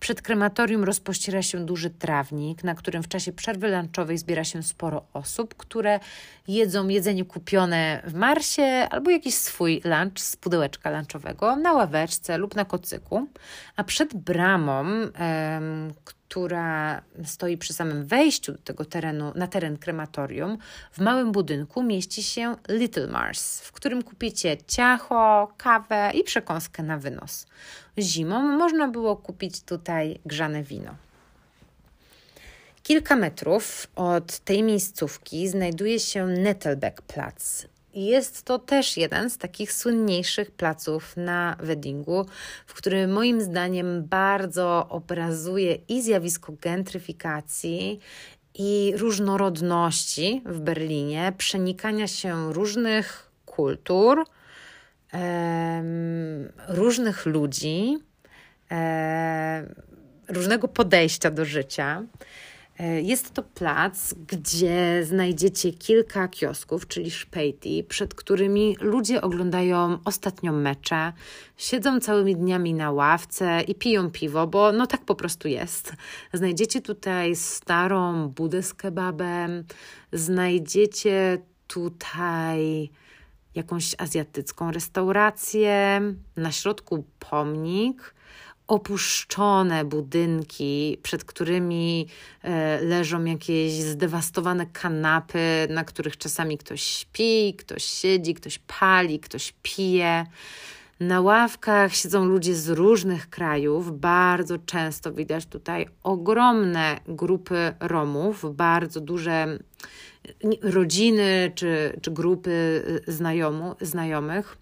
Przed 0.00 0.22
krematorium 0.22 0.84
rozpościera 0.84 1.42
się 1.42 1.66
duży 1.66 1.90
trawnik, 1.90 2.64
na 2.64 2.74
którym 2.74 3.02
w 3.02 3.08
czasie 3.08 3.32
przerwy 3.32 3.68
lunchowej 3.68 4.18
zbiera 4.18 4.44
się 4.44 4.62
sporo 4.62 5.04
osób, 5.12 5.54
które 5.54 6.00
jedzą 6.48 6.88
jedzenie 6.88 7.24
kupione 7.24 8.02
w 8.06 8.14
Marsie 8.14 8.62
albo 8.90 9.10
jakiś 9.10 9.34
swój 9.34 9.82
lunch 9.84 10.20
z 10.20 10.36
pudełeczka 10.36 10.90
lunchowego 10.90 11.56
na 11.56 11.72
ławeczce 11.72 12.38
lub 12.38 12.56
na 12.56 12.64
kocyku. 12.64 13.26
A 13.76 13.84
przed 13.84 14.14
bramą, 14.14 14.84
która 16.32 17.02
stoi 17.24 17.56
przy 17.56 17.72
samym 17.72 18.06
wejściu 18.06 18.58
tego 18.58 18.84
terenu, 18.84 19.32
na 19.34 19.46
teren 19.46 19.78
krematorium, 19.78 20.58
w 20.92 20.98
małym 20.98 21.32
budynku 21.32 21.82
mieści 21.82 22.22
się 22.22 22.56
Little 22.68 23.06
Mars, 23.06 23.60
w 23.60 23.72
którym 23.72 24.02
kupicie 24.02 24.56
ciacho, 24.66 25.52
kawę 25.56 26.10
i 26.14 26.24
przekąskę 26.24 26.82
na 26.82 26.98
wynos. 26.98 27.46
Zimą 27.98 28.42
można 28.42 28.88
było 28.88 29.16
kupić 29.16 29.62
tutaj 29.62 30.20
grzane 30.26 30.62
wino. 30.62 30.94
Kilka 32.82 33.16
metrów 33.16 33.86
od 33.96 34.38
tej 34.38 34.62
miejscówki 34.62 35.48
znajduje 35.48 36.00
się 36.00 36.26
Nettlebeck 36.26 37.02
Platz, 37.02 37.66
jest 37.94 38.42
to 38.42 38.58
też 38.58 38.96
jeden 38.96 39.30
z 39.30 39.38
takich 39.38 39.72
słynniejszych 39.72 40.50
placów 40.50 41.16
na 41.16 41.56
weddingu, 41.60 42.26
w 42.66 42.74
którym 42.74 43.12
moim 43.12 43.40
zdaniem 43.40 44.04
bardzo 44.04 44.86
obrazuje 44.88 45.78
i 45.88 46.02
zjawisko 46.02 46.52
gentryfikacji, 46.60 48.00
i 48.54 48.92
różnorodności 48.96 50.42
w 50.44 50.60
Berlinie, 50.60 51.32
przenikania 51.38 52.06
się 52.06 52.52
różnych 52.52 53.30
kultur, 53.46 54.24
różnych 56.68 57.26
ludzi, 57.26 57.98
różnego 60.28 60.68
podejścia 60.68 61.30
do 61.30 61.44
życia. 61.44 62.02
E, 62.78 63.00
jest 63.00 63.34
to 63.34 63.42
plac, 63.42 64.14
gdzie 64.14 65.04
znajdziecie 65.04 65.72
kilka 65.72 66.28
kiosków, 66.28 66.88
czyli 66.88 67.10
szpejti, 67.10 67.84
przed 67.84 68.14
którymi 68.14 68.76
ludzie 68.80 69.20
oglądają 69.20 69.98
ostatnio 70.04 70.52
mecze, 70.52 71.12
siedzą 71.56 72.00
całymi 72.00 72.36
dniami 72.36 72.74
na 72.74 72.90
ławce 72.90 73.60
i 73.68 73.74
piją 73.74 74.10
piwo, 74.10 74.46
bo 74.46 74.72
no 74.72 74.86
tak 74.86 75.04
po 75.04 75.14
prostu 75.14 75.48
jest. 75.48 75.92
Znajdziecie 76.32 76.80
tutaj 76.80 77.36
starą 77.36 78.28
budę 78.28 78.62
z 78.62 78.74
kebabem, 78.74 79.64
znajdziecie 80.12 81.38
tutaj 81.66 82.90
jakąś 83.54 83.94
azjatycką 83.98 84.70
restaurację, 84.70 86.00
na 86.36 86.52
środku 86.52 87.04
pomnik 87.30 88.14
opuszczone 88.72 89.84
budynki, 89.84 90.98
przed 91.02 91.24
którymi 91.24 92.06
e, 92.42 92.80
leżą 92.80 93.24
jakieś 93.24 93.72
zdewastowane 93.72 94.66
kanapy, 94.66 95.66
na 95.70 95.84
których 95.84 96.16
czasami 96.16 96.58
ktoś 96.58 96.82
śpi, 96.82 97.54
ktoś 97.54 97.84
siedzi, 97.84 98.34
ktoś 98.34 98.58
pali, 98.58 99.20
ktoś 99.20 99.54
pije. 99.62 100.26
Na 101.00 101.20
ławkach 101.20 101.94
siedzą 101.94 102.24
ludzie 102.24 102.54
z 102.54 102.68
różnych 102.68 103.30
krajów. 103.30 104.00
Bardzo 104.00 104.58
często 104.58 105.12
widać 105.12 105.46
tutaj 105.46 105.88
ogromne 106.02 107.00
grupy 107.08 107.74
Romów, 107.80 108.56
bardzo 108.56 109.00
duże 109.00 109.58
rodziny 110.62 111.52
czy, 111.54 111.98
czy 112.02 112.10
grupy 112.10 112.82
znajomu, 113.06 113.74
znajomych. 113.80 114.61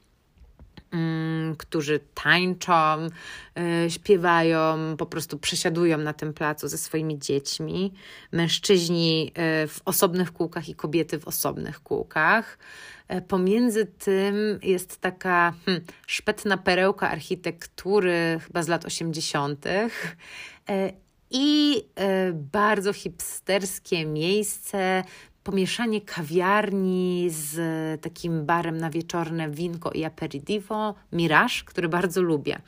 Mm, 0.93 1.57
którzy 1.57 2.01
tańczą, 2.15 3.07
y, 3.87 3.91
śpiewają, 3.91 4.79
po 4.97 5.07
prostu 5.07 5.39
przesiadują 5.39 5.99
na 5.99 6.13
tym 6.13 6.33
placu 6.33 6.69
ze 6.69 6.79
swoimi 6.79 7.19
dziećmi. 7.19 7.93
Mężczyźni 8.33 9.33
y, 9.65 9.69
w 9.69 9.81
osobnych 9.85 10.33
kółkach 10.33 10.69
i 10.69 10.75
kobiety 10.75 11.19
w 11.19 11.29
osobnych 11.29 11.83
kółkach. 11.83 12.59
Y, 13.13 13.23
pomiędzy 13.23 13.87
tym 13.87 14.35
jest 14.63 15.01
taka 15.01 15.55
hmm, 15.67 15.85
szpetna 16.07 16.57
perełka 16.57 17.11
architektury, 17.11 18.39
chyba 18.47 18.63
z 18.63 18.69
lat 18.69 18.85
80. 18.85 19.65
I 21.31 21.83
bardzo 22.35 22.93
hipsterskie 22.93 24.07
miejsce 24.07 25.05
pomieszanie 25.51 26.01
kawiarni 26.01 27.29
z 27.31 27.57
takim 28.03 28.47
barem 28.47 28.79
na 28.79 28.91
wieczorne 28.91 29.51
winko 29.51 29.91
i 29.91 30.05
aperitivo, 30.05 30.95
Mirage, 31.13 31.55
który 31.65 31.89
bardzo 31.89 32.23
lubię. 32.23 32.61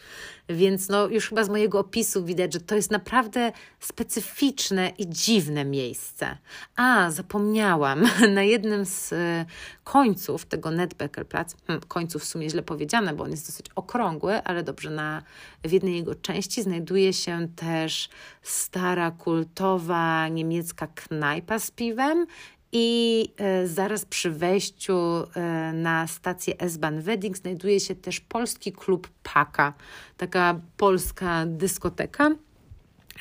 Więc 0.48 0.88
no, 0.88 1.08
już 1.08 1.28
chyba 1.28 1.44
z 1.44 1.48
mojego 1.48 1.78
opisu 1.78 2.24
widać, 2.24 2.52
że 2.52 2.60
to 2.60 2.74
jest 2.74 2.90
naprawdę 2.90 3.52
specyficzne 3.80 4.92
i 4.98 5.08
dziwne 5.08 5.64
miejsce. 5.64 6.36
A, 6.76 7.10
zapomniałam, 7.10 8.08
na 8.34 8.42
jednym 8.42 8.86
z 8.86 9.12
e, 9.12 9.46
końców 9.84 10.46
tego 10.46 10.70
Netbeckerplatz, 10.70 11.56
hmm, 11.66 11.86
końców 11.88 12.22
w 12.22 12.24
sumie 12.24 12.50
źle 12.50 12.62
powiedziane, 12.62 13.14
bo 13.14 13.24
on 13.24 13.30
jest 13.30 13.46
dosyć 13.46 13.66
okrągły, 13.74 14.42
ale 14.42 14.62
dobrze, 14.62 14.90
na, 14.90 15.22
w 15.64 15.72
jednej 15.72 15.96
jego 15.96 16.14
części 16.14 16.62
znajduje 16.62 17.12
się 17.12 17.48
też 17.56 18.08
stara, 18.42 19.10
kultowa 19.10 20.28
niemiecka 20.28 20.86
knajpa 20.86 21.58
z 21.58 21.70
piwem 21.70 22.26
i 22.72 23.28
e, 23.36 23.66
zaraz 23.66 24.04
przy 24.04 24.30
wejściu 24.30 24.96
e, 25.34 25.72
na 25.72 26.06
stację 26.06 26.58
S-Bahn 26.58 27.00
Wedding 27.00 27.36
znajduje 27.36 27.80
się 27.80 27.94
też 27.94 28.20
polski 28.20 28.72
klub 28.72 29.08
Paka, 29.22 29.72
taka 30.16 30.60
polska 30.76 31.44
dyskoteka 31.46 32.30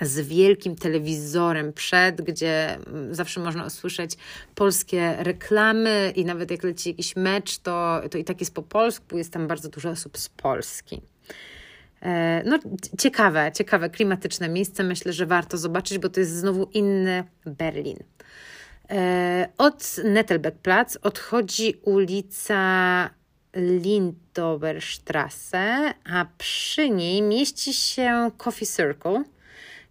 z 0.02 0.28
wielkim 0.28 0.76
telewizorem 0.76 1.74
przed, 1.74 2.22
gdzie 2.22 2.76
mm, 2.76 3.16
zawsze 3.16 3.40
można 3.40 3.66
usłyszeć 3.66 4.18
polskie 4.56 5.16
reklamy 5.20 6.14
i 6.16 6.26
nawet 6.26 6.52
jak 6.52 6.64
leci 6.64 6.90
jakiś 6.90 7.16
mecz, 7.16 7.58
to, 7.58 8.02
to 8.12 8.18
i 8.18 8.24
tak 8.24 8.40
jest 8.40 8.54
po 8.54 8.62
polsku, 8.62 9.18
jest 9.18 9.34
tam 9.34 9.48
bardzo 9.48 9.70
dużo 9.70 9.90
osób 9.90 10.18
z 10.18 10.30
Polski. 10.30 11.02
E, 12.02 12.44
no, 12.46 12.60
ciekawe, 13.00 13.52
ciekawe, 13.56 13.90
klimatyczne 13.90 14.50
miejsce. 14.50 14.84
Myślę, 14.84 15.14
że 15.14 15.26
warto 15.26 15.58
zobaczyć, 15.58 15.98
bo 15.98 16.10
to 16.10 16.20
jest 16.20 16.32
znowu 16.32 16.70
inny 16.74 17.24
Berlin. 17.46 17.98
E, 18.90 19.50
od 19.58 19.96
Nettelbeckplatz 20.04 20.98
odchodzi 21.02 21.74
ulica 21.82 23.10
Lindoberstrasse, 23.56 25.94
a 26.14 26.26
przy 26.38 26.90
niej 26.90 27.22
mieści 27.22 27.74
się 27.74 28.32
Coffee 28.38 28.66
Circle, 28.66 29.24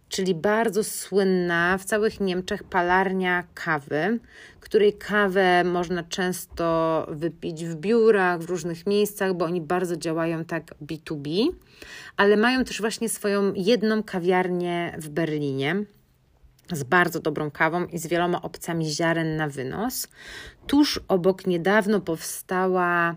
czyli 0.09 0.35
bardzo 0.35 0.83
słynna 0.83 1.77
w 1.77 1.85
całych 1.85 2.19
Niemczech 2.19 2.63
palarnia 2.63 3.43
kawy, 3.53 4.19
której 4.59 4.93
kawę 4.93 5.63
można 5.63 6.03
często 6.03 7.05
wypić 7.09 7.65
w 7.65 7.75
biurach, 7.75 8.39
w 8.39 8.49
różnych 8.49 8.87
miejscach, 8.87 9.33
bo 9.33 9.45
oni 9.45 9.61
bardzo 9.61 9.97
działają 9.97 10.45
tak 10.45 10.75
B2B, 10.81 11.47
ale 12.17 12.37
mają 12.37 12.63
też 12.63 12.81
właśnie 12.81 13.09
swoją 13.09 13.53
jedną 13.53 14.03
kawiarnię 14.03 14.95
w 14.97 15.09
Berlinie 15.09 15.85
z 16.71 16.83
bardzo 16.83 17.19
dobrą 17.19 17.51
kawą 17.51 17.85
i 17.85 17.97
z 17.97 18.07
wieloma 18.07 18.41
opcjami 18.41 18.89
ziaren 18.89 19.35
na 19.35 19.47
wynos. 19.47 20.07
Tuż 20.67 20.99
obok 21.07 21.47
niedawno 21.47 22.01
powstała 22.01 23.15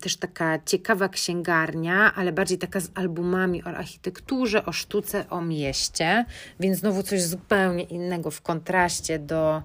też 0.00 0.16
taka 0.16 0.58
ciekawa 0.66 1.08
księgarnia, 1.08 2.14
ale 2.14 2.32
bardziej 2.32 2.58
taka 2.58 2.80
z 2.80 2.90
albumami 2.94 3.62
o 3.62 3.66
architekturze, 3.66 4.66
o 4.66 4.72
sztuce, 4.72 5.24
o 5.30 5.40
mieście, 5.40 6.24
więc 6.60 6.78
znowu 6.78 7.02
coś 7.02 7.22
zupełnie 7.22 7.82
innego 7.82 8.30
w 8.30 8.42
kontraście 8.42 9.18
do 9.18 9.62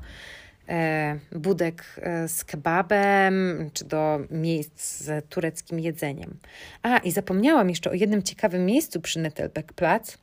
e, 0.70 1.20
budek 1.32 1.86
e, 1.98 2.28
z 2.28 2.44
kebabem, 2.44 3.70
czy 3.74 3.86
do 3.86 4.20
miejsc 4.32 4.98
z 4.98 5.30
tureckim 5.30 5.80
jedzeniem. 5.80 6.38
A, 6.84 6.98
i 6.98 7.12
zapomniałam 7.12 7.70
jeszcze 7.70 7.90
o 7.92 7.94
jednym 7.94 8.24
ciekawym 8.24 8.66
miejscu 8.66 9.02
przy 9.02 9.20
Nettelbeckplatz, 9.20 10.18
E, 10.18 10.23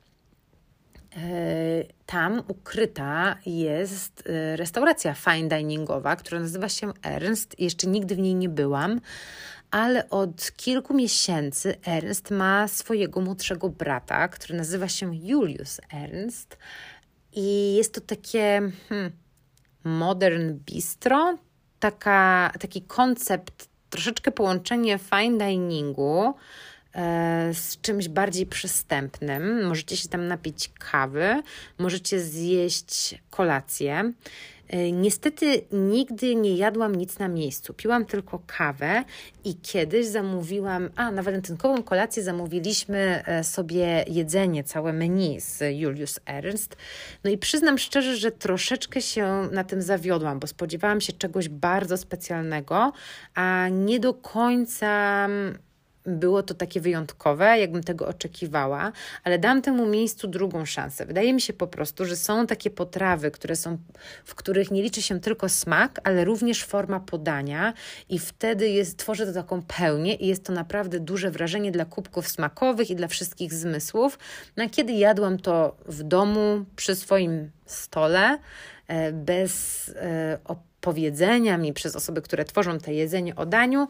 tam 2.05 2.43
ukryta 2.47 3.35
jest 3.45 4.23
e, 4.25 4.55
restauracja 4.55 5.13
fine 5.13 5.49
diningowa, 5.49 6.15
która 6.15 6.39
nazywa 6.39 6.69
się 6.69 6.93
Ernst. 7.03 7.59
Jeszcze 7.59 7.87
nigdy 7.87 8.15
w 8.15 8.19
niej 8.19 8.35
nie 8.35 8.49
byłam, 8.49 9.01
ale 9.71 10.09
od 10.09 10.51
kilku 10.51 10.93
miesięcy 10.93 11.75
Ernst 11.85 12.31
ma 12.31 12.67
swojego 12.67 13.21
młodszego 13.21 13.69
brata, 13.69 14.27
który 14.27 14.57
nazywa 14.57 14.87
się 14.87 15.15
Julius 15.15 15.81
Ernst. 15.93 16.57
I 17.33 17.75
jest 17.75 17.93
to 17.93 18.01
takie 18.01 18.61
hmm, 18.89 19.11
modern 19.83 20.53
bistro, 20.53 21.37
taka, 21.79 22.51
taki 22.59 22.81
koncept, 22.81 23.69
troszeczkę 23.89 24.31
połączenie 24.31 24.99
fine 24.99 25.37
diningu 25.37 26.23
E, 26.25 26.35
z 27.53 27.81
czymś 27.81 28.07
bardziej 28.07 28.45
przystępnym. 28.45 29.67
Możecie 29.67 29.97
się 29.97 30.09
tam 30.09 30.27
napić 30.27 30.71
kawy, 30.79 31.43
możecie 31.77 32.19
zjeść 32.19 33.15
kolację. 33.29 34.13
E, 34.71 34.91
niestety 34.91 35.61
nigdy 35.71 36.35
nie 36.35 36.55
jadłam 36.55 36.95
nic 36.95 37.19
na 37.19 37.27
miejscu. 37.27 37.73
Piłam 37.73 38.05
tylko 38.05 38.41
kawę 38.47 39.03
i 39.43 39.55
kiedyś 39.55 40.07
zamówiłam, 40.07 40.89
a 40.95 41.11
na 41.11 41.23
walentynkową 41.23 41.83
kolację 41.83 42.23
zamówiliśmy 42.23 43.23
e, 43.25 43.43
sobie 43.43 44.05
jedzenie, 44.07 44.63
całe 44.63 44.93
menu 44.93 45.39
z 45.39 45.79
Julius 45.79 46.19
Ernst. 46.25 46.75
No 47.23 47.31
i 47.31 47.37
przyznam 47.37 47.77
szczerze, 47.77 48.17
że 48.17 48.31
troszeczkę 48.31 49.01
się 49.01 49.47
na 49.51 49.63
tym 49.63 49.81
zawiodłam, 49.81 50.39
bo 50.39 50.47
spodziewałam 50.47 51.01
się 51.01 51.13
czegoś 51.13 51.49
bardzo 51.49 51.97
specjalnego, 51.97 52.91
a 53.35 53.67
nie 53.71 53.99
do 53.99 54.13
końca 54.13 55.27
było 56.05 56.43
to 56.43 56.53
takie 56.53 56.81
wyjątkowe, 56.81 57.59
jakbym 57.59 57.83
tego 57.83 58.07
oczekiwała, 58.07 58.91
ale 59.23 59.39
dam 59.39 59.61
temu 59.61 59.85
miejscu 59.85 60.27
drugą 60.27 60.65
szansę. 60.65 61.05
Wydaje 61.05 61.33
mi 61.33 61.41
się 61.41 61.53
po 61.53 61.67
prostu, 61.67 62.05
że 62.05 62.15
są 62.15 62.47
takie 62.47 62.69
potrawy, 62.69 63.31
które 63.31 63.55
są, 63.55 63.77
w 64.25 64.35
których 64.35 64.71
nie 64.71 64.83
liczy 64.83 65.01
się 65.01 65.19
tylko 65.19 65.49
smak, 65.49 65.99
ale 66.03 66.25
również 66.25 66.63
forma 66.63 66.99
podania 66.99 67.73
i 68.09 68.19
wtedy 68.19 68.69
jest, 68.69 68.97
tworzy 68.97 69.25
to 69.25 69.33
taką 69.33 69.61
pełnię 69.61 70.15
i 70.15 70.27
jest 70.27 70.45
to 70.45 70.53
naprawdę 70.53 70.99
duże 70.99 71.31
wrażenie 71.31 71.71
dla 71.71 71.85
kubków 71.85 72.27
smakowych 72.27 72.89
i 72.89 72.95
dla 72.95 73.07
wszystkich 73.07 73.53
zmysłów. 73.53 74.19
No, 74.57 74.69
kiedy 74.69 74.93
jadłam 74.93 75.37
to 75.39 75.75
w 75.85 76.03
domu, 76.03 76.65
przy 76.75 76.95
swoim 76.95 77.51
stole, 77.65 78.37
e, 78.87 79.11
bez 79.11 79.89
e, 79.95 80.37
powiedzenia 80.81 81.57
mi 81.57 81.73
przez 81.73 81.95
osoby, 81.95 82.21
które 82.21 82.45
tworzą 82.45 82.79
te 82.79 82.93
jedzenie 82.93 83.35
o 83.35 83.45
daniu, 83.45 83.87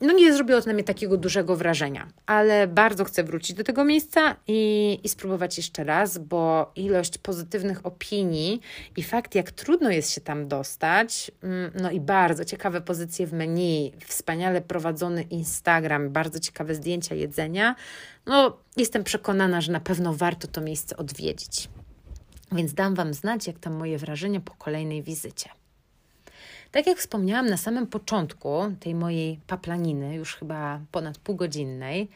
no 0.00 0.12
nie 0.12 0.32
zrobiło 0.32 0.60
to 0.60 0.66
na 0.66 0.72
mnie 0.72 0.84
takiego 0.84 1.16
dużego 1.16 1.56
wrażenia. 1.56 2.08
Ale 2.26 2.66
bardzo 2.66 3.04
chcę 3.04 3.24
wrócić 3.24 3.56
do 3.56 3.64
tego 3.64 3.84
miejsca 3.84 4.36
i, 4.46 5.00
i 5.04 5.08
spróbować 5.08 5.56
jeszcze 5.56 5.84
raz, 5.84 6.18
bo 6.18 6.72
ilość 6.76 7.18
pozytywnych 7.18 7.86
opinii 7.86 8.60
i 8.96 9.02
fakt, 9.02 9.34
jak 9.34 9.50
trudno 9.50 9.90
jest 9.90 10.10
się 10.12 10.20
tam 10.20 10.48
dostać, 10.48 11.30
mm, 11.42 11.72
no 11.82 11.90
i 11.90 12.00
bardzo 12.00 12.44
ciekawe 12.44 12.80
pozycje 12.80 13.26
w 13.26 13.32
menu, 13.32 13.92
wspaniale 14.06 14.60
prowadzony 14.60 15.22
Instagram, 15.22 16.10
bardzo 16.10 16.40
ciekawe 16.40 16.74
zdjęcia 16.74 17.14
jedzenia, 17.14 17.74
no 18.26 18.56
jestem 18.76 19.04
przekonana, 19.04 19.60
że 19.60 19.72
na 19.72 19.80
pewno 19.80 20.14
warto 20.14 20.48
to 20.48 20.60
miejsce 20.60 20.96
odwiedzić. 20.96 21.68
Więc 22.52 22.74
dam 22.74 22.94
Wam 22.94 23.14
znać, 23.14 23.46
jak 23.46 23.58
tam 23.58 23.74
moje 23.74 23.98
wrażenia 23.98 24.40
po 24.40 24.54
kolejnej 24.54 25.02
wizycie. 25.02 25.59
Tak 26.72 26.86
jak 26.86 26.98
wspomniałam 26.98 27.46
na 27.50 27.56
samym 27.56 27.86
początku 27.86 28.50
tej 28.80 28.94
mojej 28.94 29.40
paplaniny, 29.46 30.14
już 30.14 30.36
chyba 30.36 30.80
ponad 30.92 31.18
półgodzinnej, 31.18 32.08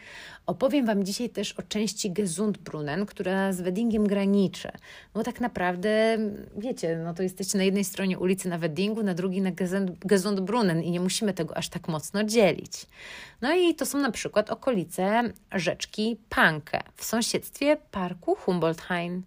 opowiem 0.47 0.87
Wam 0.87 1.05
dzisiaj 1.05 1.31
też 1.31 1.53
o 1.53 1.63
części 1.63 2.11
Gesundbrunnen, 2.11 3.07
która 3.07 3.53
z 3.53 3.61
Weddingiem 3.61 4.07
graniczy. 4.07 4.69
Bo 5.15 5.23
tak 5.23 5.41
naprawdę, 5.41 6.19
wiecie, 6.57 7.01
no 7.05 7.15
to 7.15 7.23
jesteście 7.23 7.59
na 7.59 7.65
jednej 7.65 7.85
stronie 7.85 8.19
ulicy 8.19 8.49
na 8.49 8.59
Weddingu, 8.59 9.03
na 9.03 9.15
drugiej 9.15 9.43
na 9.43 9.51
Gesundbrunnen 10.05 10.83
i 10.83 10.91
nie 10.91 11.01
musimy 11.01 11.33
tego 11.33 11.57
aż 11.57 11.69
tak 11.69 11.89
mocno 11.89 12.25
dzielić. 12.25 12.87
No 13.43 13.55
i 13.55 13.75
to 13.75 13.87
są 13.87 13.99
na 13.99 14.11
przykład 14.11 14.51
okolice 14.51 15.23
rzeczki 15.53 16.17
Panke 16.29 16.81
w 16.97 17.05
sąsiedztwie 17.05 17.77
parku 17.91 18.35
Humboldthain. 18.35 19.23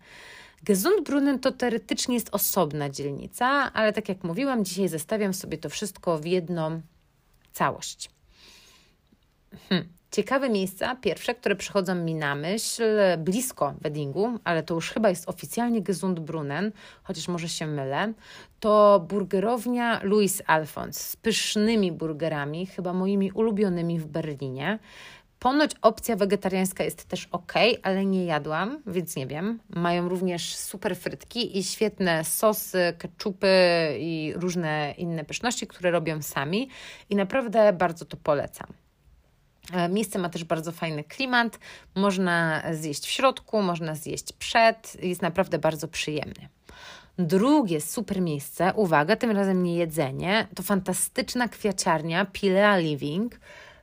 Gesundbrunnen 0.68 1.40
to 1.40 1.52
teoretycznie 1.52 2.16
jest 2.16 2.30
osobna 2.32 2.90
dzielnica, 2.90 3.74
ale 3.74 3.94
tak 3.94 4.10
jak 4.10 4.24
mówiłam, 4.24 4.66
dzisiaj 4.66 4.88
zestawiam 4.88 5.34
sobie 5.34 5.58
to 5.58 5.70
wszystko 5.70 6.18
w 6.18 6.26
jedną 6.26 6.82
całość. 7.54 8.10
Hmm. 9.70 9.88
Ciekawe 10.12 10.50
miejsca, 10.50 10.96
pierwsze, 10.96 11.36
które 11.36 11.56
przychodzą 11.56 11.96
mi 11.96 12.16
na 12.16 12.36
myśl, 12.36 12.84
blisko 13.18 13.74
Weddingu, 13.82 14.40
ale 14.44 14.64
to 14.64 14.74
już 14.74 14.90
chyba 14.90 15.10
jest 15.10 15.30
oficjalnie 15.30 15.82
Gesundbrunnen, 15.82 16.72
chociaż 17.04 17.28
może 17.28 17.50
się 17.50 17.68
mylę, 17.68 18.14
to 18.60 19.06
burgerownia 19.10 20.00
Louis 20.04 20.42
Alphons 20.48 21.02
z 21.02 21.16
pysznymi 21.16 21.92
burgerami, 21.92 22.66
chyba 22.66 22.94
moimi 22.94 23.32
ulubionymi 23.32 24.00
w 24.00 24.08
Berlinie. 24.08 24.80
Ponoć 25.40 25.72
opcja 25.82 26.16
wegetariańska 26.16 26.84
jest 26.84 27.06
też 27.06 27.28
ok, 27.32 27.54
ale 27.84 28.06
nie 28.06 28.26
jadłam, 28.26 28.82
więc 28.88 29.16
nie 29.16 29.28
wiem. 29.28 29.60
Mają 29.70 30.10
również 30.10 30.56
super 30.56 30.96
frytki 30.96 31.58
i 31.58 31.64
świetne 31.64 32.24
sosy, 32.24 32.94
keczupy 32.98 33.48
i 34.00 34.34
różne 34.36 34.94
inne 34.98 35.26
pyszności, 35.26 35.68
które 35.68 35.92
robią 35.92 36.22
sami 36.22 36.70
i 37.10 37.16
naprawdę 37.16 37.74
bardzo 37.74 38.06
to 38.06 38.18
polecam. 38.18 38.68
E, 39.74 39.90
miejsce 39.90 40.20
ma 40.20 40.30
też 40.30 40.44
bardzo 40.44 40.72
fajny 40.72 41.04
klimat. 41.04 41.60
Można 41.96 42.64
zjeść 42.72 43.06
w 43.06 43.10
środku, 43.10 43.62
można 43.62 43.96
zjeść 43.96 44.34
przed. 44.34 45.04
Jest 45.04 45.22
naprawdę 45.22 45.60
bardzo 45.60 45.88
przyjemny. 45.88 46.50
Drugie 47.20 47.82
super 47.82 48.22
miejsce, 48.22 48.74
uwaga, 48.76 49.16
tym 49.16 49.32
razem 49.32 49.64
nie 49.64 49.76
jedzenie, 49.76 50.48
to 50.56 50.64
fantastyczna 50.64 51.48
kwiaciarnia 51.48 52.26
Pilea 52.26 52.78
Living 52.78 53.40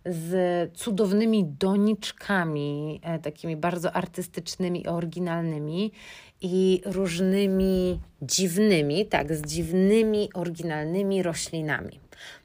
z 0.07 0.73
cudownymi 0.77 1.45
doniczkami, 1.45 3.01
e, 3.03 3.19
takimi 3.19 3.57
bardzo 3.57 3.93
artystycznymi, 3.93 4.87
oryginalnymi 4.87 5.93
i 6.41 6.83
różnymi 6.85 8.01
dziwnymi, 8.23 9.07
tak, 9.07 9.35
z 9.35 9.43
dziwnymi, 9.43 10.29
oryginalnymi 10.35 11.23
roślinami. 11.23 12.01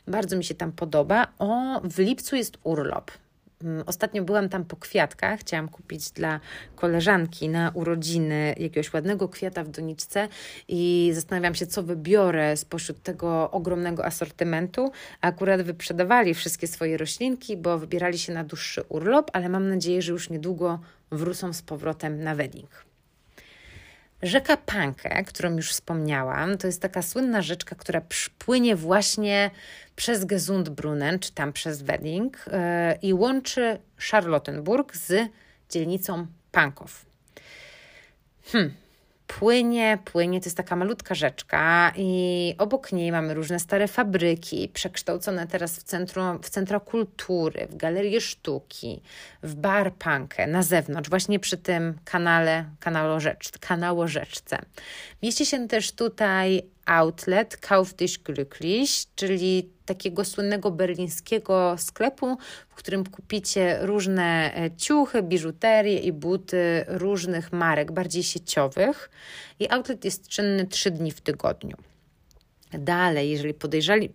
Bardzo 0.08 0.38
mi 0.38 0.44
się 0.44 0.56
tam 0.56 0.72
podoba. 0.72 1.28
O, 1.40 1.82
w 1.84 2.00
lipcu 2.00 2.36
jest 2.36 2.58
urlop. 2.64 3.12
Mm, 3.64 3.84
ostatnio 3.86 4.24
byłam 4.24 4.50
tam 4.50 4.66
po 4.66 4.76
kwiatkach, 4.76 5.40
chciałam 5.40 5.70
kupić 5.70 6.12
dla 6.12 6.40
koleżanki 6.76 7.50
na 7.50 7.72
urodziny 7.74 8.56
jakiegoś 8.58 8.94
ładnego 8.94 9.30
kwiata 9.30 9.64
w 9.64 9.70
doniczce 9.70 10.28
i 10.68 11.12
zastanawiam 11.14 11.56
się, 11.56 11.68
co 11.68 11.84
wybiorę 11.84 12.58
spośród 12.58 13.04
tego 13.04 13.52
ogromnego 13.52 14.06
asortymentu. 14.06 14.92
Akurat 15.22 15.62
wyprzedawali 15.62 16.34
wszystkie 16.34 16.68
swoje 16.68 16.98
roślinki, 16.98 17.58
bo 17.58 17.78
wybierali 17.78 18.18
się 18.18 18.34
na 18.34 18.44
dłuższy 18.44 18.84
urlop, 18.90 19.32
ale 19.34 19.50
mam 19.50 19.70
nadzieję, 19.70 20.02
że 20.02 20.12
już 20.12 20.30
niedługo 20.30 20.80
wrócą 21.12 21.54
z 21.54 21.62
powrotem 21.62 22.24
na 22.24 22.36
wedding. 22.36 22.89
Rzeka 24.22 24.58
Panke, 24.58 25.24
którą 25.24 25.56
już 25.56 25.72
wspomniałam, 25.72 26.58
to 26.58 26.68
jest 26.68 26.82
taka 26.82 27.02
słynna 27.02 27.42
rzeczka, 27.42 27.76
która 27.76 28.02
płynie 28.38 28.76
właśnie 28.76 29.52
przez 29.96 30.26
Gesundbrunnen, 30.26 31.20
czy 31.20 31.32
tam 31.32 31.54
przez 31.54 31.82
Wedding 31.82 32.46
yy, 32.48 32.54
i 33.02 33.14
łączy 33.14 33.80
Charlottenburg 34.12 34.96
z 34.96 35.30
dzielnicą 35.70 36.28
Pankow. 36.52 37.06
Hmm, 38.46 38.74
płynie, 39.38 39.98
płynie. 40.06 40.40
To 40.40 40.46
jest 40.46 40.58
taka 40.58 40.76
malutka 40.76 41.16
rzeczka 41.16 41.94
i 41.96 42.56
obok 42.58 42.92
niej 42.92 43.12
mamy 43.12 43.34
różne 43.34 43.60
stare 43.60 43.88
fabryki, 43.88 44.70
przekształcone 44.74 45.48
teraz 45.48 45.80
w, 45.80 45.84
centrum, 45.84 46.40
w 46.44 46.50
centra 46.50 46.80
kultury, 46.80 47.68
w 47.70 47.76
galerię 47.76 48.22
sztuki, 48.22 49.02
w 49.44 49.56
bar 49.56 49.94
punkę 49.94 50.48
na 50.48 50.64
zewnątrz, 50.64 51.10
właśnie 51.10 51.40
przy 51.40 51.58
tym 51.58 52.00
kanale, 52.06 52.66
kanałorzecz, 52.80 53.50
kanałorzeczce. 53.60 54.60
Mieści 55.24 55.46
się 55.46 55.68
też 55.68 55.92
tutaj 55.92 56.64
outlet 56.90 57.58
Kauf 57.58 57.94
dich 57.94 58.24
glücklich, 58.24 59.06
czyli 59.16 59.70
takiego 59.86 60.26
słynnego 60.26 60.72
berlińskiego 60.72 61.76
sklepu, 61.78 62.38
w 62.70 62.76
którym 62.76 63.06
kupicie 63.06 63.78
różne 63.82 64.56
e, 64.56 64.72
ciuchy, 64.78 65.24
biżuterię 65.24 66.00
i 66.00 66.12
buty 66.12 66.86
różnych 66.88 67.52
marek, 67.54 67.92
bardziej 67.92 68.24
sieciowych. 68.24 69.10
I 69.60 69.70
outlet 69.70 70.06
jest 70.06 70.28
czynny 70.28 70.68
trzy 70.68 70.92
dni 70.92 71.12
w 71.12 71.22
tygodniu. 71.22 71.78
Dalej, 72.74 73.30
jeżeli 73.30 73.54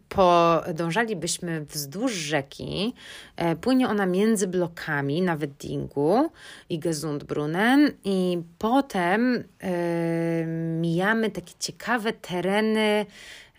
podążalibyśmy 0.09 1.65
wzdłuż 1.65 2.13
rzeki, 2.13 2.95
e, 3.37 3.57
płynie 3.57 3.89
ona 3.89 4.07
między 4.07 4.47
blokami 4.47 5.23
na 5.23 5.37
Weddingu 5.37 6.31
i 6.69 6.79
Gesundbrunnen 6.79 7.91
i 8.05 8.39
potem 8.59 9.45
e, 9.61 10.45
mijamy 10.81 11.31
takie 11.31 11.53
ciekawe 11.59 12.13
tereny 12.13 13.07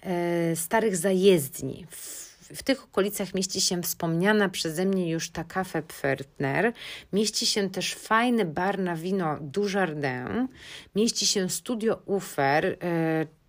e, 0.04 0.56
starych 0.56 0.96
zajezdni. 0.96 1.86
W, 1.90 2.26
w 2.56 2.64
tych 2.64 2.84
okolicach 2.84 3.34
mieści 3.34 3.62
się 3.62 3.82
wspomniana 3.82 4.50
przeze 4.50 4.86
mnie 4.86 5.10
już 5.10 5.30
ta 5.30 5.44
Cafe 5.44 5.82
Pförtner, 5.82 6.72
mieści 7.14 7.46
się 7.46 7.70
też 7.70 7.94
fajny 7.94 8.46
bar 8.46 8.80
na 8.80 8.96
wino 8.96 9.38
Dujardin, 9.42 10.48
mieści 10.96 11.26
się 11.26 11.50
studio 11.50 12.02
Ufer, 12.06 12.78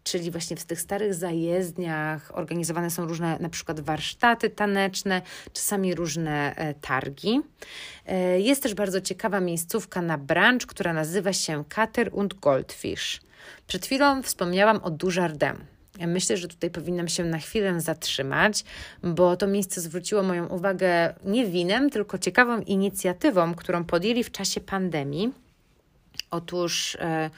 czyli 0.06 0.30
właśnie 0.30 0.56
w 0.56 0.64
tych 0.64 0.80
starych 0.80 1.14
zajezdniach 1.14 2.38
organizowane 2.38 2.90
są 2.90 3.06
różne 3.06 3.38
na 3.40 3.48
przykład 3.48 3.80
warsztaty 3.80 4.50
taneczne, 4.50 5.22
czasami 5.52 5.94
różne 5.94 6.56
e, 6.56 6.74
targi. 6.74 7.40
E, 8.06 8.40
jest 8.40 8.62
też 8.62 8.74
bardzo 8.74 9.00
ciekawa 9.00 9.40
miejscówka 9.40 10.02
na 10.02 10.18
brunch, 10.18 10.66
która 10.66 10.92
nazywa 10.92 11.32
się 11.32 11.64
Kater 11.68 12.10
und 12.12 12.34
Goldfish. 12.34 13.20
Przed 13.66 13.86
chwilą 13.86 14.22
wspomniałam 14.22 14.80
o 14.82 14.90
Dujardin. 14.90 15.56
Myślę, 16.06 16.36
że 16.36 16.48
tutaj 16.48 16.70
powinnam 16.70 17.08
się 17.08 17.24
na 17.24 17.38
chwilę 17.38 17.80
zatrzymać, 17.80 18.64
bo 19.02 19.36
to 19.36 19.46
miejsce 19.46 19.80
zwróciło 19.80 20.22
moją 20.22 20.46
uwagę 20.46 21.14
nie 21.24 21.46
winem, 21.46 21.90
tylko 21.90 22.18
ciekawą 22.18 22.60
inicjatywą, 22.60 23.54
którą 23.54 23.84
podjęli 23.84 24.24
w 24.24 24.30
czasie 24.30 24.60
pandemii. 24.60 25.32
Otóż 26.30 26.96
e, 27.00 27.30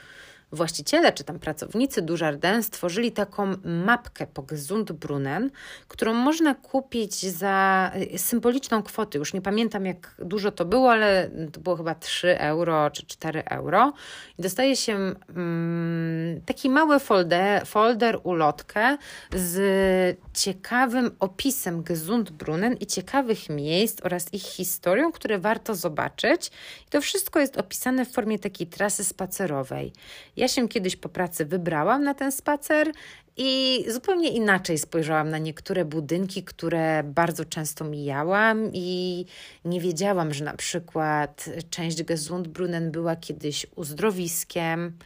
Właściciele 0.51 1.13
czy 1.13 1.23
tam 1.23 1.39
pracownicy 1.39 2.01
Dujardin 2.01 2.63
stworzyli 2.63 3.11
taką 3.11 3.55
mapkę 3.63 4.27
po 4.27 4.43
Gesundbrunnen, 4.43 5.51
którą 5.87 6.13
można 6.13 6.55
kupić 6.55 7.25
za 7.25 7.91
y, 8.13 8.17
symboliczną 8.17 8.83
kwotę. 8.83 9.17
Już 9.17 9.33
nie 9.33 9.41
pamiętam 9.41 9.85
jak 9.85 10.15
dużo 10.19 10.51
to 10.51 10.65
było, 10.65 10.91
ale 10.91 11.29
to 11.51 11.59
było 11.59 11.75
chyba 11.75 11.95
3 11.95 12.39
euro 12.39 12.89
czy 12.91 13.05
4 13.05 13.43
euro. 13.45 13.93
I 14.39 14.41
dostaje 14.41 14.75
się 14.75 14.93
mm, 15.35 16.41
taki 16.45 16.69
mały 16.69 16.99
folder, 16.99 17.65
folder, 17.65 18.19
ulotkę 18.23 18.97
z 19.35 20.17
ciekawym 20.33 21.11
opisem 21.19 21.83
Gesundbrunnen 21.83 22.73
i 22.73 22.85
ciekawych 22.85 23.49
miejsc 23.49 24.01
oraz 24.03 24.33
ich 24.33 24.43
historią, 24.43 25.11
które 25.11 25.39
warto 25.39 25.75
zobaczyć. 25.75 26.47
I 26.87 26.89
to 26.89 27.01
wszystko 27.01 27.39
jest 27.39 27.57
opisane 27.57 28.05
w 28.05 28.11
formie 28.11 28.39
takiej 28.39 28.67
trasy 28.67 29.03
spacerowej. 29.03 29.93
Ja 30.39 30.47
się 30.47 30.67
kiedyś 30.67 30.95
po 30.95 31.09
pracy 31.09 31.45
wybrałam 31.45 32.03
na 32.03 32.13
ten 32.13 32.31
spacer 32.31 32.91
i 33.37 33.85
zupełnie 33.87 34.29
inaczej 34.29 34.77
spojrzałam 34.77 35.29
na 35.29 35.37
niektóre 35.37 35.85
budynki, 35.85 36.43
które 36.43 37.03
bardzo 37.03 37.45
często 37.45 37.85
mijałam 37.85 38.69
i 38.73 39.25
nie 39.65 39.81
wiedziałam, 39.81 40.33
że 40.33 40.45
na 40.45 40.53
przykład 40.53 41.49
część 41.69 42.03
Gesundbrunnen 42.03 42.91
była 42.91 43.15
kiedyś 43.15 43.65
uzdrowiskiem, 43.75 44.97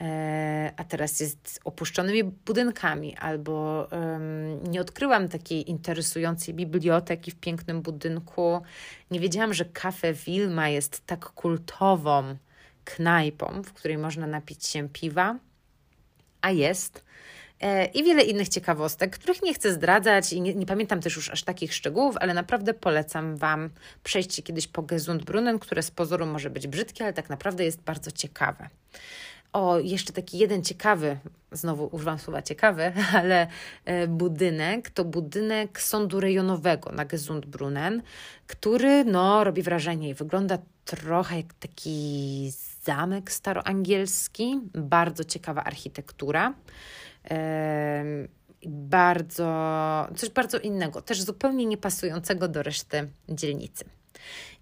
e, 0.00 0.72
a 0.76 0.84
teraz 0.84 1.20
jest 1.20 1.60
opuszczonymi 1.64 2.24
budynkami, 2.24 3.16
albo 3.16 3.88
nie 4.68 4.80
odkryłam 4.80 5.28
takiej 5.28 5.70
interesującej 5.70 6.54
biblioteki 6.54 7.30
w 7.30 7.36
pięknym 7.36 7.82
budynku. 7.82 8.60
Nie 9.10 9.20
wiedziałam, 9.20 9.54
że 9.54 9.64
Cafe 9.64 10.12
Wilma 10.12 10.68
jest 10.68 11.06
tak 11.06 11.24
kultową 11.24 12.36
knajpą, 12.84 13.62
w 13.62 13.72
której 13.72 13.98
można 13.98 14.26
napić 14.26 14.66
się 14.66 14.88
piwa, 14.88 15.38
a 16.40 16.50
jest. 16.50 17.04
E, 17.60 17.84
I 17.84 18.04
wiele 18.04 18.22
innych 18.22 18.48
ciekawostek, 18.48 19.18
których 19.18 19.42
nie 19.42 19.54
chcę 19.54 19.72
zdradzać 19.72 20.32
i 20.32 20.40
nie, 20.40 20.54
nie, 20.54 20.66
pamiętam 20.66 21.00
też 21.00 21.16
już 21.16 21.30
aż 21.30 21.42
takich 21.42 21.74
szczegółów, 21.74 22.16
ale 22.20 22.34
naprawdę 22.34 22.74
polecam 22.74 23.36
Wam 23.36 23.70
przejście 24.02 24.42
kiedyś 24.42 24.66
po 24.66 24.82
Gesundbrunnen, 24.82 25.58
które 25.58 25.82
z 25.82 25.90
pozoru 25.90 26.26
może 26.26 26.50
być 26.50 26.66
brzydkie, 26.66 27.04
ale 27.04 27.12
tak 27.12 27.30
naprawdę 27.30 27.64
jest 27.64 27.80
bardzo 27.80 28.10
ciekawe. 28.10 28.68
O, 29.52 29.78
jeszcze 29.78 30.12
taki 30.12 30.38
jeden 30.38 30.62
ciekawy, 30.62 31.18
znowu 31.52 31.88
używam 31.92 32.18
słowa 32.18 32.42
ciekawy, 32.42 32.92
ale 33.20 33.46
e, 33.84 34.08
budynek 34.08 34.90
to 34.90 35.04
budynek 35.04 35.80
sądu 35.80 36.20
rejonowego 36.20 36.92
na 36.92 37.04
Gesundbrunnen, 37.04 38.02
który 38.46 39.04
no, 39.04 39.44
robi 39.44 39.62
wrażenie 39.62 40.08
i 40.08 40.14
wygląda 40.14 40.58
trochę 40.84 41.36
jak 41.36 41.54
taki 41.54 42.52
zamek 42.84 43.32
staroangielski, 43.32 44.60
bardzo 44.74 45.24
ciekawa 45.24 45.64
architektura. 45.64 46.54
Bardzo, 48.66 49.46
coś 50.16 50.30
bardzo 50.30 50.58
innego, 50.58 51.02
też 51.02 51.22
zupełnie 51.22 51.66
niepasującego 51.66 52.48
do 52.48 52.62
reszty 52.62 53.10
dzielnicy. 53.28 53.84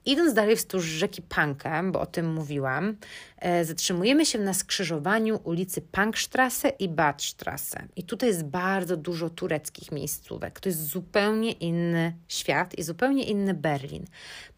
Idąc 0.05 0.35
dalej 0.35 0.57
wzdłuż 0.57 0.85
rzeki 0.85 1.23
Pankę, 1.23 1.91
bo 1.93 2.01
o 2.01 2.07
tym 2.07 2.33
mówiłam, 2.33 2.97
e, 3.39 3.65
zatrzymujemy 3.65 4.27
się 4.27 4.39
na 4.39 4.55
skrzyżowaniu 4.55 5.41
ulicy 5.45 5.81
Pankstrasse 5.81 6.69
i 6.69 6.89
Badstrasse. 6.89 7.87
I 7.97 8.03
tutaj 8.03 8.29
jest 8.29 8.45
bardzo 8.45 8.97
dużo 8.97 9.31
tureckich 9.31 9.93
miejscówek. 9.93 10.61
To 10.61 10.69
jest 10.69 10.87
zupełnie 10.87 11.53
inny 11.53 12.17
świat 12.29 12.79
i 12.79 12.83
zupełnie 12.83 13.25
inny 13.25 13.55
Berlin. 13.55 14.05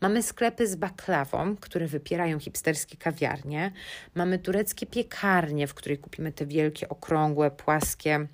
Mamy 0.00 0.22
sklepy 0.22 0.66
z 0.66 0.76
baklawą, 0.76 1.56
które 1.56 1.86
wypierają 1.86 2.38
hipsterskie 2.38 2.96
kawiarnie. 2.96 3.72
Mamy 4.14 4.38
tureckie 4.38 4.86
piekarnie, 4.86 5.66
w 5.66 5.74
której 5.74 5.98
kupimy 5.98 6.32
te 6.32 6.46
wielkie, 6.46 6.88
okrągłe, 6.88 7.50
płaskie 7.50 8.26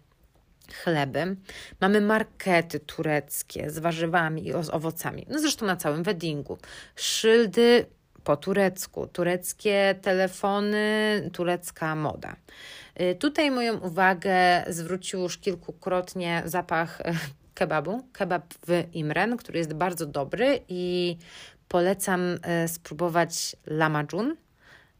chleby. 0.75 1.37
Mamy 1.81 2.01
markety 2.01 2.81
tureckie 2.81 3.71
z 3.71 3.79
warzywami 3.79 4.49
i 4.49 4.53
z 4.65 4.71
owocami. 4.71 5.27
No 5.29 5.39
zresztą 5.39 5.67
na 5.67 5.77
całym 5.77 6.03
weddingu. 6.03 6.59
Szyldy 6.97 7.87
po 8.25 8.37
turecku, 8.37 9.07
tureckie 9.07 9.95
telefony, 10.03 11.31
turecka 11.33 11.95
moda. 11.97 12.37
Y, 13.01 13.15
tutaj 13.15 13.51
moją 13.51 13.79
uwagę 13.79 14.65
zwrócił 14.69 15.21
już 15.21 15.39
kilkukrotnie 15.39 16.43
zapach 16.45 17.01
e, 17.01 17.15
kebabu, 17.55 18.03
kebab 18.13 18.55
w 18.67 18.85
Imren, 18.93 19.37
który 19.37 19.59
jest 19.59 19.73
bardzo 19.75 20.07
dobry 20.07 20.61
i 20.69 21.17
polecam 21.69 22.21
e, 22.43 22.69
spróbować 22.69 23.57
lamajun, 23.67 24.37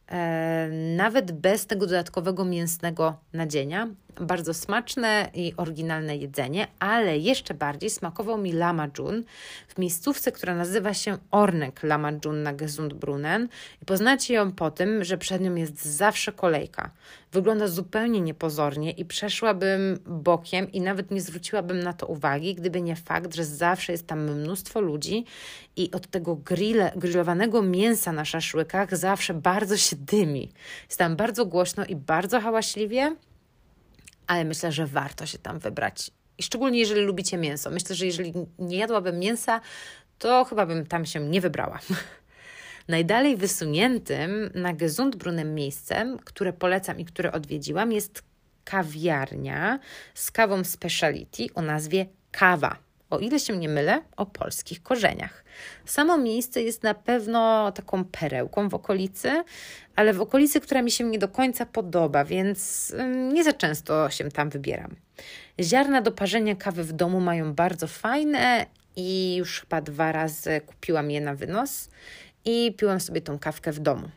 e, 0.07 0.69
nawet 0.97 1.31
bez 1.31 1.67
tego 1.67 1.85
dodatkowego 1.85 2.45
mięsnego 2.45 3.15
nadzienia. 3.33 3.87
Bardzo 4.19 4.53
smaczne 4.53 5.29
i 5.33 5.53
oryginalne 5.57 6.17
jedzenie, 6.17 6.67
ale 6.79 7.17
jeszcze 7.17 7.53
bardziej 7.53 7.89
smakował 7.89 8.37
mi 8.37 8.53
lamajun 8.53 9.23
w 9.67 9.77
miejscówce, 9.77 10.31
która 10.31 10.55
nazywa 10.55 10.93
się 10.93 11.17
Ornek 11.31 11.83
lamajun 11.83 12.43
na 12.43 12.53
Gesundbrunnen 12.53 13.47
i 13.81 13.85
poznacie 13.85 14.33
ją 14.33 14.51
po 14.51 14.71
tym, 14.71 15.03
że 15.03 15.17
przed 15.17 15.41
nią 15.41 15.55
jest 15.55 15.85
zawsze 15.85 16.31
kolejka. 16.31 16.91
Wygląda 17.31 17.67
zupełnie 17.67 18.21
niepozornie 18.21 18.91
i 18.91 19.05
przeszłabym 19.05 19.99
bokiem 20.05 20.71
i 20.71 20.81
nawet 20.81 21.11
nie 21.11 21.21
zwróciłabym 21.21 21.79
na 21.79 21.93
to 21.93 22.07
uwagi, 22.07 22.55
gdyby 22.55 22.81
nie 22.81 22.95
fakt, 22.95 23.35
że 23.35 23.45
zawsze 23.45 23.91
jest 23.91 24.07
tam 24.07 24.31
mnóstwo 24.31 24.81
ludzi 24.81 25.25
i 25.75 25.91
od 25.91 26.07
tego 26.07 26.35
grille, 26.35 26.91
grillowanego 26.95 27.61
mięsa 27.61 28.11
na 28.11 28.25
szaszłykach 28.25 28.97
zawsze 28.97 29.33
bardzo 29.33 29.77
się 29.77 29.95
dymi. 29.95 30.51
Jest 30.87 30.99
tam 30.99 31.15
bardzo 31.15 31.45
głośno 31.45 31.85
i 31.85 31.95
bardzo 31.95 32.41
hałaśliwie 32.41 33.15
ale 34.31 34.45
myślę, 34.45 34.71
że 34.71 34.87
warto 34.87 35.25
się 35.25 35.37
tam 35.37 35.59
wybrać. 35.59 36.11
I 36.37 36.43
szczególnie 36.43 36.79
jeżeli 36.79 37.01
lubicie 37.01 37.37
mięso. 37.37 37.69
Myślę, 37.71 37.95
że 37.95 38.05
jeżeli 38.05 38.33
nie 38.59 38.77
jadłabym 38.77 39.19
mięsa, 39.19 39.61
to 40.19 40.45
chyba 40.45 40.65
bym 40.65 40.85
tam 40.85 41.05
się 41.05 41.19
nie 41.19 41.41
wybrała. 41.41 41.79
Najdalej 42.87 43.37
wysuniętym 43.37 44.49
na 44.55 44.73
Gesundbrunnen 44.73 45.55
miejscem, 45.55 46.19
które 46.19 46.53
polecam 46.53 46.99
i 46.99 47.05
które 47.05 47.31
odwiedziłam, 47.31 47.91
jest 47.91 48.23
kawiarnia 48.63 49.79
z 50.13 50.31
kawą 50.31 50.63
speciality 50.63 51.47
o 51.55 51.61
nazwie 51.61 52.05
Kawa. 52.31 52.77
O 53.11 53.19
ile 53.19 53.39
się 53.39 53.57
nie 53.57 53.69
mylę, 53.69 54.01
o 54.17 54.25
polskich 54.25 54.83
korzeniach. 54.83 55.43
Samo 55.85 56.17
miejsce 56.17 56.61
jest 56.61 56.83
na 56.83 56.93
pewno 56.93 57.71
taką 57.71 58.05
perełką 58.05 58.69
w 58.69 58.73
okolicy, 58.73 59.43
ale 59.95 60.13
w 60.13 60.21
okolicy, 60.21 60.61
która 60.61 60.81
mi 60.81 60.91
się 60.91 61.03
nie 61.03 61.19
do 61.19 61.27
końca 61.27 61.65
podoba, 61.65 62.25
więc 62.25 62.93
nie 63.33 63.43
za 63.43 63.53
często 63.53 64.09
się 64.09 64.31
tam 64.31 64.49
wybieram. 64.49 64.95
Ziarna 65.59 66.01
do 66.01 66.11
parzenia 66.11 66.55
kawy 66.55 66.83
w 66.83 66.93
domu 66.93 67.19
mają 67.19 67.53
bardzo 67.53 67.87
fajne 67.87 68.65
i 68.95 69.35
już 69.35 69.59
chyba 69.61 69.81
dwa 69.81 70.11
razy 70.11 70.61
kupiłam 70.65 71.11
je 71.11 71.21
na 71.21 71.35
wynos 71.35 71.89
i 72.45 72.73
piłam 72.77 72.99
sobie 72.99 73.21
tą 73.21 73.39
kawkę 73.39 73.71
w 73.71 73.79
domu. 73.79 74.09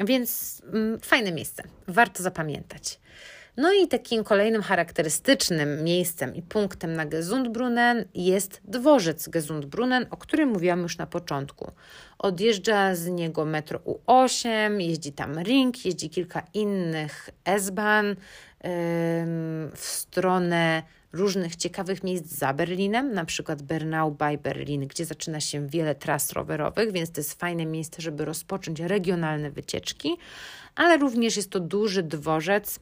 Więc 0.00 0.62
fajne 1.02 1.32
miejsce, 1.32 1.62
warto 1.88 2.22
zapamiętać. 2.22 3.00
No 3.60 3.72
i 3.72 3.88
takim 3.88 4.24
kolejnym 4.24 4.62
charakterystycznym 4.62 5.84
miejscem 5.84 6.34
i 6.34 6.42
punktem 6.42 6.94
na 6.94 7.06
Gesundbrunnen 7.06 8.04
jest 8.14 8.60
dworzec 8.64 9.28
Gesundbrunnen, 9.28 10.06
o 10.10 10.16
którym 10.16 10.48
mówiłam 10.48 10.82
już 10.82 10.98
na 10.98 11.06
początku. 11.06 11.72
Odjeżdża 12.18 12.94
z 12.94 13.06
niego 13.06 13.44
metro 13.44 13.78
U8, 13.78 14.80
jeździ 14.80 15.12
tam 15.12 15.38
Ring, 15.42 15.84
jeździ 15.84 16.10
kilka 16.10 16.42
innych 16.54 17.30
S-Bahn 17.44 18.16
w 19.74 19.80
stronę 19.80 20.82
różnych 21.12 21.56
ciekawych 21.56 22.04
miejsc 22.04 22.26
za 22.26 22.52
Berlinem, 22.52 23.12
na 23.12 23.24
przykład 23.24 23.62
Bernau 23.62 24.10
bei 24.10 24.38
Berlin, 24.38 24.86
gdzie 24.86 25.04
zaczyna 25.04 25.40
się 25.40 25.68
wiele 25.68 25.94
tras 25.94 26.32
rowerowych, 26.32 26.92
więc 26.92 27.10
to 27.10 27.20
jest 27.20 27.40
fajne 27.40 27.66
miejsce, 27.66 28.02
żeby 28.02 28.24
rozpocząć 28.24 28.80
regionalne 28.80 29.50
wycieczki, 29.50 30.16
ale 30.74 30.96
również 30.96 31.36
jest 31.36 31.50
to 31.50 31.60
duży 31.60 32.02
dworzec, 32.02 32.80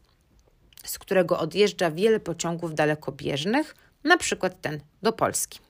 z 0.85 0.99
którego 0.99 1.39
odjeżdża 1.39 1.91
wiele 1.91 2.21
pociągów 2.21 2.75
dalekobieżnych, 2.75 3.75
na 4.05 4.17
przykład 4.17 4.61
ten 4.61 4.81
do 5.03 5.13
Polski. 5.13 5.61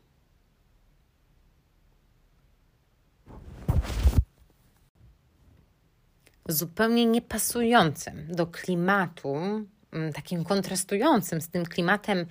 Zupełnie 6.48 7.06
niepasującym 7.06 8.26
do 8.28 8.46
klimatu, 8.46 9.34
mm, 9.92 10.12
takim 10.12 10.44
kontrastującym 10.44 11.40
z 11.40 11.48
tym 11.48 11.66
klimatem 11.66 12.26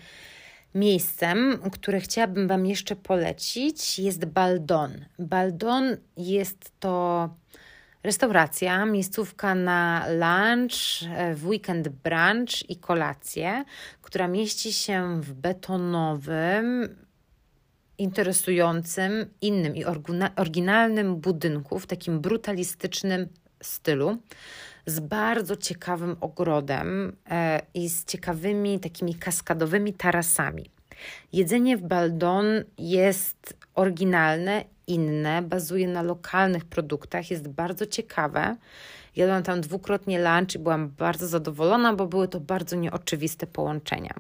miejscem, 0.76 1.60
które 1.72 2.00
chciałabym 2.00 2.48
Wam 2.48 2.66
jeszcze 2.66 2.96
polecić, 2.96 4.00
jest 4.00 4.26
Baldon. 4.26 5.06
Baldon 5.20 5.98
jest 6.18 6.72
to 6.80 7.30
Restauracja, 8.08 8.86
miejscówka 8.86 9.56
na 9.56 10.06
lunch, 10.10 11.04
e, 11.16 11.36
w 11.36 11.48
weekend 11.48 11.88
brunch 11.88 12.70
i 12.70 12.76
kolację, 12.76 13.64
która 14.02 14.28
mieści 14.28 14.74
się 14.74 15.22
w 15.22 15.34
betonowym, 15.34 16.96
interesującym, 17.98 19.26
innym 19.42 19.76
i 19.76 19.86
oryginalnym 20.36 21.16
budynku, 21.16 21.80
w 21.80 21.88
takim 21.88 22.20
brutalistycznym 22.20 23.28
stylu, 23.64 24.18
z 24.86 25.00
bardzo 25.00 25.56
ciekawym 25.56 26.18
ogrodem 26.22 27.16
e, 27.30 27.62
i 27.74 27.90
z 27.90 28.06
ciekawymi 28.06 28.80
takimi 28.80 29.16
kaskadowymi 29.16 29.94
tarasami. 29.94 30.70
Jedzenie 31.34 31.78
w 31.78 31.82
Baldon 31.82 32.46
jest 32.78 33.54
oryginalne 33.76 34.77
inne, 34.88 35.42
bazuje 35.42 35.88
na 35.88 36.02
lokalnych 36.02 36.66
produktach, 36.66 37.32
jest 37.32 37.48
bardzo 37.48 37.86
ciekawe. 37.86 38.56
Jadłam 39.16 39.44
tam 39.44 39.62
dwukrotnie 39.62 40.20
lunch 40.20 40.56
i 40.56 40.60
byłam 40.60 40.90
bardzo 40.90 41.28
zadowolona, 41.28 41.94
bo 41.94 42.08
były 42.08 42.28
to 42.28 42.40
bardzo 42.40 42.76
nieoczywiste 42.76 43.48
połączenia. 43.48 44.14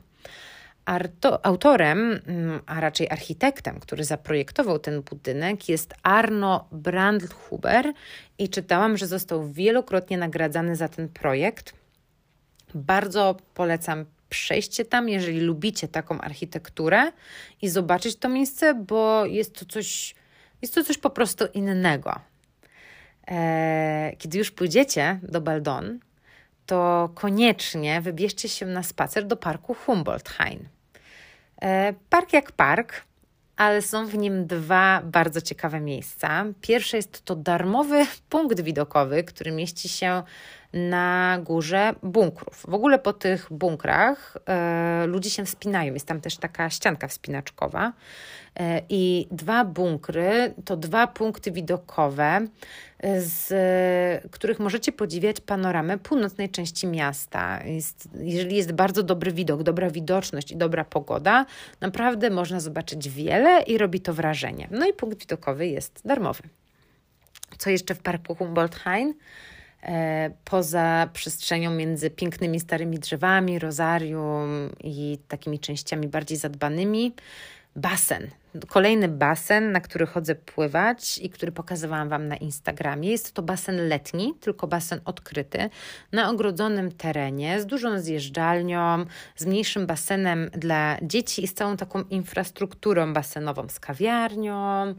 Arto, 0.86 1.45
autorem, 1.45 2.22
mm, 2.28 2.59
a 2.65 2.80
raczej 2.80 3.09
architektem, 3.09 3.80
który 3.80 4.03
zaprojektował 4.03 4.80
ten 4.80 5.01
budynek, 5.01 5.70
jest 5.70 5.93
Arno 6.03 6.68
Brandlhuber 6.72 7.93
i 8.38 8.49
czytałam, 8.49 8.97
że 8.97 9.07
został 9.07 9.51
wielokrotnie 9.51 10.18
nagradzany 10.18 10.76
za 10.76 10.88
ten 10.88 11.09
projekt. 11.09 11.74
Bardzo 12.76 13.38
polecam 13.53 14.05
przejście 14.30 14.86
tam, 14.86 15.09
jeżeli 15.09 15.39
lubicie 15.39 15.88
taką 15.88 16.22
architekturę 16.22 17.11
i 17.61 17.70
zobaczyć 17.70 18.15
to 18.15 18.30
miejsce, 18.30 18.74
bo 18.74 19.26
jest 19.26 19.59
to 19.59 19.65
coś 19.65 20.15
jest 20.61 20.75
to 20.75 20.83
coś 20.83 20.97
po 20.97 21.09
prostu 21.09 21.45
innego. 21.53 22.19
E, 23.27 24.11
kiedy 24.17 24.37
już 24.37 24.51
pójdziecie 24.51 25.19
do 25.23 25.41
Baldon, 25.41 25.99
to 26.65 27.09
koniecznie 27.15 28.01
wybierzcie 28.01 28.49
się 28.49 28.65
na 28.65 28.83
spacer 28.83 29.25
do 29.25 29.37
parku 29.37 29.75
Humboldt-Hain. 29.85 30.59
E, 31.61 31.93
park 32.09 32.33
jak 32.33 32.51
park, 32.51 33.03
ale 33.57 33.81
są 33.81 34.07
w 34.07 34.17
nim 34.17 34.47
dwa 34.47 35.01
bardzo 35.03 35.41
ciekawe 35.41 35.79
miejsca. 35.79 36.45
Pierwsze 36.61 36.97
jest 36.97 37.25
to 37.25 37.35
darmowy 37.35 38.05
punkt 38.29 38.61
widokowy, 38.61 39.23
który 39.23 39.51
mieści 39.51 39.89
się 39.89 40.23
na 40.78 41.39
górze 41.43 41.93
bunkrów. 42.03 42.65
W 42.67 42.73
ogóle 42.73 42.99
po 42.99 43.13
tych 43.13 43.47
bunkrach 43.51 44.38
e, 44.45 45.05
ludzie 45.07 45.30
się 45.30 45.45
wspinają. 45.45 45.93
Jest 45.93 46.07
tam 46.07 46.21
też 46.21 46.38
taka 46.38 46.69
ścianka 46.69 47.07
wspinaczkowa. 47.07 47.93
E, 48.59 48.82
I 48.89 49.28
dwa 49.32 49.65
bunkry 49.65 50.53
to 50.65 50.78
dwa 50.78 51.07
punkty 51.07 51.51
widokowe, 51.51 52.47
e, 52.99 53.21
z 53.21 53.51
których 54.32 54.59
możecie 54.59 54.91
podziwiać 54.91 55.41
panoramę 55.41 55.97
północnej 55.97 56.49
części 56.49 56.88
miasta. 56.88 57.63
Jest, 57.65 58.09
jeżeli 58.19 58.55
jest 58.55 58.71
bardzo 58.71 59.03
dobry 59.03 59.32
widok, 59.32 59.63
dobra 59.63 59.89
widoczność 59.89 60.51
i 60.51 60.57
dobra 60.57 60.86
pogoda, 60.86 61.45
naprawdę 61.82 62.30
można 62.30 62.59
zobaczyć 62.59 63.09
wiele 63.09 63.61
i 63.61 63.78
robi 63.78 63.99
to 63.99 64.13
wrażenie. 64.13 64.67
No 64.71 64.88
i 64.88 64.93
punkt 64.93 65.19
widokowy 65.19 65.67
jest 65.67 66.01
darmowy. 66.05 66.43
Co 67.57 67.69
jeszcze 67.69 67.95
w 67.95 67.99
parku 67.99 68.34
Humboldt-Hain? 68.34 69.13
E, 69.84 70.32
poza 70.45 71.09
przestrzenią 71.13 71.71
między 71.71 72.09
pięknymi 72.09 72.59
starymi 72.59 72.99
drzewami, 72.99 73.59
rozarium 73.59 74.69
i 74.84 75.17
takimi 75.28 75.59
częściami 75.59 76.07
bardziej 76.07 76.38
zadbanymi, 76.38 77.13
basen. 77.75 78.28
Kolejny 78.67 79.07
basen, 79.07 79.71
na 79.71 79.82
który 79.82 80.05
chodzę 80.05 80.36
pływać 80.36 81.17
i 81.17 81.30
który 81.30 81.51
pokazywałam 81.51 82.09
Wam 82.09 82.28
na 82.28 82.36
Instagramie. 82.36 83.09
Jest 83.09 83.34
to 83.34 83.41
basen 83.41 83.88
letni, 83.88 84.34
tylko 84.39 84.67
basen 84.67 85.01
odkryty, 85.05 85.69
na 86.11 86.30
ogrodzonym 86.30 86.91
terenie, 86.91 87.61
z 87.61 87.65
dużą 87.65 87.99
zjeżdżalnią, 87.99 89.05
z 89.36 89.45
mniejszym 89.45 89.88
basenem 89.88 90.49
dla 90.53 90.97
dzieci 91.01 91.43
i 91.43 91.47
z 91.47 91.53
całą 91.53 91.78
taką 91.78 92.03
infrastrukturą 92.03 93.13
basenową, 93.13 93.69
z 93.69 93.80
kawiarnią, 93.80 94.95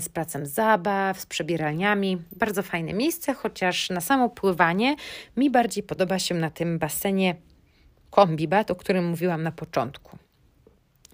z 0.00 0.08
placem 0.08 0.46
zabaw, 0.46 1.20
z 1.20 1.26
przebieralniami. 1.26 2.22
Bardzo 2.36 2.62
fajne 2.62 2.92
miejsce, 2.92 3.34
chociaż 3.34 3.90
na 3.90 4.00
samo 4.00 4.28
pływanie 4.28 4.96
mi 5.36 5.50
bardziej 5.50 5.82
podoba 5.82 6.18
się 6.18 6.34
na 6.34 6.50
tym 6.50 6.78
basenie 6.78 7.34
Kombibat, 8.10 8.70
o 8.70 8.76
którym 8.76 9.08
mówiłam 9.08 9.42
na 9.42 9.52
początku. 9.52 10.18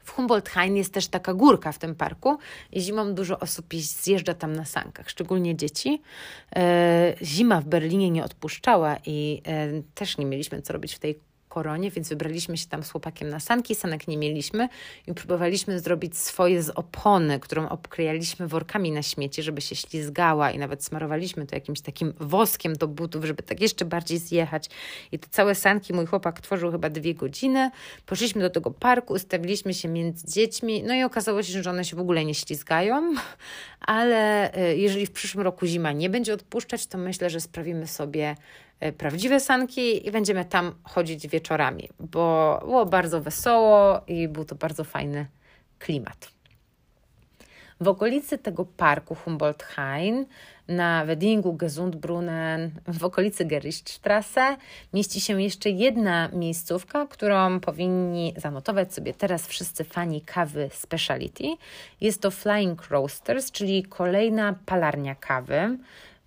W 0.05 0.13
Humboldt-Hain 0.17 0.77
jest 0.77 0.93
też 0.95 1.09
taka 1.09 1.35
górka 1.35 1.73
w 1.73 1.79
tym 1.79 1.95
parku 1.95 2.39
i 2.73 2.81
zimą 2.81 3.15
dużo 3.15 3.39
osób 3.39 3.67
zjeżdża 3.75 4.35
tam 4.35 4.53
na 4.53 4.65
sankach, 4.65 5.11
szczególnie 5.11 5.57
dzieci. 5.57 6.03
E, 6.57 7.15
zima 7.23 7.61
w 7.61 7.65
Berlinie 7.65 8.11
nie 8.11 8.25
odpuszczała 8.25 8.97
i 9.07 9.43
e, 9.47 9.83
też 9.95 10.19
nie 10.19 10.27
mieliśmy 10.27 10.63
co 10.63 10.73
robić 10.73 10.95
w 10.95 10.99
tej 10.99 11.21
koronie, 11.55 11.91
więc 11.91 12.09
wybraliśmy 12.09 12.57
się 12.57 12.67
tam 12.67 12.83
z 12.83 12.91
chłopakiem 12.91 13.29
na 13.29 13.41
sanki, 13.41 13.75
sanek 13.75 14.09
nie 14.09 14.17
mieliśmy 14.17 14.69
i 15.07 15.15
próbowaliśmy 15.15 15.81
zrobić 15.81 16.17
swoje 16.19 16.63
z 16.63 16.71
opony, 16.71 17.41
którą 17.41 17.69
obklejaliśmy 17.69 18.49
workami 18.49 18.93
na 18.93 19.03
śmieci, 19.03 19.43
żeby 19.43 19.61
się 19.61 19.77
ślizgała 19.77 20.51
i 20.51 20.59
nawet 20.59 20.85
smarowaliśmy 20.85 21.47
to 21.47 21.55
jakimś 21.55 21.81
takim 21.81 22.15
woskiem 22.21 22.77
do 22.77 22.89
butów, 22.89 23.25
żeby 23.25 23.43
tak 23.43 23.61
jeszcze 23.61 23.85
bardziej 23.85 24.19
zjechać. 24.19 24.71
I 25.13 25.19
te 25.19 25.29
całe 25.31 25.55
sanki 25.55 25.93
mój 25.93 26.07
chłopak 26.07 26.41
tworzył 26.41 26.71
chyba 26.73 26.91
dwie 26.91 27.15
godziny. 27.15 27.71
Poszliśmy 28.07 28.43
do 28.43 28.51
tego 28.51 28.71
parku, 28.71 29.15
ustawiliśmy 29.15 29.75
się 29.75 29.89
między 29.89 30.27
dziećmi, 30.27 30.83
no 30.83 30.95
i 30.95 31.03
okazało 31.03 31.43
się, 31.43 31.63
że 31.63 31.71
one 31.71 31.85
się 31.85 31.97
w 31.97 32.01
ogóle 32.01 32.25
nie 32.25 32.35
ślizgają, 32.35 33.15
ale 33.81 34.53
e, 34.55 34.77
jeżeli 34.77 35.07
w 35.07 35.11
przyszłym 35.11 35.45
roku 35.45 35.67
zima 35.67 35.93
nie 35.93 36.11
będzie 36.11 36.35
odpuszczać, 36.35 36.87
to 36.87 36.99
myślę, 36.99 37.31
że 37.31 37.41
sprawimy 37.41 37.87
sobie 37.87 38.37
prawdziwe 38.99 39.41
sanki 39.41 40.07
i 40.09 40.11
będziemy 40.11 40.45
tam 40.45 40.75
chodzić 40.83 41.29
wieczorami, 41.29 41.89
bo 42.01 42.59
było 42.61 42.87
bardzo 42.87 43.21
wesoło 43.21 44.01
i 44.07 44.29
był 44.29 44.45
to 44.45 44.55
bardzo 44.55 44.85
fajny 44.85 45.27
klimat. 45.79 46.35
W 47.81 47.89
okolicy 47.89 48.39
tego 48.39 48.65
parku 48.65 49.15
Humboldt-Hain, 49.15 50.25
na 50.69 51.05
Weddingu 51.05 51.53
Gesundbrunnen, 51.53 52.71
w 52.87 53.05
okolicy 53.05 53.45
Gerichtstrasse, 53.45 54.57
mieści 54.93 55.21
się 55.21 55.43
jeszcze 55.43 55.71
jedna 55.71 56.29
miejscówka, 56.29 57.07
którą 57.07 57.61
powinni 57.61 58.35
zanotować 58.37 58.95
sobie 58.95 59.15
teraz 59.15 59.47
wszyscy 59.47 59.85
fani 59.85 60.21
kawy 60.21 60.71
speciality. 60.73 61.45
Jest 62.01 62.23
to 62.23 62.31
Flying 62.31 62.89
Roasters, 62.91 63.51
czyli 63.51 63.83
kolejna 63.83 64.55
palarnia 64.67 65.15
kawy 65.15 65.79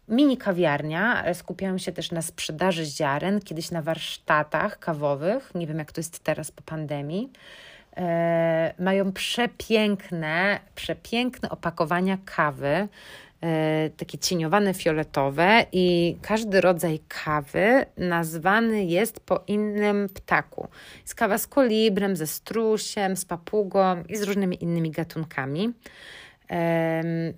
mini 0.07 0.37
kawiarnia, 0.37 1.23
ale 1.23 1.35
skupiają 1.35 1.77
się 1.77 1.91
też 1.91 2.11
na 2.11 2.21
sprzedaży 2.21 2.85
ziaren, 2.85 3.41
kiedyś 3.41 3.71
na 3.71 3.81
warsztatach 3.81 4.79
kawowych. 4.79 5.55
Nie 5.55 5.67
wiem, 5.67 5.77
jak 5.77 5.91
to 5.91 5.99
jest 5.99 6.19
teraz 6.19 6.51
po 6.51 6.61
pandemii. 6.61 7.31
E, 7.97 8.73
mają 8.79 9.11
przepiękne, 9.11 10.59
przepiękne 10.75 11.49
opakowania 11.49 12.17
kawy, 12.25 12.87
e, 13.41 13.89
takie 13.97 14.17
cieniowane 14.17 14.73
fioletowe 14.73 15.65
i 15.71 16.17
każdy 16.21 16.61
rodzaj 16.61 16.99
kawy 17.07 17.85
nazwany 17.97 18.85
jest 18.85 19.19
po 19.19 19.43
innym 19.47 20.09
ptaku. 20.13 20.67
Jest 21.01 21.15
kawa 21.15 21.37
z 21.37 21.47
kolibrem, 21.47 22.15
ze 22.15 22.27
strusiem, 22.27 23.17
z 23.17 23.25
papugą 23.25 24.03
i 24.09 24.17
z 24.17 24.23
różnymi 24.23 24.63
innymi 24.63 24.91
gatunkami 24.91 25.73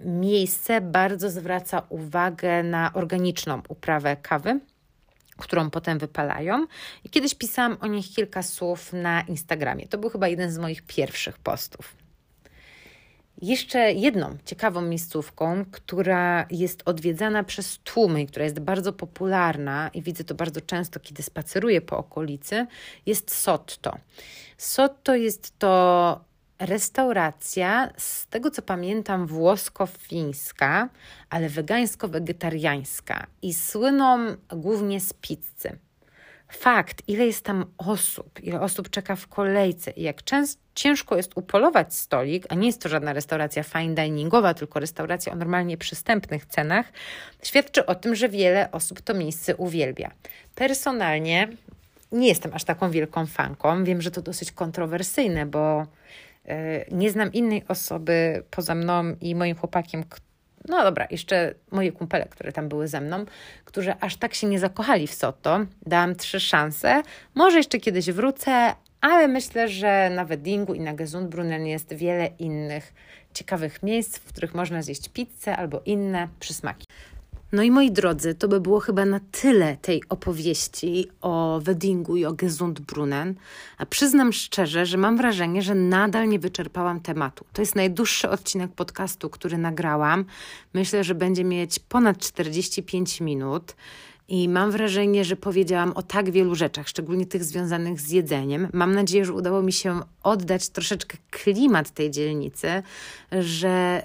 miejsce 0.05 0.82
bardzo 0.82 1.30
zwraca 1.30 1.84
uwagę 1.89 2.64
na 2.64 2.93
organiczną 2.93 3.62
uprawę 3.70 4.18
kawy, 4.18 4.60
którą 5.38 5.70
potem 5.70 5.99
wypalają. 5.99 6.68
I 7.03 7.10
kiedyś 7.10 7.36
pisałam 7.36 7.78
o 7.82 7.88
nich 7.88 8.10
kilka 8.16 8.43
słów 8.43 8.93
na 8.93 9.22
Instagramie. 9.22 9.88
To 9.88 9.97
był 9.97 10.10
chyba 10.10 10.28
jeden 10.28 10.51
z 10.51 10.57
moich 10.57 10.82
pierwszych 10.82 11.38
postów. 11.38 11.95
Jeszcze 13.41 13.93
jedną 13.93 14.38
ciekawą 14.45 14.82
miejscówką, 14.82 15.66
która 15.72 16.45
jest 16.51 16.82
odwiedzana 16.86 17.43
przez 17.43 17.80
tłumy, 17.84 18.26
która 18.26 18.45
jest 18.45 18.60
bardzo 18.60 18.93
popularna 18.93 19.89
i 19.93 20.01
widzę 20.01 20.24
to 20.24 20.36
bardzo 20.36 20.62
często, 20.62 20.99
kiedy 20.99 21.24
spaceruję 21.24 21.82
po 21.82 21.97
okolicy, 21.97 22.68
jest 23.05 23.36
Sotto. 23.36 23.97
Sotto 24.57 25.16
jest 25.16 25.60
to 25.60 26.29
restauracja, 26.60 27.89
z 27.97 28.28
tego 28.28 28.51
co 28.51 28.62
pamiętam, 28.62 29.28
włosko-fińska, 29.28 30.89
ale 31.30 31.49
wegańsko-wegetariańska 31.49 33.26
i 33.41 33.53
słyną 33.53 34.36
głównie 34.49 34.99
z 34.99 35.14
pizzy. 35.14 35.80
Fakt, 36.51 37.03
ile 37.07 37.26
jest 37.26 37.45
tam 37.45 37.66
osób, 37.78 38.43
ile 38.43 38.62
osób 38.62 38.89
czeka 38.89 39.16
w 39.16 39.28
kolejce 39.28 39.91
i 39.91 40.03
jak 40.03 40.24
często 40.24 40.62
ciężko 40.76 41.18
jest 41.18 41.32
upolować 41.36 41.95
stolik, 41.95 42.45
a 42.49 42.55
nie 42.55 42.68
jest 42.68 42.82
to 42.82 42.89
żadna 42.89 43.14
restauracja 43.14 43.64
fine 43.64 43.95
diningowa, 43.95 44.53
tylko 44.53 44.80
restauracja 44.80 45.34
o 45.34 45.36
normalnie 45.36 45.78
przystępnych 45.78 46.45
cenach, 46.45 46.86
świadczy 47.43 47.86
o 47.86 47.95
tym, 47.95 48.16
że 48.16 48.30
wiele 48.30 48.72
osób 48.72 49.01
to 49.01 49.14
miejsce 49.14 49.55
uwielbia. 49.55 50.12
Personalnie 50.55 51.47
nie 52.12 52.28
jestem 52.28 52.53
aż 52.53 52.64
taką 52.64 52.91
wielką 52.91 53.26
fanką. 53.26 53.84
Wiem, 53.84 54.01
że 54.01 54.12
to 54.12 54.22
dosyć 54.22 54.51
kontrowersyjne, 54.51 55.45
bo 55.45 55.86
nie 56.92 57.12
znam 57.12 57.34
innej 57.34 57.64
osoby 57.68 58.44
poza 58.52 58.76
mną 58.76 59.16
i 59.22 59.36
moim 59.36 59.56
chłopakiem, 59.56 60.04
no 60.68 60.84
dobra, 60.84 61.08
jeszcze 61.12 61.54
moje 61.72 61.92
kumpele, 61.92 62.26
które 62.26 62.52
tam 62.52 62.70
były 62.70 62.88
ze 62.88 63.02
mną, 63.02 63.26
którzy 63.66 63.94
aż 64.00 64.16
tak 64.16 64.34
się 64.34 64.48
nie 64.48 64.60
zakochali 64.60 65.08
w 65.08 65.14
Soto. 65.14 65.60
Dałam 65.86 66.16
trzy 66.16 66.40
szanse. 66.40 67.02
Może 67.36 67.58
jeszcze 67.58 67.80
kiedyś 67.80 68.12
wrócę, 68.12 68.76
ale 69.02 69.28
myślę, 69.28 69.68
że 69.68 70.10
na 70.10 70.26
Weddingu 70.26 70.74
i 70.74 70.80
na 70.80 70.94
Gesundbrunnen 70.94 71.66
jest 71.66 71.94
wiele 71.94 72.28
innych 72.40 72.94
ciekawych 73.34 73.84
miejsc, 73.84 74.18
w 74.18 74.26
których 74.26 74.56
można 74.56 74.82
zjeść 74.82 75.10
pizzę 75.10 75.58
albo 75.58 75.82
inne 75.86 76.28
przysmaki. 76.40 76.86
No 77.52 77.64
i 77.64 77.72
moi 77.72 77.91
drodzy, 77.91 78.36
to 78.36 78.47
by 78.47 78.62
było 78.62 78.80
chyba 78.80 79.06
na 79.06 79.20
tyle 79.32 79.78
tej 79.78 80.04
opowieści 80.10 81.08
o 81.22 81.60
Weddingu 81.64 82.18
i 82.18 82.26
o 82.26 82.34
Gesundbrunnen. 82.34 83.36
A 83.78 83.86
przyznam 83.86 84.34
szczerze, 84.34 84.86
że 84.86 84.97
mam 84.97 85.18
wrażenie, 85.18 85.62
że 85.62 85.76
nadal 85.76 86.30
nie 86.30 86.39
wyczerpałam 86.39 87.00
tematu. 87.00 87.45
To 87.54 87.62
jest 87.62 87.76
najdłuższy 87.76 88.30
odcinek 88.30 88.72
podcastu, 88.72 89.30
który 89.30 89.58
nagrałam. 89.58 90.26
Myślę, 90.74 91.04
że 91.04 91.16
będzie 91.16 91.43
mieć 91.43 91.80
ponad 91.80 92.18
45 92.18 93.22
minut. 93.22 93.76
I 94.30 94.50
mam 94.50 94.72
wrażenie, 94.72 95.26
że 95.26 95.36
powiedziałam 95.36 95.92
o 95.92 96.04
tak 96.04 96.32
wielu 96.32 96.56
rzeczach, 96.56 96.88
szczególnie 96.88 97.26
tych 97.26 97.44
związanych 97.44 98.02
z 98.02 98.12
jedzeniem. 98.12 98.68
Mam 98.74 98.96
nadzieję, 98.96 99.26
że 99.26 99.34
udało 99.34 99.62
mi 99.62 99.74
się 99.74 100.00
oddać 100.24 100.70
troszeczkę 100.70 101.18
klimat 101.30 101.92
tej 101.92 102.12
dzielnicy, 102.12 102.84
że 103.32 104.04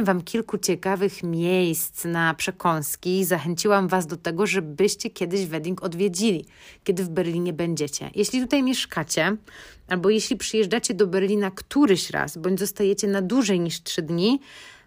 y, 0.00 0.04
Wam 0.04 0.22
kilku 0.22 0.58
ciekawych 0.58 1.22
miejsc 1.22 2.04
na 2.04 2.34
przekąski 2.34 3.24
zachęciłam 3.24 3.88
Was 3.88 4.06
do 4.06 4.16
tego, 4.16 4.46
żebyście 4.46 5.10
kiedyś 5.10 5.46
Wedding 5.46 5.82
odwiedzili, 5.82 6.44
kiedy 6.84 7.04
w 7.04 7.08
Berlinie 7.08 7.52
będziecie. 7.52 8.10
Jeśli 8.14 8.40
tutaj 8.40 8.62
mieszkacie, 8.62 9.36
albo 9.88 10.10
jeśli 10.10 10.36
przyjeżdżacie 10.36 10.94
do 10.94 11.06
Berlina 11.06 11.50
któryś 11.50 12.10
raz, 12.10 12.38
bądź 12.38 12.60
zostajecie 12.60 13.08
na 13.08 13.22
dłużej 13.22 13.60
niż 13.60 13.82
trzy 13.82 14.02
dni, 14.02 14.40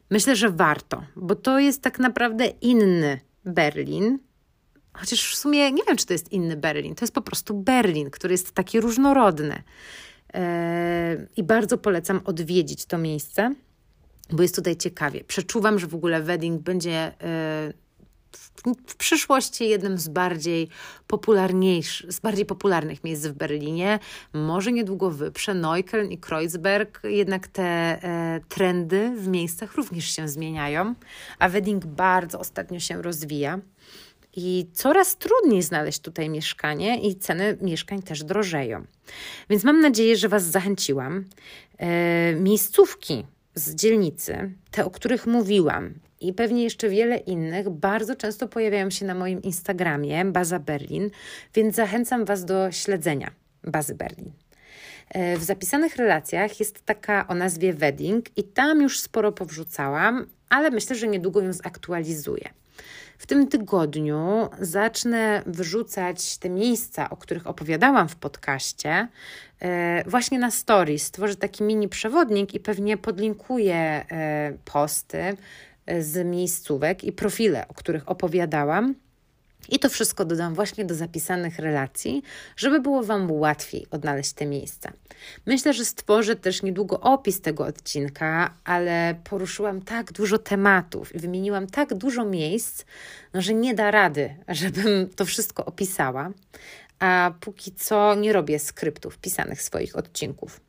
myślę, 0.09 0.35
że 0.35 0.49
warto, 0.49 1.03
bo 1.15 1.35
to 1.35 1.59
jest 1.59 1.81
tak 1.81 1.99
naprawdę 1.99 2.45
inny 2.45 3.19
Berlin, 3.45 4.19
Chociaż 4.93 5.33
w 5.33 5.35
sumie 5.35 5.71
nie 5.71 5.83
wiem, 5.87 5.97
czy 5.97 6.05
to 6.05 6.13
jest 6.13 6.31
inny 6.31 6.57
Berlin. 6.57 6.95
To 6.95 7.05
jest 7.05 7.13
po 7.13 7.21
prostu 7.21 7.53
Berlin, 7.53 8.09
który 8.09 8.33
jest 8.33 8.51
taki 8.51 8.81
różnorodny. 8.81 9.63
Eee, 10.33 11.17
I 11.37 11.43
bardzo 11.43 11.77
polecam 11.77 12.21
odwiedzić 12.25 12.85
to 12.85 12.97
miejsce, 12.97 13.55
bo 14.29 14.41
jest 14.41 14.55
tutaj 14.55 14.75
ciekawie. 14.75 15.23
Przeczuwam, 15.23 15.79
że 15.79 15.87
w 15.87 15.95
ogóle 15.95 16.21
wedding 16.21 16.61
będzie 16.61 17.13
e, 17.21 17.73
w 18.87 18.95
przyszłości 18.95 19.69
jednym 19.69 19.97
z 19.97 20.07
bardziej 20.07 20.69
popularniejszych, 21.07 22.13
z 22.13 22.19
bardziej 22.19 22.45
popularnych 22.45 23.03
miejsc 23.03 23.25
w 23.25 23.33
Berlinie. 23.33 23.99
Może 24.33 24.71
niedługo 24.71 25.11
wyprze 25.11 25.53
Neukölln 25.53 26.11
i 26.11 26.17
Kreuzberg, 26.17 27.01
jednak 27.03 27.47
te 27.47 27.63
e, 27.63 28.39
trendy 28.49 29.13
w 29.17 29.27
miejscach 29.27 29.75
również 29.75 30.15
się 30.15 30.27
zmieniają, 30.27 30.95
a 31.39 31.49
wedding 31.49 31.85
bardzo 31.85 32.39
ostatnio 32.39 32.79
się 32.79 33.01
rozwija 33.01 33.59
i 34.35 34.65
coraz 34.73 35.17
trudniej 35.17 35.61
znaleźć 35.61 35.99
tutaj 35.99 36.29
mieszkanie 36.29 37.01
i 37.01 37.15
ceny 37.15 37.57
mieszkań 37.61 38.01
też 38.01 38.23
drożeją. 38.23 38.85
Więc 39.49 39.63
mam 39.63 39.81
nadzieję, 39.81 40.17
że 40.17 40.29
Was 40.29 40.43
zachęciłam. 40.43 41.25
E, 41.77 42.35
miejscówki 42.35 43.25
z 43.55 43.75
dzielnicy, 43.75 44.51
te, 44.71 44.85
o 44.85 44.91
których 44.91 45.27
mówiłam, 45.27 45.93
i 46.21 46.33
pewnie 46.33 46.63
jeszcze 46.63 46.89
wiele 46.89 47.17
innych, 47.17 47.69
bardzo 47.69 48.15
często 48.15 48.47
pojawiają 48.47 48.89
się 48.89 49.05
na 49.05 49.15
moim 49.15 49.41
Instagramie, 49.41 50.25
Baza 50.25 50.59
Berlin, 50.59 51.09
więc 51.53 51.75
zachęcam 51.75 52.25
Was 52.25 52.45
do 52.45 52.71
śledzenia 52.71 53.31
Bazy 53.63 53.95
Berlin. 53.95 54.31
E, 55.09 55.37
w 55.37 55.43
zapisanych 55.43 55.95
relacjach 55.95 56.59
jest 56.59 56.85
taka 56.85 57.27
o 57.27 57.35
nazwie 57.35 57.73
Wedding 57.73 58.37
i 58.37 58.43
tam 58.43 58.81
już 58.81 58.99
sporo 58.99 59.31
powrzucałam, 59.31 60.25
ale 60.49 60.69
myślę, 60.69 60.95
że 60.95 61.07
niedługo 61.07 61.41
ją 61.41 61.53
zaktualizuję. 61.53 62.49
W 63.21 63.27
tym 63.27 63.47
tygodniu 63.47 64.49
zacznę 64.59 65.43
wrzucać 65.45 66.37
te 66.37 66.49
miejsca, 66.49 67.09
o 67.09 67.17
których 67.17 67.47
opowiadałam 67.47 68.09
w 68.09 68.15
podcaście, 68.15 69.07
e, 69.59 70.03
właśnie 70.09 70.39
na 70.39 70.51
stories. 70.51 71.03
Stworzę 71.03 71.35
taki 71.35 71.63
mini 71.63 71.89
przewodnik 71.89 72.53
i 72.53 72.59
pewnie 72.59 72.97
podlinkuję 72.97 73.75
e, 73.75 74.53
posty 74.65 75.37
e, 75.85 76.01
z 76.01 76.25
miejscówek 76.27 77.03
i 77.03 77.11
profile, 77.11 77.67
o 77.67 77.73
których 77.73 78.09
opowiadałam. 78.09 78.95
I 79.71 79.79
to 79.79 79.89
wszystko 79.89 80.25
dodam 80.25 80.53
właśnie 80.53 80.85
do 80.85 80.95
zapisanych 80.95 81.59
relacji, 81.59 82.23
żeby 82.57 82.79
było 82.79 83.03
Wam 83.03 83.31
łatwiej 83.31 83.87
odnaleźć 83.91 84.33
te 84.33 84.45
miejsca. 84.45 84.91
Myślę, 85.45 85.73
że 85.73 85.85
stworzę 85.85 86.35
też 86.35 86.63
niedługo 86.63 86.99
opis 86.99 87.41
tego 87.41 87.65
odcinka, 87.65 88.53
ale 88.63 89.15
poruszyłam 89.23 89.81
tak 89.81 90.11
dużo 90.11 90.37
tematów 90.37 91.15
i 91.15 91.19
wymieniłam 91.19 91.67
tak 91.67 91.93
dużo 91.93 92.25
miejsc, 92.25 92.85
no, 93.33 93.41
że 93.41 93.53
nie 93.53 93.73
da 93.73 93.91
rady, 93.91 94.35
żebym 94.47 95.09
to 95.15 95.25
wszystko 95.25 95.65
opisała. 95.65 96.31
A 96.99 97.33
póki 97.39 97.71
co 97.71 98.15
nie 98.15 98.33
robię 98.33 98.59
skryptów 98.59 99.17
pisanych 99.17 99.61
swoich 99.61 99.95
odcinków. 99.95 100.59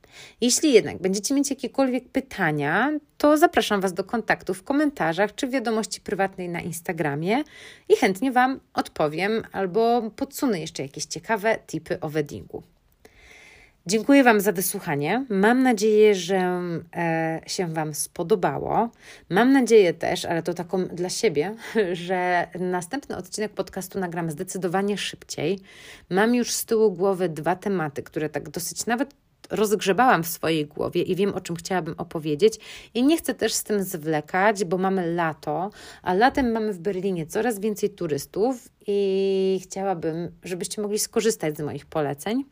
Jeśli 0.41 0.73
jednak 0.73 1.01
będziecie 1.01 1.33
mieć 1.33 1.49
jakiekolwiek 1.49 2.09
pytania, 2.09 2.91
to 3.17 3.37
zapraszam 3.37 3.81
Was 3.81 3.93
do 3.93 4.03
kontaktu 4.03 4.53
w 4.53 4.63
komentarzach 4.63 5.35
czy 5.35 5.47
wiadomości 5.47 6.01
prywatnej 6.01 6.49
na 6.49 6.61
Instagramie 6.61 7.43
i 7.89 7.95
chętnie 7.95 8.31
Wam 8.31 8.59
odpowiem 8.73 9.43
albo 9.51 10.11
podsunę 10.15 10.59
jeszcze 10.59 10.83
jakieś 10.83 11.05
ciekawe 11.05 11.57
tipy 11.67 11.99
o 11.99 12.09
weddingu. 12.09 12.63
Dziękuję 13.85 14.23
Wam 14.23 14.41
za 14.41 14.51
wysłuchanie. 14.51 15.25
Mam 15.29 15.63
nadzieję, 15.63 16.15
że 16.15 16.61
e, 16.95 17.41
się 17.47 17.67
Wam 17.67 17.93
spodobało. 17.93 18.89
Mam 19.29 19.51
nadzieję 19.53 19.93
też, 19.93 20.25
ale 20.25 20.43
to 20.43 20.53
taką 20.53 20.85
dla 20.85 21.09
siebie, 21.09 21.55
że 22.07 22.47
następny 22.59 23.17
odcinek 23.17 23.51
podcastu 23.51 23.99
nagram 23.99 24.31
zdecydowanie 24.31 24.97
szybciej. 24.97 25.59
Mam 26.09 26.35
już 26.35 26.51
z 26.51 26.65
tyłu 26.65 26.91
głowy 26.91 27.29
dwa 27.29 27.55
tematy, 27.55 28.03
które 28.03 28.29
tak 28.29 28.49
dosyć 28.49 28.85
nawet 28.85 29.15
rozgrzebałam 29.49 30.23
w 30.23 30.27
swojej 30.27 30.65
głowie 30.65 31.01
i 31.01 31.15
wiem, 31.15 31.33
o 31.33 31.41
czym 31.41 31.55
chciałabym 31.55 31.95
opowiedzieć. 31.97 32.59
I 32.93 33.03
nie 33.03 33.17
chcę 33.17 33.33
też 33.33 33.53
z 33.53 33.63
tym 33.63 33.83
zwlekać, 33.83 34.65
bo 34.65 34.77
mamy 34.77 35.13
lato, 35.13 35.69
a 36.01 36.13
latem 36.13 36.51
mamy 36.51 36.73
w 36.73 36.79
Berlinie 36.79 37.25
coraz 37.25 37.59
więcej 37.59 37.89
turystów 37.89 38.69
i 38.87 39.59
chciałabym, 39.63 40.31
żebyście 40.43 40.81
mogli 40.81 40.99
skorzystać 40.99 41.57
z 41.57 41.61
moich 41.61 41.85
poleceń. 41.85 42.45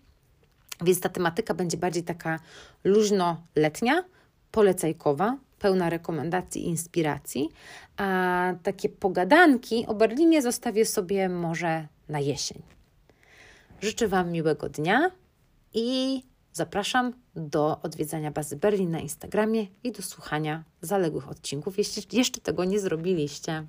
Więc 0.82 1.00
ta 1.00 1.10
tematyka 1.10 1.54
będzie 1.54 1.78
bardziej 1.78 2.04
taka 2.04 2.40
luźno-letnia, 2.84 4.04
polecajkowa, 4.52 5.38
pełna 5.60 5.90
rekomendacji 5.90 6.62
i 6.62 6.68
inspiracji, 6.68 7.50
a 7.98 8.54
takie 8.64 8.90
pogadanki 8.90 9.86
o 9.88 9.94
Berlinie 9.94 10.42
zostawię 10.42 10.86
sobie 10.86 11.30
może 11.30 11.88
na 12.10 12.20
jesień. 12.20 12.62
Życzę 13.82 14.08
Wam 14.08 14.32
miłego 14.32 14.70
dnia 14.70 15.12
i 15.74 16.22
zapraszam 16.54 17.14
do 17.36 17.82
odwiedzania 17.82 18.32
bazy 18.32 18.56
Berlin 18.56 18.92
na 18.92 19.00
Instagramie 19.00 19.68
i 19.84 19.92
do 19.92 20.02
słuchania 20.02 20.64
zaległych 20.82 21.30
odcinków, 21.30 21.78
jeśli 21.78 22.18
jeszcze 22.18 22.42
tego 22.42 22.66
nie 22.66 22.80
zrobiliście. 22.80 23.68